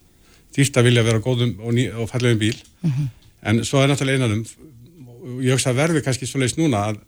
dýrt 0.57 0.79
að 0.79 0.89
vilja 0.89 1.07
vera 1.09 1.23
á 1.23 1.27
góðum 1.27 1.55
og, 1.59 1.75
ný, 1.75 1.87
og 1.91 2.11
fallegum 2.11 2.43
bíl, 2.43 2.59
en 3.43 3.63
svo 3.67 3.83
er 3.83 3.91
náttúrulega 3.91 4.23
einanum, 4.23 4.45
ég 5.43 5.57
hugsa 5.57 5.73
að 5.73 5.81
verði 5.83 6.05
kannski 6.07 6.29
svo 6.29 6.43
leiðis 6.43 6.59
núna 6.61 6.85
að 6.93 7.03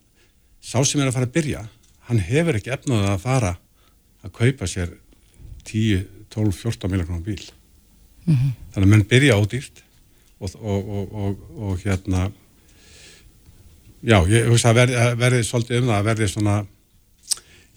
sá 0.61 0.81
sem 0.83 1.01
er 1.01 1.11
að 1.11 1.17
fara 1.19 1.31
að 1.31 1.37
byrja, 1.39 1.63
hann 2.11 2.25
hefur 2.27 2.59
ekki 2.59 2.75
efnaðið 2.75 3.13
að 3.15 3.23
fara 3.23 3.55
að 4.27 4.35
kaupa 4.37 4.69
sér 4.69 4.93
10, 5.71 6.05
12, 6.35 6.57
14 6.67 6.91
miljonar 6.93 7.23
bíl. 7.25 7.41
Þannig 8.75 8.85
að 8.85 8.91
menn 8.91 9.07
byrja 9.09 9.39
ódýrt 9.39 9.83
og, 10.41 10.55
og, 10.61 10.91
og, 10.91 11.15
og, 11.15 11.45
og 11.57 11.85
hérna 11.85 12.29
já, 14.03 14.19
ég 14.29 14.47
hugsa 14.51 14.71
að 14.73 14.79
verði, 14.81 15.01
verði 15.21 15.41
svolítið 15.49 15.81
um 15.83 15.89
það 15.91 15.99
að 16.01 16.05
verði 16.11 16.29
svona 16.33 16.55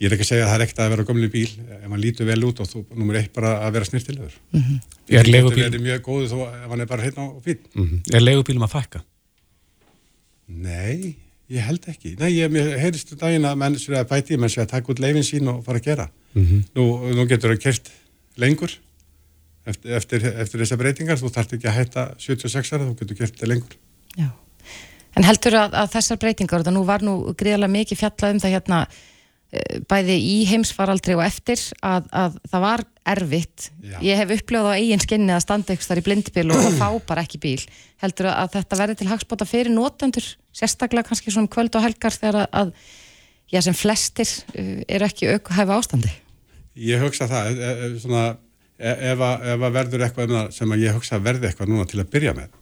ég 0.02 0.08
er 0.10 0.16
ekki 0.16 0.26
að 0.26 0.30
segja 0.32 0.44
að 0.46 0.50
það 0.52 0.56
er 0.60 0.64
ekkert 0.66 0.80
að 0.84 0.90
vera 0.94 1.04
gömlu 1.08 1.30
bíl 1.32 1.50
ef 1.78 1.84
hann 1.90 2.02
lítur 2.02 2.26
vel 2.28 2.44
út 2.48 2.60
og 2.64 2.68
þú 2.70 2.84
nummer 2.98 3.16
eitt 3.20 3.34
bara 3.36 3.52
að 3.68 3.74
vera 3.78 3.86
snirtilegur 3.90 4.34
Er 5.14 5.28
leigubíl- 5.30 5.64
Það 5.68 5.78
er 5.80 5.84
mjög 5.88 6.02
góðu 6.08 6.30
þó 6.32 6.38
ef 6.50 6.70
hann 6.74 6.82
er 6.82 6.90
bara 6.90 7.04
hérna 7.04 7.28
og 7.30 7.44
fín 7.46 7.60
Mm 7.76 8.02
Er 8.14 8.22
leigubílum 8.24 8.64
að 8.68 8.74
fækka? 8.78 9.04
Nei, 10.48 11.16
ég 11.50 11.64
held 11.66 11.86
ekki. 11.88 12.16
Nei, 12.20 12.32
ég 12.36 12.52
mér 12.52 12.74
heyrist 12.82 13.14
um 13.16 13.20
daginn 13.22 13.46
að 13.48 13.58
menn 13.62 13.78
sér 13.80 14.00
að 14.02 14.10
bæti 14.12 14.38
menn 14.40 14.52
sér 14.52 14.66
að 14.66 14.74
taka 14.76 14.92
út 14.94 15.00
leifin 15.02 15.24
sín 15.26 15.48
og 15.50 15.62
fara 15.66 15.80
að 15.80 15.88
gera. 15.88 16.08
Nú, 16.36 16.84
nú 17.16 17.26
getur 17.30 17.54
það 17.54 17.62
kert 17.64 17.92
lengur 18.42 18.74
eftir, 19.66 19.94
eftir, 19.96 20.26
eftir 20.44 20.64
þessar 20.64 20.82
breytingar. 20.82 21.20
Þú 21.22 21.32
þarft 21.32 21.56
ekki 21.58 21.70
að 21.72 21.78
hætta 21.80 22.06
76 22.20 22.74
ára 22.76 22.90
þú 22.90 22.98
getur 23.00 23.20
kert 23.22 23.46
lengur. 23.48 23.78
Já. 24.20 24.30
En 25.14 25.26
heldur 25.28 25.58
að, 25.60 25.76
að 25.78 25.92
þessar 25.98 26.22
breytingar, 26.22 26.64
og 26.64 26.74
nú 26.74 26.86
var 26.88 27.04
nú 27.06 27.18
gríðarlega 27.38 27.76
mikið 27.76 28.00
fjallað 28.00 28.34
um 28.34 28.40
það 28.42 28.56
hérna 28.56 28.80
eh, 29.54 29.82
bæði 29.90 30.16
í 30.18 30.38
heimsfaraldri 30.50 31.18
og 31.18 31.24
eftir 31.26 31.62
að, 31.86 32.08
að 32.10 32.40
það 32.50 32.66
var 32.66 32.86
erfitt. 33.14 33.70
Já. 33.84 33.98
ég 34.02 34.20
hef 34.22 34.34
upplöðað 34.38 34.74
á 34.74 34.80
eigin 34.80 35.04
skinni 35.04 35.36
að 35.36 35.44
standa 35.44 35.76
ykkur 35.76 35.90
þar 35.90 36.02
í 36.02 36.06
blindbíl 36.08 36.48
og, 36.56 36.68
fá 36.80 36.88
bara 37.10 37.26
ekki 37.28 37.42
bíl. 37.44 37.60
Heldur 38.02 38.32
að, 38.32 38.40
að 38.42 38.58
þetta 38.58 38.82
verði 38.82 38.98
til 39.02 39.10
hagspota 39.12 39.48
fyrir 39.50 39.74
notendur, 39.74 40.30
sérstaklega 40.56 41.10
kannski 41.10 41.34
svona 41.34 41.46
um 41.50 41.54
kvöld 41.54 41.78
og 41.78 41.86
helgar 41.86 42.16
þegar 42.16 42.48
að, 42.50 42.74
já, 43.54 43.62
sem 43.66 43.78
flestir 43.78 44.30
uh, 44.56 44.82
eru 44.88 45.10
ekki 45.10 45.30
aukuhæfa 45.36 45.78
ástandi. 45.78 46.14
Ég 46.80 47.04
hugsa 47.04 47.30
það, 47.30 47.54
e, 47.54 47.72
e, 47.86 47.88
svona, 48.02 48.26
e, 48.80 48.90
ef, 49.12 49.20
að, 49.22 49.48
ef 49.54 49.66
að 49.68 49.76
verður 49.78 50.06
eitthvað 50.08 50.32
um 50.32 50.38
það 50.40 50.54
sem 50.56 50.74
að 50.74 50.86
ég 50.88 50.96
hugsa 50.98 51.20
verði 51.22 51.50
eitthvað 51.50 51.70
núna 51.70 51.86
til 51.90 52.00
að 52.02 52.10
byrja 52.16 52.34
með, 52.38 52.56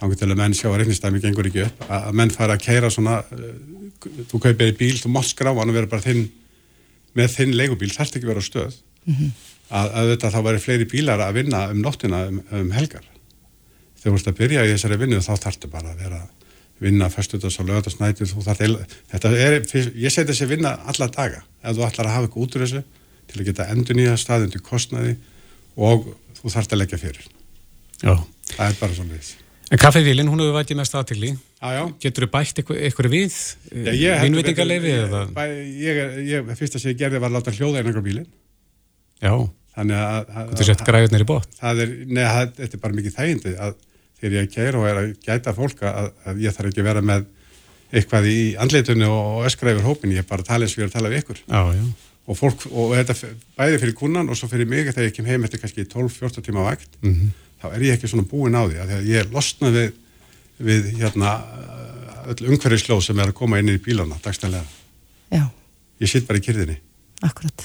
að 0.00 0.38
menn 0.40 0.54
sjá 0.56 0.68
að 0.70 0.78
reiknistæmi 0.82 1.20
gengur 1.22 1.48
ekki 1.50 1.64
upp, 1.66 1.84
að, 1.92 2.08
menn 2.16 2.32
fara 2.34 2.56
að 2.56 2.64
keira 2.64 2.90
svona, 2.92 3.18
uh, 3.20 4.24
þú 4.30 4.40
kaupir 4.46 4.72
í 4.72 4.76
bíl, 4.80 4.96
þú 5.00 5.12
mátt 5.12 5.28
skrá 5.30 5.52
hann 5.52 5.68
og 5.68 5.76
vera 5.76 5.90
bara 5.90 6.04
þinn, 6.04 6.26
með 7.18 7.34
þinn 7.36 7.54
leigubíl, 7.58 7.90
þarfst 7.92 8.16
ekki 8.20 8.28
vera 8.30 8.40
á 8.40 8.46
stöð, 8.46 8.76
að, 9.70 9.88
að 10.00 10.10
þetta 10.14 10.30
þá 10.34 10.40
væri 10.48 10.62
fleiri 10.64 10.88
bílar 10.90 11.20
að 11.26 11.36
vinna 11.40 11.62
um 11.74 11.80
nóttina 11.84 12.24
um, 12.30 12.40
um 12.60 12.70
helgar. 12.74 13.04
Þegar 14.00 14.14
þú 14.14 14.20
ert 14.20 14.30
að 14.32 14.38
byrja 14.40 14.64
í 14.64 14.70
þessari 14.74 14.96
vinnu 15.02 15.18
þá 15.20 15.32
þarftu 15.44 15.68
bara 15.72 15.92
að 15.92 16.04
vera 16.06 16.20
vinna 16.80 17.10
föstudags 17.12 17.58
og 17.60 17.68
eil- 18.64 18.78
þetta 19.12 19.32
er, 19.36 19.58
ég 20.00 20.08
seti 20.14 20.30
þessi 20.32 20.46
vinna 20.48 20.72
alla 20.88 21.10
daga, 21.12 21.42
ef 21.60 21.76
þú 21.76 21.84
ætlar 21.84 22.08
að 22.08 22.14
hafa 22.16 22.28
eitthvað 22.30 22.46
út 22.46 22.56
úr 22.56 22.64
þessu 22.64 22.82
til 23.28 23.40
að 23.42 23.50
geta 23.50 23.66
endur 23.74 23.98
nýja 23.98 24.16
stað 24.16 24.46
undir 24.46 24.62
kostnaði 24.64 25.12
og 25.76 26.08
þú 26.40 26.54
þarft 26.54 26.72
að 26.72 26.80
leggja 26.80 26.98
fyrir. 27.02 27.26
Já. 28.00 28.14
Það 28.54 28.64
er 28.70 28.78
bara 28.80 28.96
svona 28.96 29.18
þess. 29.18 29.34
En 29.70 29.78
kaffivélinn, 29.78 30.26
hún 30.26 30.40
hefur 30.42 30.56
vætið 30.58 30.78
mest 30.80 30.94
aðtilli. 30.98 31.28
Já, 31.62 31.68
já. 31.76 31.82
Getur 32.02 32.24
þú 32.26 32.30
bætt 32.32 32.58
eitthvað, 32.58 33.10
við? 33.12 33.36
Ég 33.94 34.22
Vinnvitingarleifi 34.24 34.94
eða? 35.04 35.20
Ég, 35.78 36.00
er- 36.04 36.16
ég, 36.26 36.48
fyrsta 36.58 36.80
sem 36.82 36.90
ég 36.90 36.98
gerði 36.98 37.20
var 37.22 37.30
að 37.30 37.36
láta 37.38 37.54
hljóða 37.54 37.78
einhverjum 37.82 38.06
bílinn. 38.08 38.26
Já. 39.22 39.34
Þannig 39.76 40.00
að... 40.02 40.32
Getur 40.50 40.68
sett 40.72 40.82
græðurnir 40.88 41.22
í 41.22 41.28
bótt? 41.30 41.52
það 41.60 41.82
er, 41.84 41.92
neða, 42.10 42.40
þetta 42.58 42.74
er 42.76 42.82
bara 42.82 42.96
mikið 42.98 43.14
þægindi 43.20 43.52
að 43.62 43.76
þegar 44.20 44.34
ég 44.40 44.48
keir 44.56 44.76
og 44.80 44.86
er 44.90 44.98
að 45.04 45.12
gæta 45.28 45.54
fólk 45.56 45.84
að, 45.86 46.08
að 46.26 46.40
ég 46.42 46.56
þarf 46.56 46.70
ekki 46.72 46.82
að 46.82 46.88
vera 46.90 47.02
með 47.06 47.28
eitthvað 47.94 48.26
í 48.30 48.40
andleitunni 48.60 49.06
og, 49.06 49.38
öskra 49.46 49.72
yfir 49.76 49.86
hópin, 49.86 50.12
ég 50.16 50.24
er 50.24 50.26
bara 50.28 50.42
að 50.42 50.50
tala 50.50 50.66
eins 50.66 50.74
og 50.74 50.82
ég 50.82 50.88
er 50.88 50.90
að 50.90 50.96
tala 50.98 51.12
við 51.14 51.22
ykkur 51.22 51.38
Já, 51.46 51.62
já. 51.78 51.86
og 52.26 52.38
fólk, 52.38 52.66
og 52.74 52.92
þetta 52.98 53.16
bæði 53.62 53.78
fyrir 53.84 53.96
kunnan 54.02 54.28
og 54.30 54.38
svo 54.38 54.50
fyrir 54.50 54.68
mig 54.70 54.90
þegar 54.90 55.08
ég 55.08 55.14
kem 55.16 55.30
heim 55.30 55.46
eftir 55.46 55.62
kannski 55.62 55.86
12-14 55.86 56.44
tíma 56.50 56.66
vakt 56.66 56.98
Mhm. 57.06 57.30
Þá 57.60 57.66
er 57.76 57.82
ég 57.86 57.96
ekki 57.98 58.08
svona 58.10 58.26
búinn 58.30 58.56
á 58.56 58.62
því 58.64 58.78
að 58.84 59.08
ég 59.10 59.32
losna 59.34 59.70
við 59.74 59.90
við 60.60 60.88
hérna 61.00 61.34
öll 62.30 62.50
umhverfislóð 62.52 63.02
sem 63.06 63.18
er 63.22 63.30
að 63.32 63.36
koma 63.38 63.58
inn 63.62 63.70
í 63.72 63.78
bílana 63.80 64.18
dagstæðlega. 64.20 64.64
Já, 65.32 65.44
Ég 66.00 66.08
sitt 66.08 66.26
bara 66.28 66.38
í 66.40 66.42
kyrðinni. 66.44 66.76
akkurat. 67.24 67.64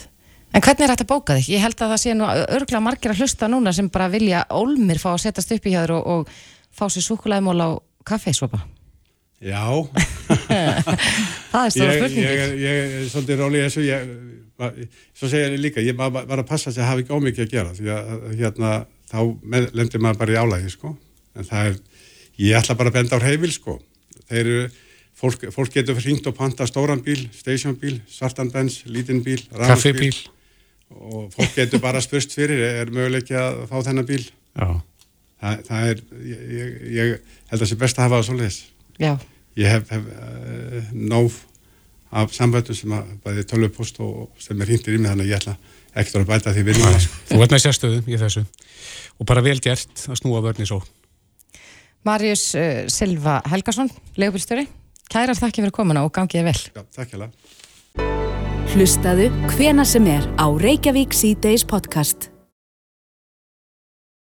En 0.55 0.61
hvernig 0.63 0.85
er 0.85 0.91
þetta 0.93 1.03
að 1.03 1.09
bóka 1.11 1.35
þig? 1.35 1.49
Ég 1.51 1.59
held 1.63 1.75
að 1.83 1.91
það 1.91 1.99
sé 2.05 2.13
nú 2.15 2.25
örgla 2.55 2.79
margir 2.83 3.11
að 3.11 3.19
hlusta 3.19 3.47
núna 3.51 3.73
sem 3.75 3.89
bara 3.91 4.07
vilja 4.11 4.45
ólmir 4.55 4.99
fá 4.99 5.09
að 5.11 5.21
setjast 5.25 5.51
upp 5.51 5.65
í 5.67 5.73
hjá 5.73 5.81
þér 5.83 5.93
og, 5.97 6.07
og 6.07 6.29
fá 6.71 6.85
sér 6.91 7.03
súkulæðmól 7.03 7.59
á 7.59 7.69
kaffeisvopa. 8.07 8.61
Já, 9.43 9.59
Það 11.51 11.65
er 11.65 11.73
stóra 11.75 11.91
ég, 11.91 11.99
spurningin. 11.99 12.23
ég, 12.23 12.39
er- 12.45 12.57
ég 12.59 12.95
er 13.01 13.09
svolítið 13.11 13.39
róli 13.41 13.59
í 13.59 13.65
þessu, 13.65 13.83
ég, 13.85 14.13
svo 15.19 15.27
segja 15.31 15.49
ég 15.51 15.59
líka, 15.59 15.83
ég 15.83 15.97
var, 15.99 16.23
að 16.23 16.45
passa 16.47 16.71
að 16.71 16.79
ég 16.79 16.87
hafi 16.89 17.03
ekki 17.05 17.15
ómikið 17.19 17.43
að 17.45 17.51
gera, 17.51 17.73
því 17.75 17.91
að 17.95 18.25
hérna, 18.39 18.71
þá 19.15 19.21
lendir 19.75 20.01
maður 20.03 20.21
bara 20.21 20.35
í 20.35 20.39
álægi, 20.39 20.71
sko, 20.75 20.95
en 21.35 21.47
það 21.47 21.69
er, 21.71 21.77
ég 22.43 22.57
ætla 22.59 22.77
bara 22.79 22.91
að 22.91 22.97
benda 22.99 23.19
á 23.19 23.23
reyfil, 23.23 23.51
sko, 23.55 23.75
þeir 24.29 24.41
eru, 24.43 24.65
fólk, 25.15 25.45
fólk 25.55 25.75
getur 25.75 25.99
hringt 26.01 26.27
og 26.27 26.35
panta 26.37 26.67
stóran 26.67 27.03
bíl, 27.05 27.21
stationbíl, 27.35 27.99
svartan 28.11 28.51
bens, 28.53 28.81
lítinn 28.89 29.23
bíl, 29.23 29.39
Kaffibíl. 29.55 30.15
og 30.91 31.31
fólk 31.33 31.55
getur 31.55 31.83
bara 31.83 32.03
spurst 32.03 32.35
fyrir, 32.35 32.59
er 32.83 32.91
möguleiki 32.93 33.37
að 33.39 33.63
fá 33.71 33.79
þennan 33.87 34.09
bíl, 34.09 34.23
Já. 34.59 34.67
það, 35.41 35.63
það 35.69 35.89
er, 35.93 36.03
ég, 36.19 36.45
ég, 36.59 36.75
ég 36.97 37.15
held 37.49 37.57
að 37.57 37.65
það 37.65 37.71
sé 37.71 37.81
best 37.85 37.99
að 37.99 38.07
hafa 38.09 38.21
það 38.21 38.29
svoleiðis. 38.29 38.61
Já, 38.99 39.11
ég 39.59 39.71
hef, 39.71 39.91
hef 39.95 40.09
uh, 40.11 40.93
nóg 40.95 41.43
af 42.15 42.35
samböndum 42.35 42.77
sem 42.77 42.93
að 42.95 43.15
bæði 43.25 43.47
tölvupost 43.49 43.97
og 44.03 44.29
sem 44.39 44.59
er 44.61 44.71
hýndir 44.71 44.95
í 44.95 44.99
mig 45.01 45.11
þannig 45.11 45.25
að 45.25 45.31
ég 45.31 45.41
ætla 45.41 45.55
ekkert 45.95 46.19
að 46.21 46.29
bæta 46.29 46.53
því 46.55 46.65
vinnum 46.69 46.99
sko. 46.99 47.23
Þú 47.31 47.41
ert 47.45 47.55
með 47.55 47.63
sérstöðu 47.65 48.03
í 48.05 48.19
þessu 48.21 48.45
og 49.15 49.27
bara 49.29 49.43
vel 49.45 49.57
gert 49.63 50.05
að 50.09 50.19
snúa 50.19 50.43
vörni 50.43 50.67
svo. 50.67 50.81
Marius 52.05 52.51
uh, 52.59 52.85
Silva 52.91 53.39
Helgason, 53.49 53.89
leigubílstjóri. 54.19 54.67
Kærar 55.09 55.37
þakki 55.37 55.63
fyrir 55.63 55.73
komuna 55.73 56.05
og 56.05 56.13
gangiði 56.13 56.49
vel. 56.49 56.59
Já, 56.75 56.83
takk 56.97 57.15
hjá 57.15 57.29
Hlustaðu 58.75 59.29
hvena 59.53 59.85
sem 59.87 60.07
er 60.11 60.25
á 60.35 60.51
Reykjavík 60.51 61.15
C-Days 61.15 61.63
podcast. 61.69 62.34